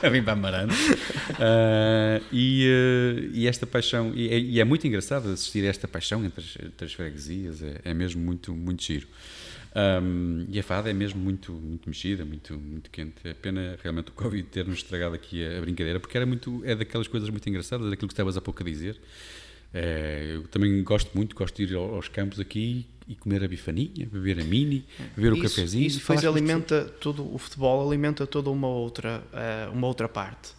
a 0.01 0.09
vim 0.09 0.23
para 0.23 0.33
Amarante. 0.35 0.75
Ah, 1.41 2.21
e, 2.33 2.69
ah, 2.69 3.31
e 3.33 3.49
esta 3.49 3.67
paixão, 3.67 4.13
e 4.15 4.29
é, 4.29 4.39
e 4.39 4.61
é 4.61 4.65
muito 4.65 4.87
engraçado 4.87 5.29
assistir 5.31 5.65
a 5.67 5.69
esta 5.69 5.89
paixão 5.89 6.25
entre 6.25 6.45
as, 6.45 6.65
entre 6.65 6.87
as 6.87 6.93
freguesias, 6.93 7.61
é, 7.61 7.81
é 7.85 7.93
mesmo 7.93 8.23
muito, 8.23 8.55
muito 8.55 8.85
giro. 8.85 9.09
Ahm, 9.75 10.45
e 10.51 10.59
a 10.59 10.63
fada 10.63 10.91
é 10.91 10.93
mesmo 10.93 11.21
muito, 11.21 11.53
muito 11.53 11.89
mexida, 11.89 12.25
muito, 12.25 12.55
muito 12.59 12.91
quente. 12.91 13.15
É 13.27 13.33
pena 13.35 13.79
realmente 13.83 14.09
o 14.11 14.13
Covid 14.13 14.43
ter-nos 14.49 14.79
estragado 14.79 15.15
aqui 15.15 15.45
a, 15.45 15.59
a 15.59 15.61
brincadeira, 15.63 15.99
porque 15.99 16.17
era 16.17 16.27
muito, 16.27 16.61
é 16.65 16.75
daquelas 16.75 17.09
coisas 17.09 17.29
muito 17.31 17.49
engraçadas, 17.49 17.89
daquilo 17.89 18.09
que 18.09 18.13
estavas 18.13 18.37
há 18.37 18.41
pouco 18.41 18.63
a 18.63 18.67
dizer. 18.67 19.01
É, 19.75 20.33
eu 20.35 20.47
também 20.49 20.83
gosto 20.83 21.11
muito, 21.15 21.35
gosto 21.35 21.57
de 21.57 21.73
ir 21.73 21.77
ao- 21.77 21.95
aos 21.95 22.07
campos 22.09 22.39
aqui 22.39 22.87
e 23.09 23.15
comer 23.15 23.43
a 23.43 23.49
bifaninha, 23.49 24.07
beber 24.13 24.39
a 24.41 24.45
mini, 24.45 24.85
beber 25.17 25.33
o 25.33 25.37
cafezinho. 25.41 25.87
Isso 25.87 26.01
depois 26.01 26.19
as 26.19 26.25
alimenta 26.27 26.85
todo 27.01 27.35
o 27.35 27.39
futebol, 27.39 27.89
alimenta 27.89 28.27
toda 28.27 28.51
uma 28.51 28.69
outra, 28.69 29.25
eh, 29.33 29.69
uma 29.73 29.87
outra 29.87 30.09
parte. 30.09 30.51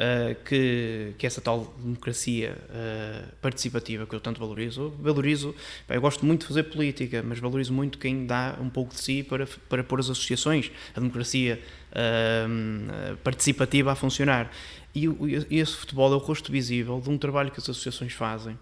Eh, 0.00 0.36
que, 0.44 1.12
que 1.18 1.26
essa 1.26 1.40
tal 1.40 1.74
democracia 1.82 2.56
eh, 2.70 3.24
participativa 3.42 4.06
que 4.06 4.14
eu 4.14 4.20
tanto 4.20 4.38
valorizo. 4.38 4.94
Valorizo, 5.00 5.52
pá, 5.88 5.96
eu 5.96 6.00
gosto 6.00 6.24
muito 6.24 6.42
de 6.42 6.46
fazer 6.46 6.62
política, 6.62 7.20
mas 7.20 7.40
valorizo 7.40 7.72
muito 7.72 7.98
quem 7.98 8.24
dá 8.24 8.56
um 8.60 8.70
pouco 8.70 8.94
de 8.94 9.00
si 9.00 9.24
para, 9.24 9.44
para 9.68 9.82
pôr 9.82 9.98
as 9.98 10.08
associações, 10.08 10.70
a 10.94 11.00
democracia 11.00 11.60
eh, 11.90 12.46
participativa 13.24 13.90
a 13.90 13.96
funcionar. 13.96 14.52
E, 14.94 15.06
e 15.50 15.58
esse 15.58 15.74
futebol 15.74 16.12
é 16.12 16.14
o 16.14 16.18
rosto 16.18 16.52
visível 16.52 17.00
de 17.00 17.10
um 17.10 17.18
trabalho 17.18 17.50
que 17.50 17.58
as 17.58 17.68
associações 17.68 18.12
fazem, 18.12 18.56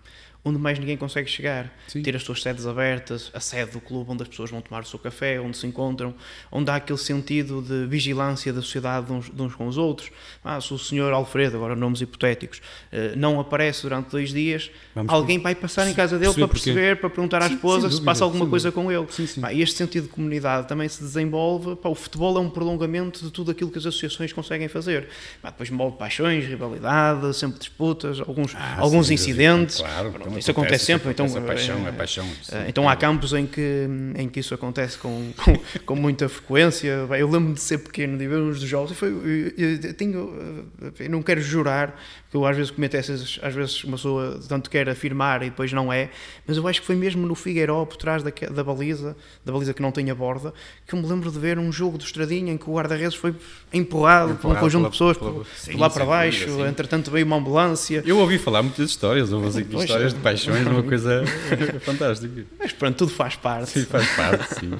onde 0.46 0.58
mais 0.58 0.78
ninguém 0.78 0.96
consegue 0.96 1.28
chegar. 1.28 1.72
Sim. 1.88 2.02
Ter 2.02 2.14
as 2.14 2.22
suas 2.22 2.40
sedes 2.40 2.66
abertas, 2.66 3.30
a 3.34 3.40
sede 3.40 3.72
do 3.72 3.80
clube 3.80 4.10
onde 4.12 4.22
as 4.22 4.28
pessoas 4.28 4.48
vão 4.50 4.60
tomar 4.60 4.82
o 4.82 4.86
seu 4.86 4.98
café, 4.98 5.40
onde 5.40 5.56
se 5.56 5.66
encontram, 5.66 6.14
onde 6.52 6.70
há 6.70 6.76
aquele 6.76 6.98
sentido 6.98 7.60
de 7.60 7.84
vigilância 7.86 8.52
da 8.52 8.62
sociedade 8.62 9.06
de 9.06 9.12
uns, 9.12 9.28
de 9.28 9.42
uns 9.42 9.54
com 9.56 9.66
os 9.66 9.76
outros. 9.76 10.10
Ah, 10.44 10.60
se 10.60 10.72
o 10.72 10.78
senhor 10.78 11.12
Alfredo, 11.12 11.56
agora 11.56 11.74
nomes 11.74 12.00
hipotéticos, 12.00 12.62
eh, 12.92 13.12
não 13.16 13.40
aparece 13.40 13.82
durante 13.82 14.10
dois 14.10 14.32
dias, 14.32 14.70
Vamos 14.94 15.12
alguém 15.12 15.38
vai 15.40 15.54
passar 15.54 15.88
em 15.88 15.94
casa 15.94 16.18
dele 16.18 16.32
para 16.32 16.46
perceber 16.46 16.74
perceber, 16.76 16.96
para 17.00 17.10
perguntar 17.10 17.42
à 17.42 17.48
Sim, 17.48 17.54
esposa 17.54 17.80
sem 17.82 17.90
se 17.90 17.94
dúvida, 17.96 18.04
passa 18.06 18.24
alguma 18.24 18.46
coisa 18.46 18.70
dúvida. 18.70 18.82
com 18.88 18.92
ele. 18.92 19.06
Sim, 19.12 19.26
sim. 19.26 19.40
Pá, 19.40 19.52
este 19.52 19.76
sentido 19.76 20.04
de 20.04 20.10
comunidade 20.10 20.68
também 20.68 20.88
se 20.88 21.00
desenvolve. 21.02 21.74
Pá, 21.76 21.88
o 21.88 21.94
futebol 21.94 22.36
é 22.36 22.40
um 22.40 22.48
prolongamento 22.48 23.24
de 23.24 23.30
tudo 23.32 23.50
aquilo 23.50 23.70
que 23.70 23.78
as 23.78 23.86
associações 23.86 24.32
conseguem 24.32 24.68
fazer. 24.68 25.08
Pá, 25.42 25.50
depois 25.50 25.70
envolve 25.70 25.96
paixões, 25.96 26.44
rivalidade, 26.44 27.34
sempre 27.34 27.58
disputas, 27.58 28.20
alguns, 28.20 28.54
Ah, 28.54 28.76
alguns 28.78 29.10
incidentes. 29.10 29.78
Claro, 29.78 30.10
Pronto, 30.12 30.24
então 30.36 30.40
isso 30.40 30.50
acontece 30.50 30.84
sempre. 30.84 31.10
Então, 31.10 31.26
acontece, 31.26 31.44
é 31.44 31.54
paixão, 31.54 31.86
eh, 31.86 31.88
é 31.88 31.92
paixão. 31.92 32.26
eh, 32.52 32.64
Então 32.68 32.88
há 32.88 32.96
campos 32.96 33.32
em 33.32 33.46
que, 33.46 33.86
em 34.16 34.28
que 34.28 34.40
isso 34.40 34.54
acontece 34.54 34.98
com, 34.98 35.32
com, 35.44 35.56
com 35.84 35.96
muita 35.96 36.28
frequência. 36.28 36.88
Eu 36.88 37.26
lembro-me 37.28 37.54
de 37.54 37.60
ser 37.60 37.78
pequeno, 37.78 38.16
de 38.18 38.26
ver 38.26 38.36
uns 38.38 38.60
dos 38.60 38.68
jogos, 38.68 38.92
e 38.92 38.94
foi, 38.94 39.08
eu, 39.08 39.78
eu 39.82 39.94
tenho, 39.94 40.66
eh, 40.82 41.04
eu 41.04 41.10
não 41.10 41.22
quero 41.22 41.40
jurar, 41.40 42.00
eu 42.36 42.46
às 42.46 42.56
vezes 42.56 42.70
cometo 42.70 42.94
essas, 42.96 43.38
às 43.42 43.54
vezes 43.54 43.82
uma 43.84 43.96
pessoa 43.96 44.38
tanto 44.48 44.68
quer 44.70 44.88
afirmar 44.88 45.42
e 45.42 45.46
depois 45.50 45.72
não 45.72 45.92
é, 45.92 46.10
mas 46.46 46.56
eu 46.56 46.66
acho 46.68 46.80
que 46.80 46.86
foi 46.86 46.94
mesmo 46.96 47.26
no 47.26 47.34
Figueiró, 47.34 47.84
por 47.84 47.96
trás 47.96 48.22
da, 48.22 48.30
da 48.30 48.62
baliza, 48.64 49.16
da 49.44 49.52
baliza 49.52 49.72
que 49.74 49.82
não 49.82 49.90
tem 49.90 50.10
a 50.10 50.14
borda, 50.14 50.52
que 50.86 50.94
eu 50.94 51.00
me 51.00 51.06
lembro 51.08 51.30
de 51.30 51.38
ver 51.38 51.58
um 51.58 51.72
jogo 51.72 51.98
do 51.98 52.04
Estradinha 52.04 52.52
em 52.52 52.56
que 52.56 52.68
o 52.68 52.74
guarda-redes 52.74 53.14
foi 53.16 53.34
empurrado, 53.72 54.28
por 54.28 54.48
um 54.48 54.50
Empurrado 54.52 54.60
conjunto 54.60 54.82
pela- 54.82 54.90
de 54.90 54.92
pessoas 54.92 55.16
pela- 55.18 55.32
por, 55.32 55.46
sim, 55.56 55.72
por 55.72 55.80
lá 55.80 55.90
para 55.90 56.04
baixo, 56.04 56.48
sim. 56.50 56.62
entretanto 56.66 57.10
veio 57.10 57.26
uma 57.26 57.36
ambulância. 57.36 58.02
Eu 58.06 58.18
ouvi 58.18 58.38
falar 58.38 58.62
muitas 58.62 58.90
histórias, 58.90 59.32
houve 59.32 59.48
assim, 59.48 59.64
Pois, 59.64 59.84
histórias 59.84 60.12
de 60.14 60.20
paixões, 60.20 60.66
uma 60.66 60.82
coisa 60.82 61.24
fantástica. 61.84 62.44
Mas 62.58 62.72
pronto, 62.72 62.96
tudo 62.96 63.12
faz 63.12 63.36
parte. 63.36 63.70
Sim, 63.70 63.84
faz 63.84 64.06
parte, 64.14 64.54
sim. 64.60 64.72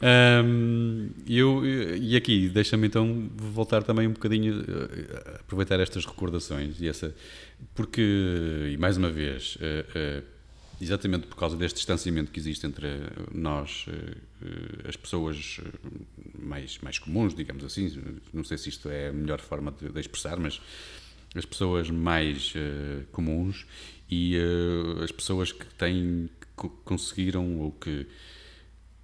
Ahm, 0.00 1.08
eu, 1.28 1.62
e 1.64 2.16
aqui, 2.16 2.48
deixa-me 2.48 2.86
então 2.86 3.28
voltar 3.36 3.82
também 3.82 4.06
um 4.06 4.12
bocadinho, 4.12 4.64
eh, 4.66 5.36
aproveitar 5.40 5.80
estas 5.80 6.04
recordações, 6.06 6.80
e 6.80 6.88
essa, 6.88 6.97
porque, 7.74 8.02
e 8.72 8.76
mais 8.76 8.96
uma 8.96 9.10
vez, 9.10 9.56
eh, 9.60 9.84
eh, 9.94 10.22
Exatamente 10.80 11.26
por 11.26 11.34
causa 11.36 11.56
deste 11.56 11.74
distanciamento 11.74 12.30
que 12.30 12.38
existe 12.38 12.64
entre 12.64 12.86
nós, 13.34 13.86
as 14.88 14.94
pessoas 14.94 15.60
mais, 16.38 16.78
mais 16.78 17.00
comuns, 17.00 17.34
digamos 17.34 17.64
assim, 17.64 18.00
não 18.32 18.44
sei 18.44 18.56
se 18.58 18.68
isto 18.68 18.88
é 18.88 19.08
a 19.08 19.12
melhor 19.12 19.40
forma 19.40 19.72
de, 19.72 19.88
de 19.88 19.98
expressar, 19.98 20.38
mas 20.38 20.60
as 21.34 21.44
pessoas 21.44 21.90
mais 21.90 22.54
comuns 23.10 23.66
e 24.08 24.36
as 25.02 25.10
pessoas 25.10 25.50
que 25.50 25.66
têm, 25.74 26.30
que 26.56 26.68
conseguiram 26.84 27.58
ou 27.58 27.72
que, 27.72 28.06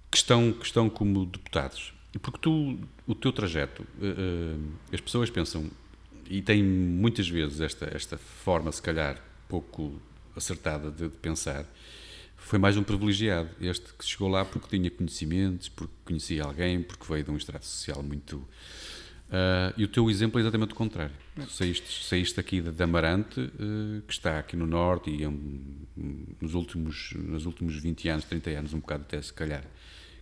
que, 0.09 0.17
estão, 0.17 0.53
que 0.53 0.65
estão 0.65 0.89
como 0.89 1.25
deputados. 1.25 1.93
Porque 2.21 2.39
tu, 2.39 2.79
o 3.05 3.13
teu 3.13 3.33
trajeto, 3.33 3.85
as 4.93 5.01
pessoas 5.01 5.29
pensam, 5.29 5.69
e 6.29 6.41
têm 6.41 6.63
muitas 6.63 7.27
vezes 7.27 7.61
esta, 7.61 7.85
esta 7.95 8.17
forma, 8.17 8.71
se 8.71 8.81
calhar, 8.81 9.21
pouco 9.47 9.99
acertada 10.35 10.91
de, 10.91 11.09
de, 11.09 11.17
pensar, 11.17 11.65
foi 12.35 12.59
mais 12.59 12.77
um 12.77 12.83
privilegiado. 12.83 13.49
Este 13.59 13.93
que 13.93 14.05
chegou 14.05 14.27
lá 14.27 14.43
porque 14.43 14.77
tinha 14.77 14.89
conhecimentos, 14.89 15.69
porque 15.69 15.93
conhecia 16.03 16.43
alguém, 16.43 16.81
porque 16.81 17.05
veio 17.07 17.23
de 17.23 17.31
um 17.31 17.37
estrato 17.37 17.65
social 17.65 18.03
muito. 18.03 18.37
Uh, 19.27 19.73
e 19.75 19.83
o 19.83 19.87
teu 19.87 20.09
exemplo 20.09 20.39
é 20.39 20.41
exatamente 20.41 20.73
o 20.73 20.75
contrário. 20.75 21.15
Saíste, 21.49 22.05
saíste 22.05 22.39
aqui 22.39 22.61
de 22.61 22.83
Amarante, 22.83 23.39
uh, 23.39 24.01
que 24.07 24.13
está 24.13 24.39
aqui 24.39 24.55
no 24.55 24.67
Norte 24.67 25.09
e 25.09 25.25
um, 25.25 25.59
nos, 26.39 26.53
últimos, 26.53 27.11
nos 27.15 27.45
últimos 27.45 27.75
20 27.75 28.09
anos, 28.09 28.25
30 28.25 28.49
anos, 28.51 28.73
um 28.73 28.79
bocado 28.79 29.03
até 29.03 29.21
se 29.21 29.33
calhar, 29.33 29.63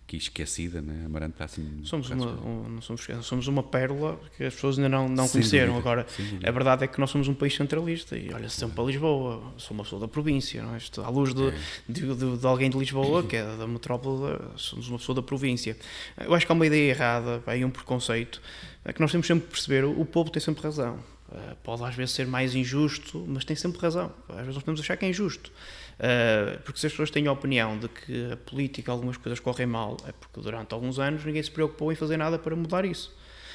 que 0.06 0.16
esquecida, 0.16 0.82
né? 0.82 1.04
Amarante 1.06 1.32
está 1.32 1.44
assim. 1.46 1.80
Somos 1.84 2.10
uma, 2.10 2.26
um, 2.26 2.80
somos, 2.82 3.06
somos 3.22 3.46
uma 3.48 3.62
pérola 3.62 4.20
que 4.36 4.44
as 4.44 4.54
pessoas 4.54 4.78
ainda 4.78 4.88
não, 4.88 5.08
não 5.08 5.26
conheceram. 5.28 5.74
Dúvida, 5.74 5.90
Agora, 5.90 6.06
a 6.46 6.50
verdade 6.50 6.84
é 6.84 6.86
que 6.86 7.00
nós 7.00 7.10
somos 7.10 7.26
um 7.26 7.34
país 7.34 7.54
centralista 7.54 8.16
e 8.16 8.32
olha 8.32 8.48
sempre 8.48 8.76
para 8.76 8.84
Lisboa. 8.84 9.54
Sou 9.56 9.74
uma 9.74 9.82
pessoa 9.82 10.00
da 10.00 10.08
província, 10.08 10.62
não 10.62 10.74
é? 10.74 10.78
Isto, 10.78 11.02
à 11.02 11.08
luz 11.08 11.32
de, 11.32 11.48
é. 11.48 11.54
de, 11.88 12.14
de, 12.14 12.36
de, 12.36 12.46
alguém 12.46 12.68
de 12.68 12.76
Lisboa, 12.76 13.22
que 13.22 13.36
é 13.36 13.56
da 13.56 13.66
metrópole, 13.66 14.38
somos 14.56 14.88
uma 14.88 14.98
pessoa 14.98 15.16
da 15.16 15.22
província. 15.22 15.76
Eu 16.18 16.34
acho 16.34 16.44
que 16.44 16.52
há 16.52 16.54
uma 16.54 16.66
ideia 16.66 16.90
errada, 16.90 17.42
aí 17.46 17.64
um 17.64 17.70
preconceito, 17.70 18.42
é 18.84 18.92
que 18.92 19.00
nós 19.00 19.10
temos 19.10 19.26
sempre 19.26 19.46
que 19.46 19.52
perceber: 19.52 19.84
o 19.84 20.04
povo 20.04 20.30
tem 20.30 20.40
sempre 20.40 20.62
razão. 20.62 20.98
Eh, 21.32 21.56
pode 21.62 21.82
às 21.82 21.94
vezes 21.94 22.14
ser 22.14 22.26
mais 22.26 22.54
injusto, 22.54 23.24
mas 23.26 23.44
tem 23.44 23.56
sempre 23.56 23.80
razão. 23.80 24.12
Às 24.28 24.36
vezes 24.36 24.54
nós 24.54 24.62
podemos 24.62 24.80
achar 24.80 24.96
que 24.96 25.04
é 25.04 25.08
injusto. 25.08 25.50
Uh, 25.94 26.60
porque 26.62 26.80
se 26.80 26.86
as 26.86 26.92
pessoas 26.92 27.10
têm 27.10 27.26
a 27.26 27.32
opinião 27.32 27.78
de 27.78 27.88
que 27.88 28.32
a 28.32 28.36
política, 28.36 28.90
algumas 28.90 29.16
coisas 29.16 29.38
correm 29.38 29.66
mal, 29.66 29.96
é 30.06 30.12
porque 30.12 30.40
durante 30.40 30.72
alguns 30.74 30.98
anos 30.98 31.24
ninguém 31.24 31.42
se 31.42 31.50
preocupou 31.50 31.92
em 31.92 31.94
fazer 31.94 32.16
nada 32.16 32.38
para 32.38 32.56
mudar 32.56 32.84
isso. 32.84 33.14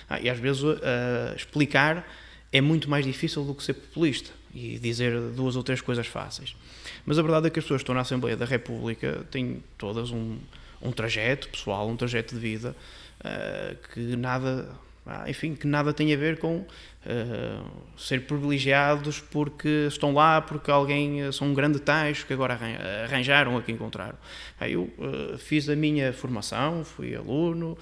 Ah, 0.10 0.20
e 0.20 0.30
às 0.30 0.40
vezes 0.40 0.64
uh, 0.64 0.78
explicar 1.36 2.08
é 2.52 2.62
muito 2.62 2.90
mais 2.90 3.06
difícil 3.06 3.44
do 3.44 3.54
que 3.54 3.64
ser 3.64 3.74
populista 3.76 4.32
e 4.54 4.80
dizer 4.80 5.20
duas 5.36 5.56
ou 5.56 5.64
três 5.64 5.82
coisas 5.82 6.08
fáceis. 6.08 6.56
Mas 7.06 7.20
a 7.20 7.22
verdade 7.22 7.48
é 7.48 7.50
que 7.50 7.60
as 7.60 7.66
pessoas 7.66 7.80
que 7.80 7.84
estão 7.84 7.96
na 7.96 8.02
Assembleia 8.02 8.36
da 8.36 8.46
República 8.46 9.26
têm 9.30 9.64
todas 9.78 10.10
um, 10.10 10.38
um 10.82 10.92
trajeto 10.92 11.50
pessoal, 11.50 11.88
um 11.88 11.96
trajeto 11.96 12.34
de 12.34 12.42
vida 12.42 12.76
uh, 13.20 13.76
que 13.94 14.16
nada 14.16 14.70
enfim, 15.28 15.56
que 15.56 15.68
nada 15.68 15.94
tem 15.94 16.14
a 16.14 16.18
ver 16.18 16.38
com 16.38 16.58
uh, 16.58 17.66
ser 17.98 18.22
privilegiados 18.22 19.20
porque 19.20 19.86
estão 19.88 20.14
lá, 20.14 20.42
porque 20.42 20.70
alguém 20.70 21.22
eh, 21.22 21.32
são 21.32 21.48
um 21.48 21.54
grande 21.54 21.80
tacho 21.80 22.26
que 22.26 22.34
agora 22.34 22.60
arranjaram 23.04 23.58
aqui 23.58 23.72
encontraram. 23.72 24.18
Eu 24.62 24.84
uh, 24.98 25.38
fiz 25.38 25.70
a 25.70 25.76
minha 25.76 26.14
formação, 26.14 26.84
fui 26.84 27.16
aluno, 27.16 27.78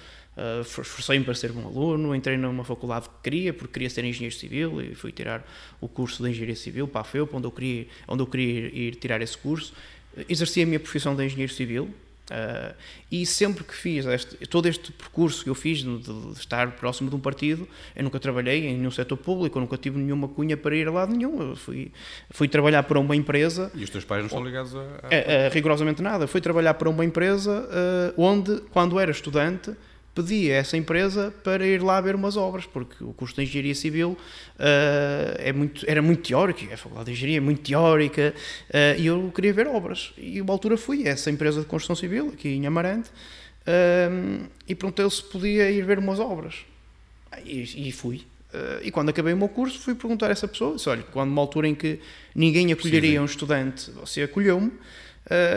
esforcei-me 0.61 1.25
para 1.25 1.34
ser 1.34 1.51
um 1.51 1.65
aluno, 1.65 2.13
entrei 2.13 2.38
numa 2.38 2.63
faculdade 2.63 3.09
que 3.09 3.15
queria, 3.23 3.53
porque 3.53 3.73
queria 3.73 3.89
ser 3.89 4.05
engenheiro 4.05 4.36
civil 4.36 4.82
e 4.82 4.93
fui 4.93 5.11
tirar 5.11 5.43
o 5.82 5.88
curso 5.88 6.21
de 6.23 6.30
engenharia 6.30 6.55
civil 6.55 6.88
para 6.88 7.01
a 7.01 7.03
FEUP, 7.03 7.34
onde 7.34 7.47
eu 7.47 7.51
queria, 7.51 7.88
onde 8.07 8.21
eu 8.21 8.28
queria 8.28 8.67
ir 8.67 8.95
tirar 8.95 9.19
esse 9.21 9.38
curso. 9.38 9.73
Exerci 10.30 10.61
a 10.61 10.65
minha 10.65 10.80
profissão 10.80 11.15
de 11.15 11.25
engenheiro 11.25 11.51
civil, 11.51 11.91
Uh, 12.30 12.75
e 13.09 13.25
sempre 13.25 13.63
que 13.63 13.73
fiz 13.73 14.05
este, 14.05 14.36
todo 14.47 14.67
este 14.67 14.91
percurso 14.91 15.45
que 15.45 15.49
eu 15.49 15.55
fiz 15.55 15.80
de, 15.80 15.97
de, 15.99 16.34
estar 16.34 16.71
próximo 16.71 17.09
de 17.09 17.15
um 17.15 17.19
partido, 17.19 17.65
eu 17.95 18.03
nunca 18.03 18.19
trabalhei 18.19 18.67
em 18.67 18.78
nenhum 18.78 18.91
setor 18.91 19.15
público, 19.15 19.57
eu 19.57 19.61
nunca 19.61 19.78
tive 19.78 19.97
nenhuma 19.97 20.28
cunha 20.28 20.57
para 20.57 20.75
ir 20.75 20.88
a 20.89 20.91
lado 20.91 21.15
nenhum. 21.15 21.51
Eu 21.51 21.55
fui, 21.55 21.91
fui 22.30 22.49
trabalhar 22.49 22.84
para 22.84 22.99
uma 22.99 23.15
empresa. 23.15 23.71
E 23.73 23.84
os 23.84 23.89
teus 23.89 24.03
pais 24.03 24.21
não 24.21 24.28
estão 24.28 24.43
ligados 24.43 24.75
a. 24.75 24.80
a... 24.80 24.84
a, 24.84 25.47
a 25.47 25.49
rigorosamente 25.49 26.01
nada. 26.01 26.28
Fui 26.28 26.41
trabalhar 26.41 26.73
para 26.73 26.89
uma 26.89 27.05
empresa 27.05 27.65
uh, 28.17 28.21
onde, 28.21 28.61
quando 28.71 28.99
era 28.99 29.11
estudante, 29.11 29.73
pedi 30.18 30.51
a 30.51 30.55
essa 30.55 30.76
empresa 30.76 31.32
para 31.43 31.65
ir 31.65 31.80
lá 31.80 32.01
ver 32.01 32.15
umas 32.15 32.36
obras, 32.36 32.65
porque 32.65 33.03
o 33.03 33.13
curso 33.13 33.36
de 33.36 33.43
Engenharia 33.43 33.76
Civil 33.76 34.09
uh, 34.09 34.18
é 35.38 35.53
muito, 35.53 35.86
era 35.88 36.01
muito 36.01 36.28
teórico, 36.28 36.74
a 36.74 36.78
Faculdade 36.78 37.05
de 37.05 37.11
Engenharia 37.11 37.38
é 37.38 37.41
muito 37.41 37.61
teórica, 37.61 38.34
uh, 38.70 38.99
e 38.99 39.05
eu 39.05 39.32
queria 39.34 39.53
ver 39.53 39.68
obras. 39.68 40.13
E 40.18 40.41
uma 40.41 40.51
altura 40.51 40.76
fui 40.76 41.07
a 41.07 41.11
essa 41.11 41.30
empresa 41.30 41.59
de 41.59 41.68
construção 41.68 41.95
civil, 41.95 42.30
aqui 42.34 42.49
em 42.49 42.65
Amarante, 42.65 43.09
uh, 43.09 44.47
e 44.68 44.74
perguntei 44.74 45.07
se 45.07 45.22
podia 45.24 45.70
ir 45.70 45.86
ver 45.86 45.99
umas 45.99 46.20
obras. 46.20 46.55
E, 47.45 47.89
e 47.89 47.91
fui. 47.91 48.26
e 48.82 48.89
quando 48.89 49.09
acabei 49.09 49.34
o 49.34 49.38
meu 49.38 49.49
curso, 49.49 49.80
fui 49.80 49.93
perguntar 49.93 50.30
a 50.30 50.32
essa 50.32 50.47
pessoa, 50.47 50.76
disse, 50.76 50.89
olha, 50.89 51.03
quando 51.11 51.30
uma 51.30 51.41
altura 51.41 51.68
em 51.68 51.76
que 51.76 51.99
ninguém 52.34 52.72
acolheria 52.72 53.22
um 53.22 53.26
estudante, 53.26 53.91
você 53.91 54.24
acolheu-me, 54.24 54.72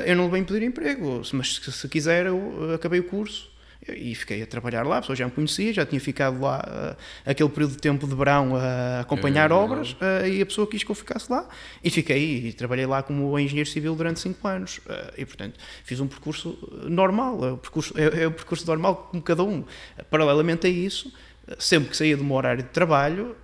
eu 0.04 0.16
não 0.16 0.26
lhe 0.26 0.30
venho 0.32 0.44
pedir 0.44 0.62
emprego, 0.62 1.22
mas 1.32 1.54
se, 1.54 1.72
se 1.72 1.88
quiser, 1.88 2.26
eu 2.26 2.74
acabei 2.74 3.00
o 3.00 3.04
curso, 3.04 3.49
e 3.88 4.14
fiquei 4.14 4.42
a 4.42 4.46
trabalhar 4.46 4.82
lá, 4.86 4.98
a 4.98 5.00
pessoa 5.00 5.16
já 5.16 5.24
me 5.24 5.30
conhecia, 5.30 5.72
já 5.72 5.86
tinha 5.86 6.00
ficado 6.00 6.40
lá 6.40 6.62
uh, 6.66 6.96
aquele 7.24 7.48
período 7.48 7.72
de 7.72 7.78
tempo 7.78 8.06
de 8.06 8.14
verão 8.14 8.54
a 8.54 9.00
acompanhar 9.00 9.50
é, 9.50 9.54
obras 9.54 9.92
uh, 9.92 10.26
e 10.26 10.42
a 10.42 10.46
pessoa 10.46 10.66
quis 10.66 10.84
que 10.84 10.90
eu 10.90 10.94
ficasse 10.94 11.30
lá. 11.30 11.48
E 11.82 11.90
fiquei 11.90 12.48
e 12.48 12.52
trabalhei 12.52 12.84
lá 12.84 13.02
como 13.02 13.38
engenheiro 13.38 13.68
civil 13.68 13.94
durante 13.94 14.20
5 14.20 14.46
anos. 14.46 14.78
Uh, 14.78 15.12
e 15.16 15.24
portanto 15.24 15.58
fiz 15.82 15.98
um 15.98 16.06
percurso 16.06 16.58
normal, 16.88 17.44
é 17.44 17.52
o 17.52 17.56
percurso, 17.56 17.94
é, 17.96 18.24
é 18.24 18.26
o 18.26 18.32
percurso 18.32 18.66
normal 18.66 19.08
como 19.10 19.22
cada 19.22 19.42
um. 19.42 19.64
Paralelamente 20.10 20.66
a 20.66 20.70
isso, 20.70 21.12
sempre 21.58 21.90
que 21.90 21.96
saía 21.96 22.16
do 22.16 22.24
meu 22.24 22.36
horário 22.36 22.62
de 22.62 22.68
trabalho, 22.68 23.34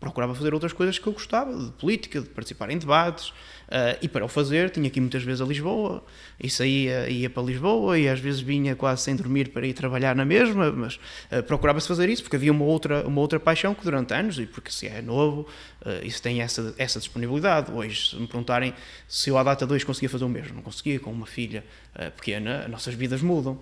procurava 0.00 0.34
fazer 0.34 0.54
outras 0.54 0.72
coisas 0.72 0.98
que 0.98 1.06
eu 1.06 1.12
gostava, 1.12 1.54
de 1.54 1.70
política, 1.72 2.20
de 2.20 2.28
participar 2.30 2.70
em 2.70 2.78
debates, 2.78 3.32
Uh, 3.70 3.94
e 4.02 4.08
para 4.08 4.24
o 4.24 4.28
fazer, 4.28 4.68
tinha 4.70 4.90
que 4.90 4.98
ir 4.98 5.00
muitas 5.00 5.22
vezes 5.22 5.40
a 5.40 5.44
Lisboa, 5.44 6.02
e 6.40 6.50
saía, 6.50 7.08
ia 7.08 7.30
para 7.30 7.40
Lisboa, 7.40 7.96
e 7.96 8.08
às 8.08 8.18
vezes 8.18 8.40
vinha 8.40 8.74
quase 8.74 9.02
sem 9.02 9.14
dormir 9.14 9.50
para 9.50 9.64
ir 9.64 9.74
trabalhar 9.74 10.16
na 10.16 10.24
mesma, 10.24 10.72
mas 10.72 10.96
uh, 11.30 11.40
procurava-se 11.46 11.86
fazer 11.86 12.08
isso, 12.08 12.20
porque 12.24 12.34
havia 12.34 12.50
uma 12.50 12.64
outra, 12.64 13.06
uma 13.06 13.20
outra 13.20 13.38
paixão 13.38 13.72
que 13.72 13.84
durante 13.84 14.12
anos, 14.12 14.40
e 14.40 14.46
porque 14.46 14.72
se 14.72 14.88
é 14.88 15.00
novo, 15.00 15.46
uh, 15.82 16.04
isso 16.04 16.20
tem 16.20 16.42
essa, 16.42 16.74
essa 16.76 16.98
disponibilidade. 16.98 17.70
Hoje, 17.70 18.10
se 18.10 18.16
me 18.16 18.26
perguntarem 18.26 18.74
se 19.06 19.30
eu 19.30 19.38
à 19.38 19.44
data 19.44 19.64
2 19.64 19.84
conseguia 19.84 20.08
fazer 20.08 20.24
o 20.24 20.28
mesmo, 20.28 20.56
não 20.56 20.62
conseguia, 20.62 20.98
com 20.98 21.12
uma 21.12 21.26
filha 21.26 21.64
pequena, 22.16 22.62
as 22.64 22.70
nossas 22.70 22.94
vidas 22.94 23.20
mudam. 23.20 23.60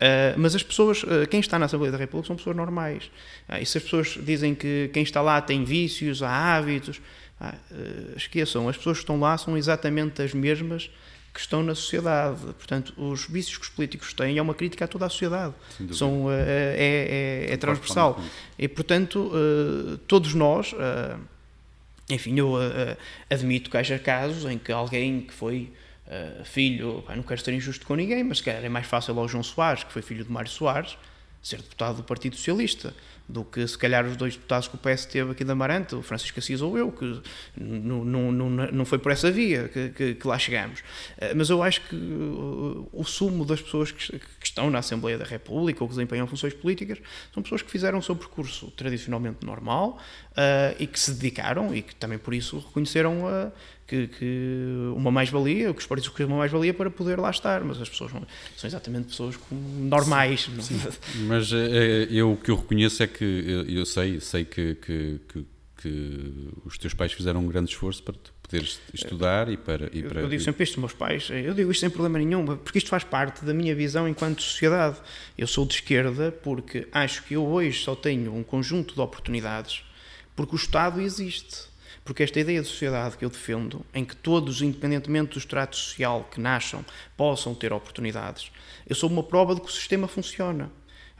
Uh, 0.00 0.32
mas 0.38 0.54
as 0.54 0.62
pessoas, 0.62 1.02
uh, 1.02 1.26
quem 1.28 1.40
está 1.40 1.58
na 1.58 1.66
Assembleia 1.66 1.92
da 1.92 1.98
República 1.98 2.28
são 2.28 2.36
pessoas 2.36 2.56
normais. 2.56 3.10
Uh, 3.46 3.56
e 3.60 3.66
se 3.66 3.76
as 3.76 3.84
pessoas 3.84 4.18
dizem 4.22 4.54
que 4.54 4.88
quem 4.94 5.02
está 5.02 5.20
lá 5.20 5.42
tem 5.42 5.62
vícios, 5.62 6.22
há 6.22 6.56
hábitos, 6.56 7.02
ah, 7.38 7.54
uh, 7.70 8.16
esqueçam, 8.16 8.66
as 8.66 8.78
pessoas 8.78 8.96
que 8.96 9.02
estão 9.02 9.20
lá 9.20 9.36
são 9.36 9.58
exatamente 9.58 10.22
as 10.22 10.32
mesmas 10.32 10.90
que 11.34 11.40
estão 11.40 11.62
na 11.62 11.74
sociedade. 11.74 12.40
Portanto, 12.40 12.94
os 12.96 13.26
vícios 13.26 13.58
que 13.58 13.64
os 13.64 13.68
políticos 13.68 14.14
têm 14.14 14.38
é 14.38 14.42
uma 14.42 14.54
crítica 14.54 14.86
a 14.86 14.88
toda 14.88 15.04
a 15.04 15.08
sociedade. 15.10 15.54
São, 15.92 16.32
é, 16.32 17.46
é, 17.48 17.52
é 17.52 17.56
transversal. 17.56 18.20
E, 18.58 18.66
portanto, 18.66 19.30
todos 20.08 20.34
nós, 20.34 20.74
enfim, 22.08 22.36
eu 22.36 22.56
admito 23.30 23.70
que 23.70 23.76
haja 23.76 23.96
casos 23.96 24.44
em 24.50 24.58
que 24.58 24.72
alguém 24.72 25.20
que 25.20 25.32
foi 25.32 25.70
filho, 26.44 27.02
pá, 27.06 27.14
não 27.14 27.22
quero 27.22 27.40
ser 27.40 27.52
injusto 27.52 27.86
com 27.86 27.94
ninguém, 27.94 28.24
mas 28.24 28.38
se 28.38 28.44
calhar 28.44 28.64
é 28.64 28.68
mais 28.68 28.86
fácil 28.86 29.18
ao 29.18 29.28
João 29.28 29.42
Soares, 29.42 29.84
que 29.84 29.92
foi 29.92 30.02
filho 30.02 30.24
de 30.24 30.30
Mário 30.30 30.50
Soares, 30.50 30.96
ser 31.42 31.56
deputado 31.58 31.96
do 31.96 32.02
Partido 32.02 32.36
Socialista 32.36 32.94
do 33.30 33.44
que 33.44 33.66
se 33.66 33.78
calhar 33.78 34.04
os 34.04 34.16
dois 34.16 34.34
deputados 34.34 34.68
que 34.68 34.74
o 34.74 34.78
PS 34.78 35.06
teve 35.06 35.30
aqui 35.30 35.44
da 35.44 35.52
Amarante, 35.52 35.94
o 35.94 36.02
Francisco 36.02 36.38
Assis 36.38 36.60
ou 36.60 36.76
eu, 36.76 36.90
que 36.90 37.22
não, 37.56 38.04
não, 38.04 38.32
não, 38.32 38.50
não 38.50 38.84
foi 38.84 38.98
por 38.98 39.12
essa 39.12 39.30
via 39.30 39.68
que, 39.68 39.90
que, 39.90 40.14
que 40.14 40.26
lá 40.26 40.38
chegamos. 40.38 40.82
Eh, 41.16 41.32
mas 41.34 41.48
eu 41.48 41.62
acho 41.62 41.82
que 41.82 41.96
o 41.96 43.04
sumo 43.04 43.44
das 43.44 43.62
pessoas 43.62 43.92
que, 43.92 44.18
que, 44.18 44.26
estão 44.42 44.68
na 44.68 44.80
Assembleia 44.80 45.16
da 45.16 45.24
República 45.24 45.82
ou 45.82 45.88
que 45.88 45.94
desempenham 45.94 46.26
funções 46.26 46.52
políticas 46.54 46.98
são 47.32 47.42
pessoas 47.42 47.62
que 47.62 47.70
fizeram 47.70 47.98
o 47.98 48.02
seu 48.02 48.16
percurso 48.16 48.70
tradicionalmente 48.72 49.46
normal 49.46 49.98
uh, 50.32 50.76
e 50.78 50.86
que 50.86 50.98
se 50.98 51.12
dedicaram 51.12 51.74
e 51.74 51.82
que 51.82 51.94
também 51.94 52.18
por 52.18 52.34
isso 52.34 52.58
reconheceram 52.58 53.24
uh, 53.24 53.52
que, 53.90 54.06
que 54.06 54.92
uma 54.94 55.10
mais-valia, 55.10 55.74
que 55.74 55.80
os 55.80 55.86
partidos 55.86 56.08
reconhecem 56.08 56.32
uma 56.32 56.38
mais-valia 56.38 56.72
para 56.72 56.88
poder 56.88 57.18
lá 57.18 57.28
estar, 57.28 57.64
mas 57.64 57.80
as 57.80 57.88
pessoas 57.88 58.12
não, 58.12 58.22
são 58.56 58.68
exatamente 58.68 59.08
pessoas 59.08 59.36
normais. 59.50 60.48
Sim, 60.60 60.78
sim. 60.78 61.24
Mas 61.26 61.52
é, 61.52 62.06
eu 62.08 62.32
o 62.32 62.36
que 62.36 62.52
eu 62.52 62.56
reconheço 62.56 63.02
é 63.02 63.08
que 63.08 63.66
eu 63.68 63.84
sei, 63.84 64.20
sei 64.20 64.44
que, 64.44 64.76
que, 64.76 65.20
que, 65.28 65.46
que, 65.76 66.48
os 66.64 66.78
teus 66.78 66.94
pais 66.94 67.12
fizeram 67.12 67.40
um 67.40 67.48
grande 67.48 67.70
esforço 67.70 68.00
para 68.00 68.14
poderes 68.40 68.80
estudar 68.94 69.48
e 69.48 69.56
para. 69.56 69.90
E 69.92 70.04
para 70.04 70.20
eu, 70.20 70.24
eu 70.26 70.28
digo 70.28 70.42
sempre 70.42 70.62
isto, 70.62 70.78
meus 70.78 70.92
pais, 70.92 71.28
eu 71.28 71.52
digo 71.52 71.72
isto 71.72 71.80
sem 71.80 71.90
problema 71.90 72.20
nenhum, 72.20 72.46
porque 72.58 72.78
isto 72.78 72.90
faz 72.90 73.02
parte 73.02 73.44
da 73.44 73.52
minha 73.52 73.74
visão 73.74 74.06
enquanto 74.06 74.40
sociedade. 74.40 74.98
Eu 75.36 75.48
sou 75.48 75.66
de 75.66 75.74
esquerda 75.74 76.30
porque 76.30 76.86
acho 76.92 77.24
que 77.24 77.34
eu 77.34 77.44
hoje 77.44 77.82
só 77.82 77.96
tenho 77.96 78.32
um 78.32 78.44
conjunto 78.44 78.94
de 78.94 79.00
oportunidades 79.00 79.82
porque 80.36 80.54
o 80.54 80.56
Estado 80.56 81.00
existe 81.00 81.69
Porque 82.04 82.22
esta 82.22 82.40
ideia 82.40 82.62
de 82.62 82.68
sociedade 82.68 83.16
que 83.16 83.24
eu 83.24 83.30
defendo, 83.30 83.84
em 83.94 84.04
que 84.04 84.16
todos, 84.16 84.62
independentemente 84.62 85.32
do 85.32 85.38
estrato 85.38 85.76
social 85.76 86.28
que 86.30 86.40
nasçam, 86.40 86.84
possam 87.16 87.54
ter 87.54 87.72
oportunidades, 87.72 88.50
eu 88.88 88.96
sou 88.96 89.08
uma 89.08 89.22
prova 89.22 89.54
de 89.54 89.60
que 89.60 89.68
o 89.68 89.70
sistema 89.70 90.08
funciona. 90.08 90.70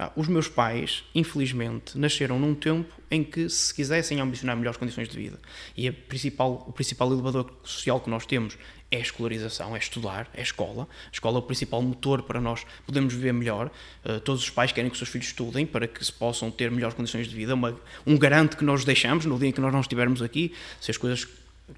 Ah, 0.02 0.10
os 0.16 0.28
meus 0.28 0.48
pais, 0.48 1.04
infelizmente, 1.14 1.98
nasceram 1.98 2.38
num 2.38 2.54
tempo 2.54 2.90
em 3.10 3.22
que, 3.22 3.50
se 3.50 3.74
quisessem 3.74 4.18
ambicionar 4.18 4.56
melhores 4.56 4.78
condições 4.78 5.06
de 5.10 5.14
vida, 5.14 5.38
e 5.76 5.92
principal, 5.92 6.64
o 6.66 6.72
principal 6.72 7.12
elevador 7.12 7.52
social 7.62 8.00
que 8.00 8.08
nós 8.08 8.24
temos 8.24 8.56
é 8.90 8.96
a 8.96 9.00
escolarização, 9.00 9.76
é 9.76 9.78
estudar, 9.78 10.30
é 10.32 10.40
a 10.40 10.42
escola. 10.42 10.88
A 11.08 11.12
escola 11.12 11.36
é 11.36 11.40
o 11.40 11.42
principal 11.42 11.82
motor 11.82 12.22
para 12.22 12.40
nós 12.40 12.64
podermos 12.86 13.12
viver 13.12 13.34
melhor. 13.34 13.70
Uh, 14.02 14.18
todos 14.20 14.42
os 14.42 14.48
pais 14.48 14.72
querem 14.72 14.88
que 14.88 14.94
os 14.94 14.98
seus 14.98 15.10
filhos 15.10 15.26
estudem 15.26 15.66
para 15.66 15.86
que 15.86 16.02
se 16.02 16.12
possam 16.12 16.50
ter 16.50 16.70
melhores 16.70 16.96
condições 16.96 17.28
de 17.28 17.36
vida. 17.36 17.54
Uma, 17.54 17.78
um 18.06 18.16
garante 18.16 18.56
que 18.56 18.64
nós 18.64 18.86
deixamos 18.86 19.26
no 19.26 19.38
dia 19.38 19.50
em 19.50 19.52
que 19.52 19.60
nós 19.60 19.70
não 19.70 19.80
estivermos 19.80 20.22
aqui, 20.22 20.54
se 20.80 20.90
as 20.90 20.96
coisas 20.96 21.28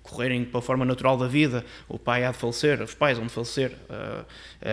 correrem 0.03 0.45
pela 0.45 0.63
forma 0.63 0.85
natural 0.85 1.17
da 1.17 1.27
vida, 1.27 1.65
o 1.89 1.99
pai 1.99 2.25
há 2.25 2.31
de 2.31 2.39
falecer, 2.39 2.81
os 2.83 2.95
pais 2.95 3.19
vão 3.19 3.27
de 3.27 3.33
falecer 3.33 3.71
uh, 3.71 4.23
uh, 4.23 4.27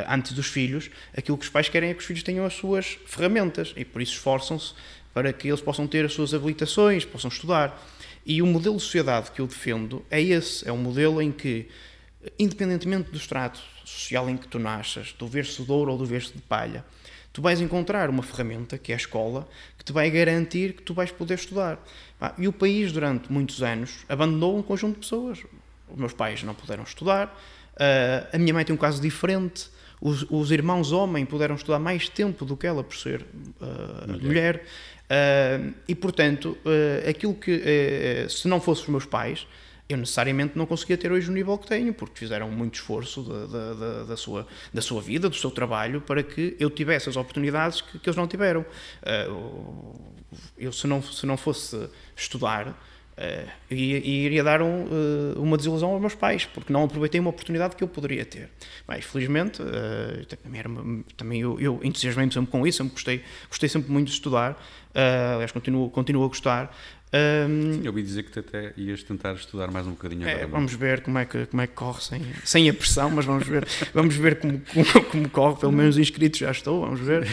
antes 0.09 0.33
dos 0.33 0.47
filhos, 0.47 0.89
aquilo 1.15 1.37
que 1.37 1.45
os 1.45 1.49
pais 1.49 1.69
querem 1.69 1.89
é 1.89 1.93
que 1.93 1.99
os 1.99 2.05
filhos 2.05 2.23
tenham 2.23 2.45
as 2.45 2.53
suas 2.53 2.97
ferramentas 3.05 3.73
e 3.75 3.83
por 3.83 4.01
isso 4.01 4.13
esforçam-se 4.13 4.73
para 5.13 5.33
que 5.33 5.47
eles 5.47 5.61
possam 5.61 5.87
ter 5.87 6.05
as 6.05 6.13
suas 6.13 6.33
habilitações, 6.33 7.05
possam 7.05 7.29
estudar. 7.29 7.85
E 8.25 8.41
o 8.41 8.45
modelo 8.45 8.77
de 8.77 8.83
sociedade 8.83 9.31
que 9.31 9.41
eu 9.41 9.47
defendo 9.47 10.05
é 10.09 10.21
esse, 10.21 10.67
é 10.67 10.71
um 10.71 10.77
modelo 10.77 11.21
em 11.21 11.31
que, 11.31 11.67
independentemente 12.37 13.09
do 13.09 13.17
estrato 13.17 13.59
social 13.83 14.29
em 14.29 14.37
que 14.37 14.47
tu 14.47 14.59
nasças, 14.59 15.13
do 15.17 15.27
verso 15.27 15.63
de 15.63 15.71
ouro 15.71 15.91
ou 15.91 15.97
do 15.97 16.05
verso 16.05 16.33
de 16.33 16.41
palha, 16.41 16.85
tu 17.33 17.41
vais 17.41 17.59
encontrar 17.61 18.09
uma 18.09 18.21
ferramenta, 18.21 18.77
que 18.77 18.91
é 18.91 18.95
a 18.95 18.97
escola, 18.97 19.47
te 19.89 19.93
vai 19.93 20.09
garantir 20.11 20.73
que 20.73 20.83
tu 20.83 20.93
vais 20.93 21.11
poder 21.11 21.33
estudar. 21.33 21.83
E 22.37 22.47
o 22.47 22.53
país, 22.53 22.91
durante 22.91 23.31
muitos 23.31 23.63
anos, 23.63 24.05
abandonou 24.07 24.57
um 24.57 24.61
conjunto 24.61 24.93
de 24.93 24.99
pessoas. 24.99 25.39
Os 25.89 25.97
meus 25.97 26.13
pais 26.13 26.43
não 26.43 26.53
puderam 26.53 26.83
estudar, 26.83 27.35
a 28.31 28.37
minha 28.37 28.53
mãe 28.53 28.63
tem 28.63 28.73
um 28.73 28.77
caso 28.77 29.01
diferente. 29.01 29.67
Os, 29.99 30.25
os 30.29 30.51
irmãos 30.51 30.91
homem 30.91 31.25
puderam 31.25 31.55
estudar 31.55 31.79
mais 31.79 32.07
tempo 32.07 32.45
do 32.45 32.55
que 32.55 32.65
ela 32.65 32.83
por 32.83 32.95
ser 32.95 33.21
uh, 33.59 34.07
mulher. 34.07 34.23
mulher. 34.23 34.63
Uh, 35.09 35.73
e 35.87 35.95
portanto, 35.95 36.57
uh, 36.63 37.09
aquilo 37.09 37.33
que 37.33 38.25
se 38.29 38.47
não 38.47 38.61
fossem 38.61 38.83
os 38.83 38.89
meus 38.89 39.05
pais, 39.05 39.45
eu 39.89 39.97
necessariamente 39.97 40.55
não 40.55 40.67
conseguia 40.67 40.95
ter 40.95 41.11
hoje 41.11 41.27
o 41.31 41.33
nível 41.33 41.57
que 41.57 41.65
tenho, 41.65 41.91
porque 41.91 42.19
fizeram 42.19 42.51
muito 42.51 42.75
esforço 42.75 43.23
da, 43.23 43.45
da, 43.47 43.73
da, 43.73 44.03
da, 44.03 44.15
sua, 44.15 44.45
da 44.71 44.83
sua 44.83 45.01
vida, 45.01 45.27
do 45.27 45.35
seu 45.35 45.49
trabalho, 45.49 45.99
para 45.99 46.21
que 46.21 46.55
eu 46.59 46.69
tivesse 46.69 47.09
as 47.09 47.17
oportunidades 47.17 47.81
que, 47.81 47.97
que 47.97 48.07
eles 48.07 48.15
não 48.15 48.27
tiveram. 48.27 48.61
Uh, 48.61 49.99
eu, 50.55 50.71
se 50.71 50.85
não, 50.85 51.01
se 51.01 51.25
não 51.25 51.35
fosse 51.35 51.89
estudar, 52.15 52.67
uh, 52.67 53.73
iria, 53.73 54.43
dar 54.43 54.61
um, 54.61 54.83
uh, 54.83 55.41
uma 55.41 55.57
desilusão 55.57 55.89
aos 55.89 55.99
meus 55.99 56.13
pais, 56.13 56.45
porque 56.45 56.71
não 56.71 56.83
aproveitei 56.83 57.19
uma 57.19 57.31
oportunidade 57.31 57.75
que 57.75 57.83
eu 57.83 57.87
poderia 57.87 58.23
ter. 58.23 58.51
Mas, 58.87 59.05
felizmente, 59.05 59.59
também, 60.27 61.03
também 61.17 61.41
eu, 61.41 61.59
eu 61.59 61.79
entusiasmei-me 61.81 62.31
sempre 62.31 62.51
com 62.51 62.67
isso, 62.67 62.77
sempre 62.77 62.93
gostei, 62.93 63.23
gostei 63.49 63.67
sempre 63.67 63.91
muito 63.91 64.09
de 64.09 64.13
estudar, 64.13 64.55
aliás, 65.33 65.51
continuo, 65.51 65.89
continuo 65.89 66.25
a 66.25 66.27
gostar, 66.27 66.75
um, 67.11 67.73
Sim, 67.73 67.81
eu 67.83 67.87
ouvi 67.87 68.03
dizer 68.03 68.23
que 68.23 68.31
tu 68.31 68.39
até 68.39 68.71
ias 68.77 69.01
tentar 69.01 69.33
estudar 69.33 69.71
mais 69.71 69.87
um 69.87 69.91
bocadinho 69.91 70.27
é, 70.27 70.33
agora. 70.33 70.47
vamos 70.47 70.73
ver 70.73 71.01
como 71.01 71.17
é 71.17 71.25
que, 71.25 71.47
como 71.47 71.61
é 71.61 71.67
que 71.67 71.73
corre 71.73 72.01
sem, 72.01 72.21
sem 72.45 72.69
a 72.69 72.73
pressão, 72.73 73.09
mas 73.09 73.25
vamos 73.25 73.47
ver, 73.47 73.67
vamos 73.93 74.15
ver 74.15 74.39
como, 74.39 74.61
como, 74.73 75.05
como 75.05 75.29
corre, 75.29 75.59
pelo 75.59 75.71
menos 75.71 75.97
inscritos 75.97 76.39
já 76.39 76.51
estou, 76.51 76.81
vamos 76.81 76.99
ver. 76.99 77.27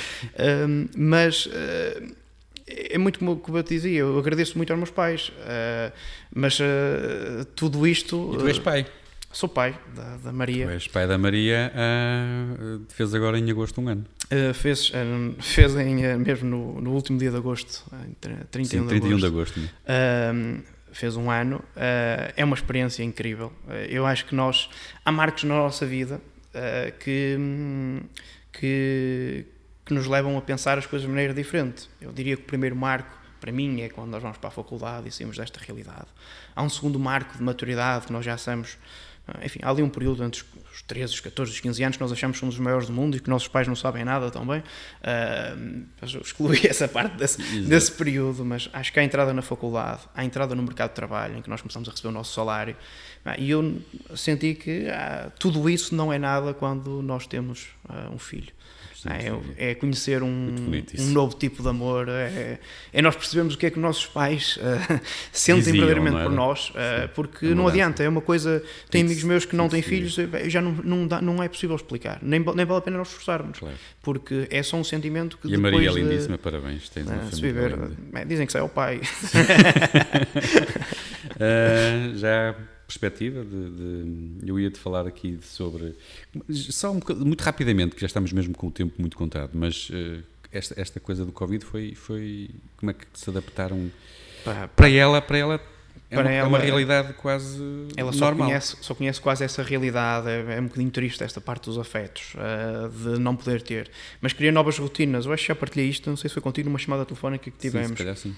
Um, 0.67 0.89
mas 0.97 1.45
uh, 1.47 2.15
é 2.67 2.97
muito 2.97 3.19
como, 3.19 3.37
como 3.37 3.59
eu 3.59 3.63
te 3.63 3.75
dizia, 3.75 4.01
eu 4.01 4.19
agradeço 4.19 4.57
muito 4.57 4.71
aos 4.71 4.79
meus 4.79 4.91
pais, 4.91 5.29
uh, 5.29 5.93
mas 6.35 6.59
uh, 6.59 7.45
tudo 7.55 7.87
isto. 7.87 8.33
E 8.35 8.39
tu 8.39 8.49
és 8.49 8.59
pai? 8.59 8.87
Sou 9.37 9.51
pai 9.51 9.79
da, 9.95 10.17
da 10.17 10.33
Maria. 10.33 10.65
Tu 10.65 10.71
és 10.73 10.89
pai 10.89 11.07
da 11.07 11.19
Maria, 11.19 11.71
fez 12.89 13.15
agora 13.15 13.39
em 13.39 13.51
agosto 13.51 13.83
um 13.83 13.87
ano. 13.87 14.07
Uh, 14.33 14.55
fez, 14.55 14.89
uh, 14.89 15.43
fez 15.43 15.77
em, 15.77 16.07
uh, 16.07 16.19
mesmo 16.19 16.49
no, 16.49 16.81
no, 16.81 16.93
último 16.95 17.19
dia 17.19 17.31
de 17.31 17.37
agosto, 17.37 17.85
31, 18.51 18.85
Sim, 18.85 18.89
31 18.89 19.19
de 19.19 19.27
agosto. 19.27 19.61
De 19.61 19.67
agosto 19.67 20.65
fez 20.91 21.17
um 21.19 21.31
ano. 21.31 21.63
é 22.35 22.43
uma 22.43 22.55
experiência 22.55 23.03
incrível. 23.03 23.53
eu 23.91 24.07
acho 24.07 24.25
que 24.25 24.35
nós, 24.35 24.71
há 25.05 25.13
marcos 25.13 25.45
na 25.45 25.55
nossa 25.55 25.85
vida 25.85 26.19
que, 27.01 27.37
que, 28.51 29.45
que 29.85 29.93
nos 29.93 30.07
levam 30.07 30.39
a 30.39 30.41
pensar 30.41 30.79
as 30.79 30.87
coisas 30.87 31.07
de 31.07 31.13
maneira 31.13 31.35
diferente. 31.35 31.91
Eu 32.01 32.11
diria 32.11 32.37
que 32.37 32.43
o 32.43 32.47
primeiro 32.47 32.75
marco 32.75 33.15
para 33.39 33.53
mim 33.53 33.83
é 33.83 33.91
quando 33.91 34.11
nós 34.11 34.23
vamos 34.23 34.39
para 34.39 34.49
a 34.49 34.51
faculdade 34.51 35.09
e 35.09 35.13
saímos 35.13 35.37
desta 35.37 35.61
realidade. 35.61 36.07
Há 36.55 36.63
um 36.63 36.71
segundo 36.71 36.99
marco 36.99 37.37
de 37.37 37.43
maturidade 37.43 38.07
que 38.07 38.13
nós 38.15 38.25
já 38.25 38.39
somos 38.39 38.79
enfim, 39.43 39.59
há 39.63 39.71
ali 39.71 39.83
um 39.83 39.89
período 39.89 40.23
entre 40.23 40.45
os 40.73 40.83
13, 40.83 41.15
os 41.15 41.21
14, 41.21 41.51
os 41.51 41.61
15 41.61 41.83
anos 41.83 41.97
que 41.97 42.03
nós 42.03 42.13
achamos 42.13 42.37
que 42.37 42.41
somos 42.41 42.55
os 42.55 42.61
maiores 42.61 42.87
do 42.87 42.93
mundo 42.93 43.17
e 43.17 43.21
que 43.21 43.29
nossos 43.29 43.49
pais 43.49 43.67
não 43.67 43.75
sabem 43.75 44.05
nada 44.05 44.31
também. 44.31 44.61
Uh, 44.61 46.07
excluí 46.21 46.61
essa 46.67 46.87
parte 46.87 47.17
desse, 47.17 47.43
desse, 47.63 47.91
período, 47.93 48.45
mas 48.45 48.69
acho 48.73 48.93
que 48.93 49.01
a 49.01 49.03
entrada 49.03 49.35
na 49.35 49.43
faculdade, 49.43 50.03
a 50.15 50.25
entrada 50.25 50.55
no 50.55 50.63
mercado 50.63 50.91
de 50.91 50.95
trabalho, 50.95 51.39
em 51.39 51.43
que 51.43 51.51
nós 51.51 51.61
começamos 51.61 51.89
a 51.89 51.91
receber 51.91 52.09
o 52.09 52.13
nosso 52.13 52.33
salário. 52.33 52.77
E 53.39 53.51
eu 53.51 53.83
senti 54.15 54.55
que 54.55 54.89
ah, 54.89 55.33
tudo 55.39 55.69
isso 55.69 55.95
não 55.95 56.13
é 56.13 56.19
nada 56.19 56.55
quando 56.55 57.03
nós 57.03 57.27
temos 57.27 57.67
ah, 57.89 58.09
um 58.13 58.19
filho. 58.19 58.53
É, 59.05 59.71
é, 59.71 59.75
conhecer 59.75 60.23
um, 60.23 60.29
um, 60.29 61.11
novo 61.11 61.37
tipo 61.37 61.63
de 61.63 61.69
amor, 61.69 62.09
é, 62.09 62.59
é, 62.93 63.03
nós 63.03 63.15
percebemos 63.15 63.55
o 63.55 63.59
que 63.59 63.67
é 63.67 63.71
que 63.71 63.79
nossos 63.79 64.07
pais 64.07 64.57
uh, 64.57 65.01
sentem 65.31 65.73
Diziam, 65.73 65.87
verdadeiramente 65.87 66.25
por 66.25 66.33
nós, 66.33 66.71
uh, 66.71 67.09
porque 67.15 67.47
não 67.55 67.69
adianta, 67.69 68.03
é 68.03 68.09
uma 68.09 68.21
coisa. 68.21 68.63
Tem 68.91 69.03
amigos 69.03 69.23
meus 69.25 69.45
que 69.45 69.55
não 69.55 69.69
têm 69.69 69.83
filhos, 69.83 70.17
já 70.47 70.63
não, 70.63 70.73
não, 70.73 71.07
dá, 71.07 71.21
não 71.21 71.43
é 71.43 71.49
possível 71.49 71.77
explicar, 71.77 72.19
nem, 72.23 72.41
nem 72.41 72.65
vale 72.65 72.79
a 72.79 72.81
pena 72.81 72.99
nós 72.99 73.09
esforçarmos, 73.09 73.59
claro. 73.59 73.77
porque 74.03 74.47
é 74.51 74.63
só 74.63 74.77
um 74.77 74.85
sentimento 74.85 75.37
que. 75.39 75.49
E 75.49 75.55
a 75.55 75.59
Maria 75.59 75.91
é 75.91 75.93
lindíssima, 75.93 76.39
parabéns, 76.39 76.89
tens 76.89 77.07
uma 77.07 77.17
uh, 77.17 77.37
viver, 77.37 77.77
Dizem 78.27 78.47
que 78.47 78.53
sai 78.53 78.63
o 78.63 78.69
pai. 78.69 79.01
já 82.17 82.55
perspectiva 82.87 83.45
de, 83.45 83.71
de, 83.71 84.49
eu 84.49 84.59
ia 84.59 84.71
te 84.71 84.79
falar 84.79 85.07
aqui 85.07 85.39
sobre 85.43 85.95
só 86.51 86.93
um, 86.93 87.01
muito 87.25 87.43
rapidamente 87.43 87.95
que 87.95 88.01
já 88.01 88.07
estamos 88.07 88.33
mesmo 88.33 88.55
com 88.55 88.69
o 88.69 88.71
tempo 88.71 88.95
muito 88.99 89.17
contado 89.17 89.51
mas 89.55 89.91
uh, 89.91 90.23
esta, 90.53 90.81
esta 90.81 91.01
coisa 91.01 91.25
do 91.25 91.33
covid 91.33 91.65
foi 91.65 91.95
foi 91.95 92.51
como 92.77 92.91
é 92.91 92.95
que 92.95 93.07
se 93.13 93.29
adaptaram 93.29 93.91
para, 94.45 94.69
para 94.69 94.89
ela 94.89 95.21
para 95.21 95.39
ela 95.39 95.61
é 96.09 96.17
para 96.17 96.23
uma, 96.23 96.31
ela, 96.31 96.47
é 96.47 96.49
uma 96.49 96.59
realidade 96.59 97.13
quase 97.15 97.61
ela 97.97 98.13
só 98.13 98.27
normal. 98.27 98.49
Conhece, 98.49 98.77
só 98.81 98.95
conhece 98.95 99.21
quase 99.21 99.43
essa 99.43 99.63
realidade, 99.63 100.29
é, 100.29 100.57
é 100.57 100.61
um 100.61 100.67
bocadinho 100.67 100.91
triste 100.91 101.25
esta 101.25 101.41
parte 101.41 101.65
dos 101.65 101.79
afetos, 101.79 102.35
uh, 102.35 102.89
de 102.89 103.19
não 103.19 103.35
poder 103.35 103.61
ter. 103.61 103.91
Mas 104.21 104.33
queria 104.33 104.53
novas 104.53 104.79
rotinas. 104.79 105.27
Eu 105.27 105.33
acho 105.33 105.43
que 105.43 105.49
já 105.49 105.55
partilhei 105.57 105.89
isto, 105.89 106.09
não 106.09 106.17
sei 106.17 106.29
se 106.29 106.35
foi 106.35 106.43
contigo 106.43 106.69
numa 106.69 106.79
chamada 106.79 107.05
telefónica 107.05 107.51
que 107.51 107.59
tivemos. 107.59 107.89
Sim, 107.89 107.97
se 107.97 107.99
calhar 107.99 108.17
sim 108.17 108.37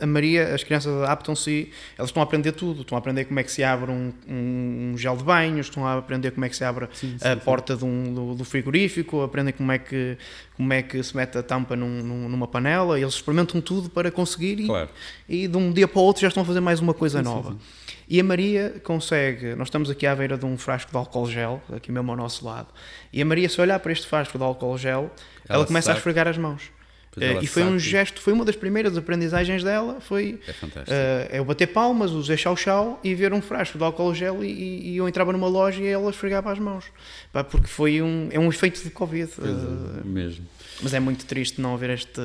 a 0.00 0.06
Maria, 0.06 0.54
as 0.54 0.64
crianças 0.64 0.92
adaptam-se, 1.02 1.70
elas 1.98 2.08
estão 2.08 2.22
a 2.22 2.24
aprender 2.24 2.52
tudo, 2.52 2.80
estão 2.80 2.96
a 2.96 2.98
aprender 2.98 3.26
como 3.26 3.38
é 3.38 3.42
que 3.42 3.52
se 3.52 3.62
abre 3.62 3.90
um, 3.90 4.12
um, 4.26 4.94
gel 4.96 5.16
de 5.16 5.22
banho, 5.22 5.58
estão 5.58 5.86
a 5.86 5.98
aprender 5.98 6.30
como 6.30 6.46
é 6.46 6.48
que 6.48 6.56
se 6.56 6.64
abre 6.64 6.88
sim, 6.92 7.18
sim, 7.18 7.28
a 7.28 7.34
sim. 7.34 7.40
porta 7.40 7.76
de 7.76 7.84
um, 7.84 8.14
do, 8.14 8.34
do, 8.36 8.44
frigorífico, 8.44 9.20
aprendem 9.22 9.52
como 9.52 9.70
é, 9.70 9.78
que, 9.78 10.16
como 10.56 10.72
é 10.72 10.82
que 10.82 11.02
se 11.02 11.14
mete 11.14 11.36
a 11.36 11.42
tampa 11.42 11.76
num, 11.76 12.28
numa 12.28 12.48
panela, 12.48 12.98
eles 12.98 13.14
experimentam 13.14 13.60
tudo 13.60 13.90
para 13.90 14.10
conseguir 14.10 14.64
claro. 14.64 14.88
e, 15.28 15.44
e, 15.44 15.48
de 15.48 15.56
um 15.56 15.70
dia 15.70 15.86
para 15.86 16.00
o 16.00 16.04
outro 16.04 16.22
já 16.22 16.28
estão 16.28 16.42
a 16.42 16.46
fazer 16.46 16.60
mais 16.60 16.80
uma 16.80 16.94
coisa 16.94 17.20
nova. 17.22 17.56
E 18.08 18.18
a 18.18 18.24
Maria 18.24 18.80
consegue, 18.82 19.54
nós 19.54 19.68
estamos 19.68 19.88
aqui 19.88 20.04
à 20.06 20.16
beira 20.16 20.36
de 20.36 20.44
um 20.44 20.58
frasco 20.58 20.90
de 20.90 20.96
álcool 20.96 21.26
gel, 21.30 21.62
aqui 21.72 21.92
mesmo 21.92 22.10
ao 22.10 22.16
nosso 22.16 22.44
lado, 22.44 22.68
e 23.12 23.20
a 23.22 23.24
Maria, 23.24 23.48
se 23.48 23.60
olhar 23.60 23.78
para 23.78 23.92
este 23.92 24.06
frasco 24.06 24.36
de 24.36 24.42
álcool 24.42 24.76
gel, 24.78 25.10
ela, 25.48 25.58
ela 25.58 25.66
começa 25.66 25.86
sabe. 25.86 25.96
a 25.96 25.98
esfregar 25.98 26.26
as 26.26 26.38
mãos. 26.38 26.79
Uh, 27.16 27.42
e 27.42 27.46
foi 27.46 27.64
um 27.64 27.76
gesto, 27.76 28.20
foi 28.20 28.32
uma 28.32 28.44
das 28.44 28.54
primeiras 28.54 28.96
aprendizagens 28.96 29.64
dela, 29.64 30.00
foi 30.00 30.38
é, 30.46 30.52
fantástico. 30.52 30.92
Uh, 30.92 31.36
eu 31.36 31.44
bater 31.44 31.66
palmas, 31.66 32.12
o 32.12 32.22
Zé 32.22 32.36
Chau 32.36 32.56
Chau 32.56 33.00
e 33.02 33.14
ver 33.16 33.32
um 33.32 33.42
frasco 33.42 33.76
de 33.76 33.82
álcool 33.82 34.14
gel 34.14 34.44
e, 34.44 34.92
e, 34.92 34.96
eu 34.96 35.08
entrava 35.08 35.32
numa 35.32 35.48
loja 35.48 35.82
e 35.82 35.86
ela 35.88 36.08
esfregava 36.10 36.52
as 36.52 36.60
mãos, 36.60 36.84
Pá, 37.32 37.42
porque 37.42 37.66
foi 37.66 38.00
um, 38.00 38.28
é 38.30 38.38
um 38.38 38.48
efeito 38.48 38.80
de 38.80 38.90
Covid. 38.90 39.28
Uh, 39.38 40.06
mesmo. 40.06 40.46
Mas 40.80 40.94
é 40.94 41.00
muito 41.00 41.26
triste 41.26 41.60
não 41.60 41.74
haver 41.74 41.90
este, 41.90 42.20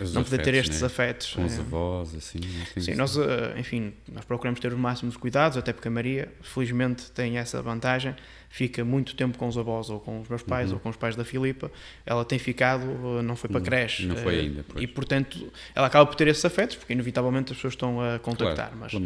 os 0.00 0.14
não 0.14 0.22
poder 0.22 0.42
ter 0.42 0.54
estes 0.54 0.80
né? 0.80 0.86
afetos. 0.86 1.34
Com 1.34 1.44
os 1.44 1.52
é. 1.52 1.58
avós, 1.58 2.14
assim. 2.14 2.38
Sim, 2.78 2.94
nós, 2.94 3.18
enfim, 3.56 3.92
nós 4.12 4.24
procuramos 4.24 4.60
ter 4.60 4.72
os 4.72 4.78
máximos 4.78 5.16
cuidados, 5.16 5.58
até 5.58 5.72
porque 5.72 5.88
a 5.88 5.90
Maria, 5.90 6.32
felizmente, 6.40 7.10
tem 7.10 7.36
essa 7.36 7.60
vantagem 7.60 8.14
fica 8.54 8.84
muito 8.84 9.16
tempo 9.16 9.36
com 9.36 9.48
os 9.48 9.58
avós 9.58 9.90
ou 9.90 9.98
com 9.98 10.20
os 10.20 10.28
meus 10.28 10.40
pais 10.40 10.68
uhum. 10.68 10.74
ou 10.74 10.80
com 10.80 10.88
os 10.88 10.96
pais 10.96 11.16
da 11.16 11.24
Filipa, 11.24 11.72
ela 12.06 12.24
tem 12.24 12.38
ficado, 12.38 12.84
eh, 13.18 13.22
não 13.22 13.34
foi 13.34 13.50
para 13.50 13.58
não, 13.58 13.66
creche. 13.66 14.06
Não 14.06 14.14
foi 14.14 14.36
eh, 14.36 14.40
ainda. 14.42 14.64
Pois. 14.68 14.84
E 14.84 14.86
portanto, 14.86 15.52
ela 15.74 15.88
acaba 15.88 16.06
por 16.06 16.14
ter 16.14 16.28
esses 16.28 16.44
afetos, 16.44 16.76
porque 16.76 16.92
inevitavelmente 16.92 17.50
as 17.50 17.58
pessoas 17.58 17.72
estão 17.72 18.00
a 18.00 18.20
contactar. 18.20 18.70
Claro, 18.70 18.76
mas, 18.78 18.92
uh, 18.92 19.00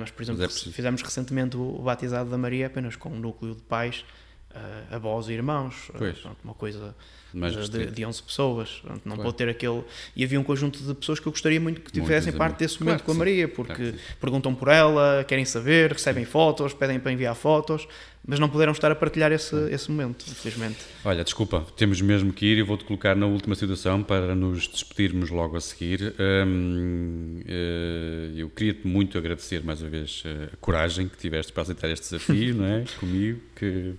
mas, 0.00 0.10
por 0.10 0.22
exemplo, 0.22 0.42
mas 0.42 0.66
é 0.66 0.70
fizemos 0.70 1.02
recentemente 1.02 1.54
o 1.54 1.82
batizado 1.82 2.30
da 2.30 2.38
Maria 2.38 2.68
apenas 2.68 2.96
com 2.96 3.10
um 3.10 3.20
núcleo 3.20 3.54
de 3.54 3.60
pais 3.60 4.06
uh, 4.52 4.94
avós 4.94 5.28
e 5.28 5.32
irmãos, 5.32 5.90
Pois. 5.96 6.18
Portanto, 6.18 6.38
uma 6.42 6.54
coisa 6.54 6.94
de, 7.32 7.40
de, 7.40 7.56
restrito. 7.56 7.92
de 7.92 8.04
11 8.04 8.22
pessoas. 8.22 8.82
Não 9.04 9.16
Claro. 9.16 9.22
pode 9.22 9.36
ter 9.36 9.48
aquele. 9.48 9.84
E 10.14 10.24
havia 10.24 10.40
um 10.40 10.44
conjunto 10.44 10.82
de 10.82 10.94
pessoas 10.94 11.20
que 11.20 11.26
eu 11.26 11.32
gostaria 11.32 11.60
muito 11.60 11.80
que 11.80 11.92
tivessem 11.92 12.32
Muitos 12.32 12.38
parte 12.38 12.58
desse 12.58 12.80
momento 12.80 13.02
Claro 13.02 13.04
com 13.04 13.12
a 13.12 13.14
Maria, 13.14 13.46
sim. 13.46 13.54
porque 13.54 13.74
Claro 13.74 13.96
sim. 13.96 14.14
perguntam 14.20 14.54
por 14.54 14.68
ela, 14.68 15.24
querem 15.24 15.44
saber, 15.44 15.92
recebem 15.92 16.24
fotos, 16.24 16.74
pedem 16.74 16.98
para 16.98 17.12
enviar 17.12 17.34
fotos, 17.34 17.86
mas 18.26 18.38
não 18.38 18.48
puderam 18.48 18.72
estar 18.72 18.90
a 18.92 18.94
partilhar 18.94 19.32
esse, 19.32 19.54
esse 19.70 19.90
momento, 19.90 20.24
infelizmente. 20.30 20.78
Olha, 21.04 21.24
desculpa, 21.24 21.66
temos 21.76 22.00
mesmo 22.00 22.32
que 22.32 22.44
ir 22.46 22.58
e 22.58 22.62
vou-te 22.62 22.84
colocar 22.84 23.16
na 23.16 23.26
última 23.26 23.54
situação 23.54 24.02
para 24.02 24.34
nos 24.34 24.68
despedirmos 24.68 25.30
logo 25.30 25.56
a 25.56 25.60
seguir. 25.60 26.14
Hum, 26.46 27.40
eh, 27.46 28.32
eu 28.36 28.50
queria-te 28.50 28.86
muito 28.86 29.16
agradecer 29.18 29.62
mais 29.64 29.80
uma 29.80 29.88
vez 29.90 30.22
eh, 30.26 30.50
a 30.52 30.56
coragem 30.58 31.08
que 31.08 31.16
tiveste 31.16 31.52
para 31.52 31.62
aceitar 31.62 31.88
este 31.90 32.04
desafio, 32.10 32.54
não 32.56 32.64
é? 32.66 32.84
Comigo, 32.98 33.40
que 33.56 33.94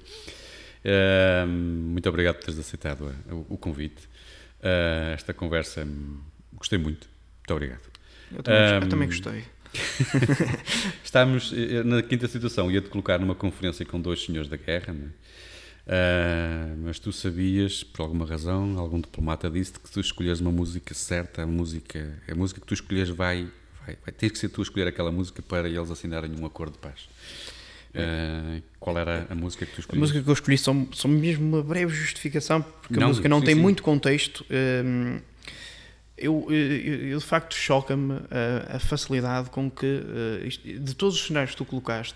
hum, 0.85 1.47
muito 1.93 2.07
obrigado 2.07 2.35
por 2.35 2.45
teres 2.45 2.59
aceitado 2.59 3.07
a- 3.29 3.33
o, 3.49 3.57
convite. 3.57 4.07
Eh, 4.61 5.11
esta 5.15 5.33
conversa 5.33 5.83
hum, 5.83 6.19
gostei 6.53 6.77
muito. 6.77 7.07
Muito 7.39 7.51
obrigado. 7.53 7.81
Eu 8.31 8.43
também, 8.43 8.73
eu 8.75 8.89
também 8.89 9.07
gostei. 9.07 9.43
Estamos 11.03 11.53
eh, 11.55 11.83
na 11.83 12.01
quinta 12.01 12.27
situação, 12.27 12.69
ia-te 12.71 12.89
colocar 12.89 13.19
numa 13.19 13.35
conferência 13.35 13.85
com 13.85 13.99
dois 13.99 14.23
senhores 14.23 14.49
da 14.49 14.57
guerra, 14.57 14.93
não 14.93 15.05
é? 15.07 15.09
Ah, 15.87 16.75
mas 16.83 16.99
tu 16.99 17.11
sabias, 17.11 17.83
por 17.83 18.03
alguma 18.03 18.25
razão, 18.25 18.77
algum 18.77 18.99
diplomata 19.01 19.49
disse 19.49 19.73
que 19.73 19.89
tu 19.89 19.99
escolheres 19.99 20.39
uma 20.39 20.51
música 20.51 20.93
certa, 20.93 21.43
a 21.43 21.47
música, 21.47 22.17
a 22.29 22.35
música 22.35 22.61
que 22.61 22.67
tu 22.67 22.73
escolheres 22.73 23.09
vai, 23.09 23.47
vai, 23.85 23.97
vai 24.05 24.13
ter 24.15 24.29
que 24.29 24.37
ser 24.37 24.49
tu 24.49 24.61
a 24.61 24.63
escolher 24.63 24.87
aquela 24.87 25.11
música 25.11 25.41
para 25.41 25.67
eles 25.67 25.89
assinarem 25.89 26.31
um 26.39 26.45
acordo 26.45 26.73
de 26.73 26.79
paz. 26.79 27.09
Ah, 27.93 28.61
qual 28.79 28.97
era 28.97 29.27
a 29.29 29.35
música 29.35 29.65
que 29.65 29.71
tu 29.73 29.77
A 29.77 29.81
escolhias? 29.81 29.99
música 30.01 30.21
que 30.23 30.29
eu 30.29 30.33
escolhi 30.33 30.57
só, 30.57 30.73
só 30.93 31.07
mesmo 31.07 31.45
uma 31.47 31.63
breve 31.63 31.93
justificação, 31.93 32.61
porque 32.61 32.97
Não, 32.97 33.07
a 33.07 33.09
música 33.09 33.27
não 33.27 33.39
sim, 33.39 33.45
tem 33.45 33.55
sim. 33.55 33.61
muito 33.61 33.83
contexto. 33.83 34.45
hum, 34.85 35.19
eu, 36.21 36.45
eu, 36.49 37.07
eu, 37.09 37.19
de 37.19 37.25
facto 37.25 37.53
choca-me 37.55 38.13
a, 38.31 38.75
a 38.75 38.79
facilidade 38.79 39.49
com 39.49 39.69
que, 39.69 39.85
eh, 39.85 40.47
isto- 40.47 40.67
de 40.67 40.95
todos 40.95 41.15
os 41.15 41.27
cenários 41.27 41.51
que 41.51 41.57
tu 41.57 41.65
colocaste, 41.65 42.15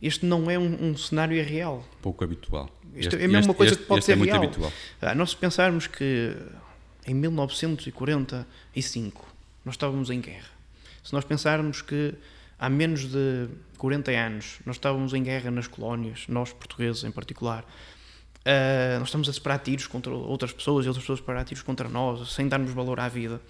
este 0.00 0.24
não 0.26 0.50
é 0.50 0.58
um, 0.58 0.90
um 0.90 0.96
cenário 0.96 1.36
irreal. 1.36 1.86
Pouco 2.00 2.24
habitual. 2.24 2.68
Isto 2.94 3.14
Este- 3.14 3.24
é 3.24 3.28
mesmo 3.28 3.52
uma 3.52 3.54
coisa 3.54 3.72
este- 3.74 3.82
que 3.82 3.88
pode 3.88 4.04
ser 4.04 4.12
é 4.12 4.16
muito 4.16 4.30
real. 4.30 4.42
habitual. 4.44 4.72
Ah, 5.00 5.14
nós 5.14 5.30
se 5.30 5.36
pensarmos 5.36 5.86
que 5.86 6.34
em 7.06 7.14
1945 7.14 9.26
nós 9.64 9.74
estávamos 9.74 10.10
em 10.10 10.20
guerra, 10.20 10.50
se 11.02 11.12
nós 11.12 11.24
pensarmos 11.24 11.82
que 11.82 12.14
há 12.58 12.68
menos 12.68 13.10
de 13.10 13.48
40 13.78 14.10
anos 14.12 14.58
nós 14.66 14.76
estávamos 14.76 15.12
em 15.14 15.22
guerra 15.22 15.50
nas 15.50 15.66
colónias, 15.66 16.24
nós 16.28 16.52
portugueses 16.52 17.02
em 17.04 17.10
particular, 17.10 17.64
ah, 18.44 18.98
nós 18.98 19.08
estamos 19.08 19.28
a 19.28 19.32
separar 19.32 19.58
tiros 19.58 19.86
contra 19.86 20.12
outras 20.12 20.52
pessoas 20.52 20.84
e 20.84 20.88
outras 20.88 21.02
pessoas 21.04 21.18
a 21.18 21.22
separar 21.22 21.44
tiros 21.44 21.62
contra 21.62 21.88
nós, 21.88 22.32
sem 22.32 22.48
darmos 22.48 22.72
valor 22.72 22.98
à 23.00 23.08
vida. 23.08 23.40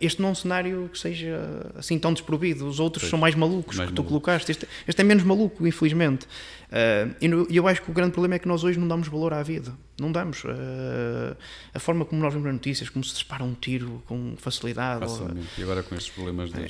Este 0.00 0.20
não 0.20 0.30
é 0.30 0.32
um 0.32 0.34
cenário 0.34 0.88
que 0.92 0.98
seja 0.98 1.38
assim 1.76 1.98
tão 1.98 2.12
desprovido. 2.12 2.66
Os 2.66 2.80
outros 2.80 3.02
Pois, 3.04 3.10
são 3.10 3.18
mais 3.18 3.34
malucos 3.34 3.76
mais 3.76 3.88
que 3.90 3.94
tu 3.94 4.02
colocaste. 4.02 4.50
Este, 4.50 4.66
este 4.88 5.00
é 5.00 5.04
menos 5.04 5.22
maluco, 5.22 5.66
infelizmente. 5.66 6.26
Ah, 6.70 7.08
e 7.20 7.28
no- 7.28 7.46
eu 7.50 7.68
acho 7.68 7.82
que 7.82 7.90
o 7.90 7.94
grande 7.94 8.12
problema 8.12 8.34
é 8.34 8.38
que 8.38 8.48
nós 8.48 8.64
hoje 8.64 8.78
não 8.78 8.88
damos 8.88 9.06
valor 9.08 9.32
à 9.32 9.42
vida. 9.42 9.72
Não 10.00 10.10
damos. 10.10 10.42
Ah, 10.46 11.36
a 11.74 11.78
forma 11.78 12.04
como 12.04 12.20
nós 12.22 12.32
vemos 12.32 12.48
as 12.48 12.54
notícias, 12.54 12.88
como 12.88 13.04
se 13.04 13.12
dispara 13.14 13.44
um 13.44 13.54
tiro 13.54 14.02
com 14.06 14.34
facilidade. 14.38 15.04
ou-. 15.04 15.30
E 15.58 15.62
agora 15.62 15.82
com 15.82 15.94
estes 15.94 16.12
problemas 16.12 16.50
dos. 16.50 16.62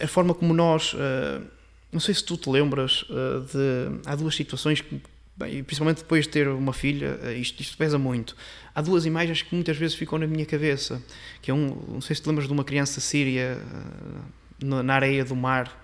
a 0.00 0.06
forma 0.06 0.32
como 0.34 0.54
nós. 0.54 0.94
não 1.92 2.00
sei 2.00 2.14
se 2.14 2.24
tu 2.24 2.36
te 2.36 2.48
lembras 2.48 3.04
de. 3.52 4.00
Há 4.08 4.14
duas 4.16 4.34
situações 4.34 4.80
que. 4.80 5.00
E 5.48 5.62
principalmente 5.62 5.98
depois 5.98 6.24
de 6.24 6.30
ter 6.30 6.48
uma 6.48 6.72
filha, 6.72 7.18
eh, 7.22 7.34
isto, 7.34 7.60
isto 7.60 7.76
pesa 7.76 7.98
muito. 7.98 8.36
Há 8.74 8.80
duas 8.80 9.04
imagens 9.06 9.42
que 9.42 9.54
muitas 9.54 9.76
vezes 9.76 9.94
ficam 9.96 10.18
na 10.18 10.26
minha 10.26 10.46
cabeça. 10.46 11.02
Que 11.40 11.50
é 11.50 11.54
um. 11.54 11.76
Não 11.88 12.00
sei 12.00 12.16
se 12.16 12.22
te 12.22 12.28
lembras 12.28 12.46
de 12.46 12.52
uma 12.52 12.64
criança 12.64 13.00
síria 13.00 13.58
eh, 13.60 14.64
na, 14.64 14.94
areia 14.94 15.24
do 15.24 15.36
mar. 15.36 15.80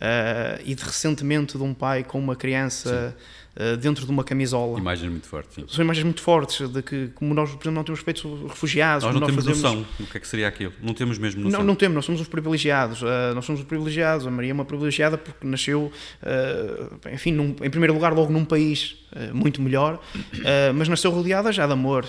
eh, 0.00 0.62
e 0.64 0.74
de 0.74 0.82
recentemente 0.82 1.56
de 1.58 1.62
um 1.62 1.74
pai 1.74 2.02
com 2.04 2.18
uma 2.18 2.34
criança 2.34 3.14
eh, 3.56 3.76
dentro 3.76 4.04
de 4.06 4.10
uma 4.10 4.22
camisola. 4.24 4.78
Imagens 4.78 5.10
muito 5.10 5.26
fortes. 5.26 5.54
sim. 5.54 5.64
São 5.68 5.84
imagens 5.84 6.04
muito 6.04 6.20
fortes 6.22 6.68
de 6.68 6.82
que, 6.82 7.08
como 7.14 7.34
nós, 7.34 7.50
por 7.50 7.56
exemplo, 7.62 7.72
não 7.72 7.84
temos 7.84 7.98
respeito 8.00 8.46
refugiados, 8.46 9.04
Nós 9.04 9.14
não 9.14 9.26
temos 9.26 9.44
fazemos, 9.44 9.62
noção 9.62 9.86
do 9.98 10.06
que 10.06 10.16
é 10.16 10.20
que 10.20 10.28
seria 10.28 10.48
aquilo. 10.48 10.72
Não 10.82 10.94
temos 10.94 11.18
mesmo 11.18 11.42
noção. 11.42 11.60
não, 11.60 11.66
não 11.66 11.74
temos, 11.74 11.94
nós 11.96 12.04
somos 12.04 12.20
os 12.20 12.28
privilegiados. 12.28 13.02
ah, 13.02 13.32
nós 13.34 13.44
somos 13.44 13.60
os 13.60 13.66
privilegiados. 13.66 14.26
A 14.26 14.30
Maria 14.30 14.50
é 14.50 14.54
uma 14.54 14.64
privilegiada 14.64 15.18
porque 15.18 15.46
nasceu, 15.46 15.90
ah, 16.22 17.10
enfim, 17.12 17.32
num- 17.32 17.56
em 17.62 17.70
primeiro 17.70 17.92
lugar, 17.94 18.12
logo 18.12 18.32
num 18.32 18.44
país 18.44 18.96
muito 19.32 19.60
melhor, 19.60 20.00
mas 20.76 20.88
nasceu 20.88 21.10
rodeada 21.10 21.50
já 21.50 21.66
de 21.66 21.72
amor. 21.72 22.06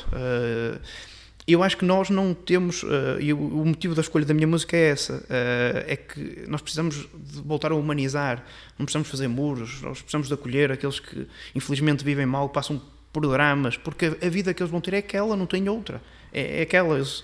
Eu 1.48 1.64
acho 1.64 1.76
que 1.76 1.86
nós 1.86 2.10
não 2.10 2.34
temos, 2.34 2.84
ah, 2.84 3.20
e 3.20 3.34
o, 3.34 3.66
motivo 3.66 3.96
da 3.96 4.02
escolha 4.02 4.26
da 4.26 4.34
minha 4.34 4.48
música 4.48 4.78
é 4.78 4.90
essa, 4.90 5.26
ah, 5.30 5.84
é 5.88 5.96
que 5.96 6.46
nós 6.48 6.62
precisamos 6.62 7.08
voltar 7.44 7.72
a 7.72 7.76
humanizar, 7.76 8.44
não 8.78 8.86
precisamos 8.86 9.10
fazer 9.10 9.28
muros, 9.28 9.82
nós 9.82 10.00
precisamos 10.02 10.28
de 10.28 10.34
acolher 10.34 10.72
aqueles 10.72 11.00
que 11.00 11.28
infelizmente 11.56 12.04
vivem 12.04 12.26
mal, 12.26 12.50
passam 12.50 12.82
por 13.12 13.28
dramas, 13.28 13.76
porque 13.76 14.06
a, 14.06 14.26
a 14.26 14.30
vida 14.30 14.54
que 14.54 14.62
eles 14.62 14.72
vão 14.72 14.80
ter 14.80 14.94
é 14.94 14.98
aquela, 15.00 15.36
não 15.36 15.46
tem 15.46 15.68
outra, 15.68 16.02
é, 16.32 16.60
é 16.60 16.62
aquela. 16.62 16.96
Eles, 16.96 17.24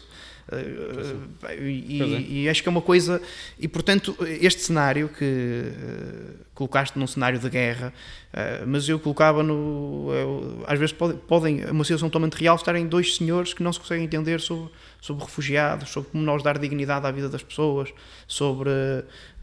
ah, 0.52 1.54
e, 1.56 1.98
Pois 1.98 2.12
é. 2.14 2.20
e 2.22 2.50
acho 2.50 2.62
que 2.64 2.70
é 2.70 2.72
uma 2.72 2.82
coisa, 2.82 3.22
e 3.60 3.68
portanto, 3.68 4.16
este 4.41 4.62
cenário 4.62 5.10
que 5.10 5.24
eh, 5.26 6.34
colocaste 6.54 6.98
num 6.98 7.06
cenário 7.08 7.38
de 7.39 7.50
guerra, 7.50 7.93
eh, 8.34 8.64
mas 8.66 8.88
eu 8.89 9.00
colocava 9.00 9.43
no. 9.43 10.10
eu- 10.14 10.64
às 10.68 10.80
vezes 10.80 10.93
pode- 10.93 11.18
podem, 11.28 11.64
uma 11.66 11.84
situação 11.84 12.10
totalmente 12.10 12.36
real, 12.36 12.56
estarem 12.56 12.88
dois 12.88 13.16
senhores 13.16 13.54
que 13.54 13.62
não 13.62 13.72
se 13.74 13.80
conseguem 13.80 14.06
entender 14.06 14.39
sobre, 14.39 14.70
sobre 15.02 15.24
refugiados, 15.26 15.89
sobre 15.89 16.10
como 16.12 16.24
nós 16.24 16.41
dar 16.41 16.58
dignidade 16.58 17.06
à 17.06 17.12
vida 17.12 17.30
das 17.30 17.43
pessoas, 17.43 17.89
sobre 18.28 18.70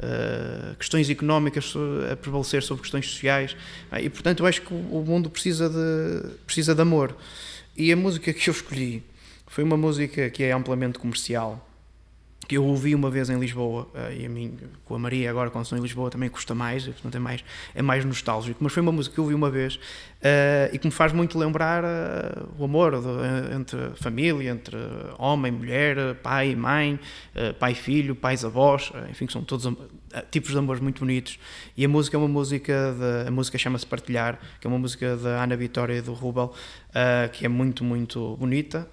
eh, 0.01 0.75
questões 0.79 1.09
económicas 1.11 1.73
a 2.11 2.17
prevalecer 2.17 2.63
sobre 2.63 2.83
questões 2.83 3.07
sociais, 3.11 3.57
Ah, 3.91 4.01
e 4.01 4.09
portanto 4.09 4.41
eu 4.41 4.47
acho 4.47 4.63
que 4.63 4.73
o 4.75 4.95
o 4.95 5.05
mundo 5.07 5.29
precisa 5.31 5.69
de, 5.69 6.29
precisa 6.47 6.75
de 6.75 6.81
amor. 6.81 7.17
E 7.77 7.93
a 7.93 7.97
música 7.97 8.33
que 8.33 8.49
eu 8.49 8.53
escolhi 8.55 9.03
foi 9.55 9.63
uma 9.63 9.77
música 9.77 10.29
que 10.31 10.43
é 10.43 10.51
amplamente 10.51 10.99
comercial, 10.99 11.65
que 12.49 12.57
eu 12.57 12.65
ouvi 12.65 12.93
uma 12.93 13.09
vez 13.09 13.31
em 13.31 13.39
Lisboa, 13.39 13.89
eh, 13.95 14.17
e 14.23 14.27
a 14.27 14.29
mim, 14.29 14.59
com 14.85 14.97
a 14.97 14.99
Maria, 14.99 15.31
agora 15.31 15.49
quando 15.49 15.63
estou 15.63 15.79
em 15.79 15.81
Lisboa, 15.81 16.11
também 16.11 16.29
custa 16.29 16.57
mais, 16.57 16.87
portanto 16.87 17.15
é 17.15 17.21
mais, 17.21 17.45
é 17.73 17.81
mais 17.81 18.05
nostálgico. 18.05 18.59
Mas 18.61 18.73
foi 18.73 18.83
uma 18.83 18.91
música 18.91 19.15
que 19.15 19.21
eu 19.21 19.23
ouvi 19.23 19.33
uma 19.33 19.49
vez 19.49 19.79
eh, 20.27 20.71
e 20.73 20.79
que 20.79 20.87
me 20.87 20.93
faz 20.93 21.13
muito 21.13 21.39
lembrar 21.39 21.85
eh, 21.85 22.43
o 22.59 22.65
amor 22.65 22.93
de- 23.01 23.55
entre 23.55 23.91
família, 23.97 24.51
entre 24.51 24.77
homem, 25.19 25.53
mulher, 25.53 26.15
pai 26.23 26.53
e 26.53 26.57
mãe, 26.57 26.99
eh, 27.35 27.53
pai 27.53 27.73
e 27.73 27.75
filho, 27.75 28.15
pais, 28.17 28.43
avós, 28.45 28.91
enfim, 29.11 29.27
que 29.27 29.33
são 29.35 29.45
todos 29.45 29.71
tipos 30.31 30.53
de 30.53 30.59
amores 30.59 30.81
muito 30.81 31.01
bonitos. 31.01 31.39
E 31.77 31.85
a 31.85 31.89
música 31.89 32.17
é 32.17 32.19
uma 32.19 32.29
música, 32.29 32.95
de, 32.99 33.29
a 33.29 33.31
música 33.31 33.59
chama-se 33.59 33.85
Partilhar, 33.85 34.39
que 34.61 34.67
é 34.67 34.69
uma 34.71 34.79
música 34.79 35.17
da 35.17 35.43
Ana 35.43 35.57
Vitória 35.57 35.95
e 35.99 36.01
do 36.01 36.13
Rubel, 36.15 36.55
que 37.33 37.45
é 37.45 37.49
muito, 37.49 37.83
muito 37.83 38.37
bonita, 38.39 38.87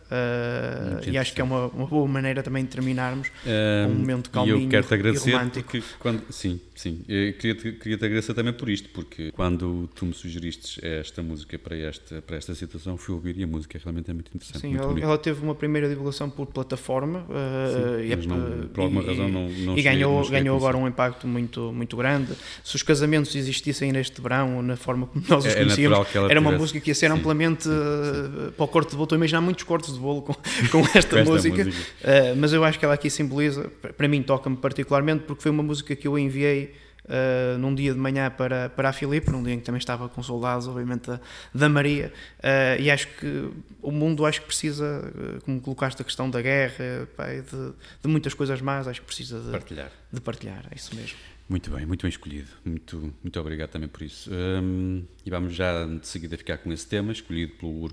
Muito 0.91 1.07
e 1.09 1.17
acho 1.19 1.34
que 1.36 1.39
é 1.39 1.43
uma, 1.43 1.67
uma 1.67 1.86
boa 1.86 2.07
maneira 2.07 2.41
também 2.41 2.63
de 2.63 2.69
terminarmos 2.71 3.29
Um, 3.45 3.86
um 3.91 3.93
momento 3.99 4.27
e 4.27 4.29
calminho 4.32 4.63
eu 4.63 4.69
quero-te 4.69 4.91
e 4.91 4.95
agradecer 4.95 5.32
romântico. 5.34 5.63
porque 5.71 5.84
quando, 5.99 6.23
sim, 6.32 6.59
sim, 6.75 7.01
eu 7.07 7.34
queria-te 7.34 7.71
queria 7.73 7.97
-te 7.99 8.05
agradecer 8.05 8.34
também 8.34 8.53
por 8.53 8.67
isto, 8.69 8.89
porque 8.89 9.32
quando 9.32 9.88
tu 9.93 10.05
me 10.07 10.13
sugeriste 10.15 10.84
esta 10.84 11.20
música 11.24 11.57
para 11.59 11.76
esta, 11.78 12.22
para 12.22 12.38
esta 12.38 12.53
situação, 12.55 12.97
fui 12.97 13.13
ouvir 13.15 13.38
e 13.38 13.43
a 13.43 13.47
música 13.47 13.80
realmente 13.84 14.09
é 14.09 14.13
muito 14.13 14.30
interessante. 14.34 14.61
Sim, 14.61 14.69
muito 14.69 14.84
ela, 14.84 14.99
ela 14.99 15.17
teve 15.17 15.41
uma 15.43 15.55
primeira 15.55 15.88
divulgação 15.89 16.30
por 16.30 16.45
plataforma 16.47 17.26
eh, 17.30 18.05
Sim, 18.15 18.22
e, 18.24 18.28
não- 18.28 18.38
eh, 18.38 18.65
por 18.74 18.82
alguma 18.82 19.01
e- 19.01 19.05
razão 19.05 19.30
não- 19.30 19.49
não 19.49 19.78
e 19.78 19.82
ganhou, 19.82 20.24
cheguei 20.24 20.39
ganhou 20.41 20.57
agora 20.57 20.78
um 20.78 20.88
impacto 20.88 21.28
muito, 21.28 21.72
muito 21.74 21.95
grande. 21.97 22.34
Se 22.63 22.76
os 22.76 22.84
casamentos 22.84 23.36
existissem 23.36 23.91
neste 23.91 24.19
verão, 24.22 24.61
na 24.61 24.76
forma 24.76 25.07
como 25.07 25.24
nós 25.28 25.45
os 25.45 25.51
É- 25.51 25.53
é 25.59 25.63
conhecíamos, 25.63 26.07
era 26.30 26.39
uma 26.39 26.51
música 26.51 26.80
que 26.80 26.89
ia 26.91 26.95
ser 26.95 27.09
sim, 27.11 27.17
amplamente 27.17 27.67
eh, 27.69 28.51
para 28.51 28.63
o 28.63 28.67
corte 28.67 28.89
de 28.89 28.95
bolo. 28.95 29.05
Estou 29.05 29.15
a 29.15 29.19
imaginar 29.19 29.41
muitos 29.41 29.63
cortes 29.63 29.93
de 29.93 29.99
bolo 29.99 30.22
com, 30.22 30.34
com 30.72 30.80
esta, 30.95 30.97
esta 31.19 31.24
música, 31.24 31.65
música. 31.65 31.86
Eh, 32.03 32.34
mas 32.36 32.53
eu 32.53 32.63
acho 32.63 32.78
que 32.80 32.86
ela 32.86 32.93
aqui 32.93 33.09
simboliza, 33.09 33.69
para 33.97 34.07
mim 34.07 34.22
toca-me 34.22 34.57
particularmente, 34.57 35.24
porque 35.26 35.41
foi 35.41 35.51
uma 35.51 35.63
música 35.63 35.95
que 35.95 36.07
eu 36.07 36.17
enviei 36.17 36.74
eh, 37.07 37.57
num 37.57 37.73
dia 37.73 37.93
de 37.93 37.99
manhã 37.99 38.29
para, 38.29 38.69
para 38.69 38.89
a 38.89 38.93
Filipe, 38.93 39.31
num 39.31 39.43
dia 39.43 39.53
em 39.53 39.59
que 39.59 39.65
também 39.65 39.79
estava 39.79 40.07
com 40.07 40.21
soldados, 40.21 40.67
obviamente, 40.67 41.07
da, 41.07 41.19
da 41.53 41.69
Maria, 41.69 42.13
eh, 42.41 42.77
e 42.79 42.91
acho 42.91 43.07
que 43.07 43.49
o 43.81 43.91
mundo 43.91 44.25
acho 44.25 44.41
que 44.41 44.47
precisa, 44.47 45.11
eh, 45.15 45.39
como 45.43 45.59
colocaste 45.59 46.01
a 46.01 46.05
questão 46.05 46.29
da 46.29 46.41
guerra, 46.41 47.07
e 47.29 47.41
de, 47.41 47.73
de 48.03 48.07
muitas 48.07 48.33
coisas 48.33 48.61
más, 48.61 48.87
acho 48.87 49.01
que 49.01 49.07
precisa 49.07 49.39
de, 49.39 49.51
Partilhar. 49.51 49.91
de 50.11 50.21
partilhar, 50.21 50.65
é 50.71 50.75
isso 50.75 50.95
mesmo. 50.95 51.17
Muito 51.49 51.69
bem, 51.69 51.85
muito 51.85 52.03
bem 52.03 52.09
escolhido. 52.09 52.47
Muito, 52.63 53.13
muito 53.21 53.39
obrigado 53.39 53.71
também 53.71 53.89
por 53.89 54.01
isso. 54.03 54.31
Hum, 54.31 55.03
e 55.25 55.29
vamos 55.29 55.53
já 55.53 55.85
de 55.85 56.07
seguida 56.07 56.37
ficar 56.37 56.59
com 56.59 56.71
esse 56.71 56.87
tema, 56.87 57.11
escolhido 57.11 57.53
pelo 57.55 57.91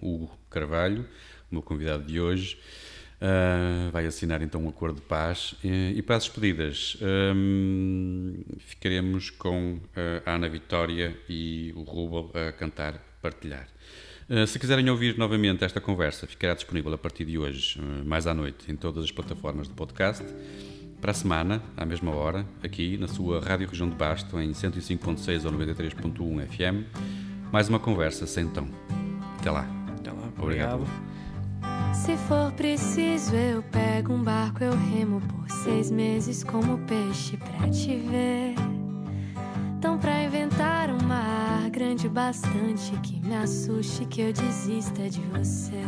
Hugo 0.00 0.38
Carvalho, 0.48 1.02
o 1.50 1.54
meu 1.54 1.62
convidado 1.62 2.04
de 2.04 2.18
hoje. 2.18 2.58
Ah, 3.20 3.90
vai 3.90 4.06
assinar 4.06 4.42
então 4.42 4.64
um 4.64 4.68
acordo 4.68 4.96
de 4.96 5.02
paz. 5.02 5.54
E, 5.62 5.94
e 5.96 6.02
para 6.02 6.16
as 6.16 6.24
despedidas, 6.24 6.96
hum, 7.34 8.34
ficaremos 8.58 9.30
com 9.30 9.80
ah, 9.96 10.22
a 10.24 10.34
Ana 10.34 10.48
Vitória 10.48 11.16
e 11.28 11.72
o 11.76 11.82
Rubel 11.82 12.30
a 12.34 12.52
cantar 12.52 13.02
partilhar. 13.20 13.68
Uh, 14.28 14.46
se 14.46 14.58
quiserem 14.58 14.88
ouvir 14.90 15.16
novamente 15.16 15.64
esta 15.64 15.80
conversa, 15.80 16.26
ficará 16.26 16.52
disponível 16.52 16.92
a 16.92 16.98
partir 16.98 17.24
de 17.24 17.38
hoje, 17.38 17.80
uh, 17.80 18.04
mais 18.04 18.26
à 18.26 18.34
noite, 18.34 18.70
em 18.70 18.76
todas 18.76 19.02
as 19.02 19.10
plataformas 19.10 19.68
de 19.68 19.72
podcast. 19.72 20.22
Para 21.00 21.12
a 21.12 21.14
semana, 21.14 21.62
à 21.74 21.86
mesma 21.86 22.14
hora, 22.14 22.44
aqui 22.62 22.98
na 22.98 23.08
sua 23.08 23.40
Rádio 23.40 23.68
Região 23.68 23.88
de 23.88 23.96
Basto, 23.96 24.38
em 24.38 24.50
105.6 24.50 25.46
ou 25.46 25.52
93.1 25.52 26.46
FM, 26.46 27.50
mais 27.50 27.70
uma 27.70 27.78
conversa 27.78 28.26
sem 28.26 28.46
tom. 28.48 28.68
Até 29.38 29.50
lá. 29.50 29.66
Até 29.98 30.10
lá. 30.10 30.30
Obrigado. 30.38 31.07
Se 31.92 32.16
for 32.16 32.52
preciso, 32.52 33.34
eu 33.34 33.62
pego 33.62 34.12
um 34.12 34.22
barco, 34.22 34.64
eu 34.64 34.72
remo 34.72 35.20
por 35.20 35.50
seis 35.50 35.90
meses 35.90 36.42
como 36.42 36.78
peixe 36.86 37.36
pra 37.36 37.68
te 37.68 37.96
ver. 37.96 38.54
Então, 39.76 39.98
pra 39.98 40.24
inventar 40.24 40.90
um 40.90 41.04
mar 41.06 41.68
grande 41.70 42.08
bastante 42.08 42.92
que 43.02 43.20
me 43.20 43.36
assuste, 43.36 44.04
que 44.06 44.22
eu 44.22 44.32
desista 44.32 45.08
de 45.08 45.20
você. 45.20 45.84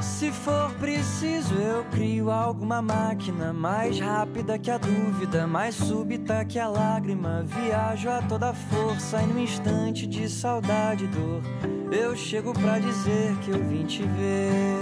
Se 0.00 0.30
for 0.30 0.70
preciso, 0.74 1.54
eu 1.54 1.84
crio 1.86 2.30
alguma 2.30 2.80
máquina 2.80 3.52
mais 3.52 3.98
rápida 3.98 4.58
que 4.58 4.70
a 4.70 4.78
dúvida, 4.78 5.46
mais 5.46 5.74
súbita 5.74 6.44
que 6.44 6.58
a 6.58 6.68
lágrima. 6.68 7.44
Viajo 7.44 8.08
a 8.08 8.22
toda 8.22 8.54
força 8.54 9.20
e 9.22 9.26
no 9.26 9.40
instante 9.40 10.06
de 10.06 10.28
saudade 10.28 11.04
e 11.04 11.08
dor, 11.08 11.42
eu 11.90 12.16
chego 12.16 12.52
pra 12.52 12.78
dizer 12.78 13.34
que 13.42 13.50
eu 13.50 13.62
vim 13.64 13.84
te 13.84 14.02
ver. 14.02 14.80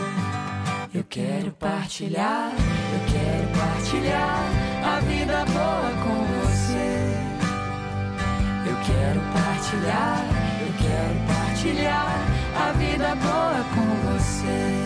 Eu 0.95 1.05
quero 1.05 1.51
partilhar, 1.53 2.53
eu 2.53 3.13
quero 3.13 3.49
partilhar 3.59 4.41
a 4.85 5.01
vida 5.01 5.45
boa 5.47 5.91
com 6.03 6.25
você. 6.41 6.87
Eu 8.69 8.77
quero 8.87 9.21
partilhar, 9.33 10.25
eu 10.63 10.73
quero 10.79 11.17
partilhar 11.27 12.37
a 12.57 12.73
vida 12.73 13.15
boa 13.17 13.65
com 13.75 14.13
você. 14.13 14.86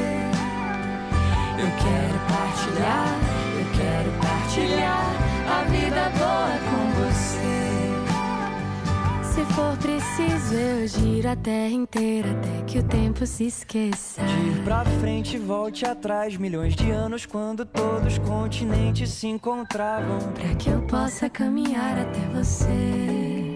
For 9.61 9.77
preciso, 9.77 10.55
eu 10.55 10.87
giro 10.87 11.29
a 11.29 11.35
terra 11.35 11.73
inteira 11.73 12.31
até 12.31 12.63
que 12.65 12.79
o 12.79 12.83
tempo 12.83 13.25
se 13.27 13.45
esqueça. 13.45 14.21
De 14.23 14.33
ir 14.33 14.63
pra 14.63 14.83
frente, 14.99 15.37
volte 15.37 15.85
atrás, 15.85 16.35
milhões 16.35 16.75
de 16.75 16.89
anos 16.89 17.25
quando 17.25 17.65
todos 17.65 18.13
os 18.13 18.19
continentes 18.19 19.11
se 19.11 19.27
encontravam. 19.27 20.17
Pra 20.33 20.55
que 20.55 20.69
eu 20.69 20.81
possa 20.83 21.29
caminhar 21.29 21.99
até 21.99 22.19
você. 22.33 23.55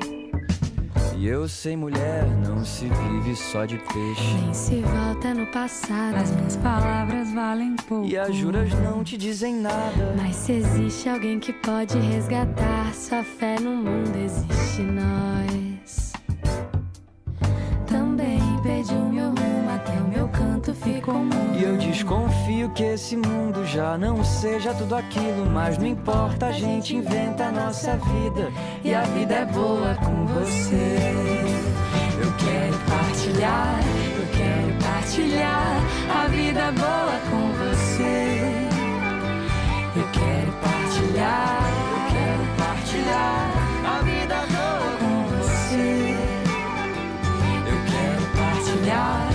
E 1.17 1.27
eu 1.27 1.47
sei, 1.47 1.75
mulher, 1.75 2.27
não 2.45 2.63
se 2.63 2.87
vive 2.87 3.35
só 3.35 3.65
de 3.65 3.77
peixe. 3.77 4.33
Nem 4.43 4.53
se 4.53 4.81
volta 4.81 5.33
no 5.33 5.47
passado. 5.47 6.17
As 6.17 6.29
minhas 6.29 6.57
palavras 6.57 7.31
valem 7.33 7.75
pouco. 7.87 8.05
E 8.05 8.15
as 8.17 8.35
juras 8.35 8.71
não 8.81 9.03
te 9.03 9.17
dizem 9.17 9.55
nada. 9.55 10.13
Mas 10.17 10.35
se 10.35 10.51
existe 10.51 11.09
alguém 11.09 11.39
que 11.39 11.53
pode 11.53 11.97
resgatar 11.97 12.93
sua 12.93 13.23
fé 13.23 13.59
no 13.59 13.71
mundo, 13.71 14.15
existe 14.17 14.81
nós. 14.81 15.54
Que 22.75 22.83
esse 22.83 23.15
mundo 23.15 23.65
já 23.65 23.97
não 23.97 24.21
seja 24.23 24.73
tudo 24.73 24.95
aquilo. 24.95 25.49
Mas 25.49 25.77
não 25.77 25.87
importa, 25.87 26.47
a 26.47 26.51
gente 26.51 26.95
inventa 26.95 27.45
a 27.45 27.51
nossa 27.51 27.95
vida. 27.95 28.51
E 28.83 28.93
a 28.93 29.03
vida 29.03 29.33
é 29.33 29.45
boa 29.45 29.95
com 29.95 30.25
você. 30.25 30.97
Eu 32.21 32.33
quero 32.37 32.77
partilhar, 32.89 33.79
eu 34.17 34.27
quero 34.37 34.83
partilhar 34.83 35.81
a 36.13 36.27
vida 36.27 36.71
boa 36.73 37.19
com 37.29 37.53
você. 37.53 38.41
Eu 39.95 40.07
quero 40.11 40.51
partilhar, 40.61 41.61
eu 41.91 42.01
quero 42.11 42.43
partilhar 42.57 43.51
a 43.85 44.01
vida 44.03 44.35
boa 44.51 44.91
com 44.99 45.15
você. 45.37 46.15
Eu 47.67 47.79
quero 47.91 48.23
partilhar, 48.35 49.34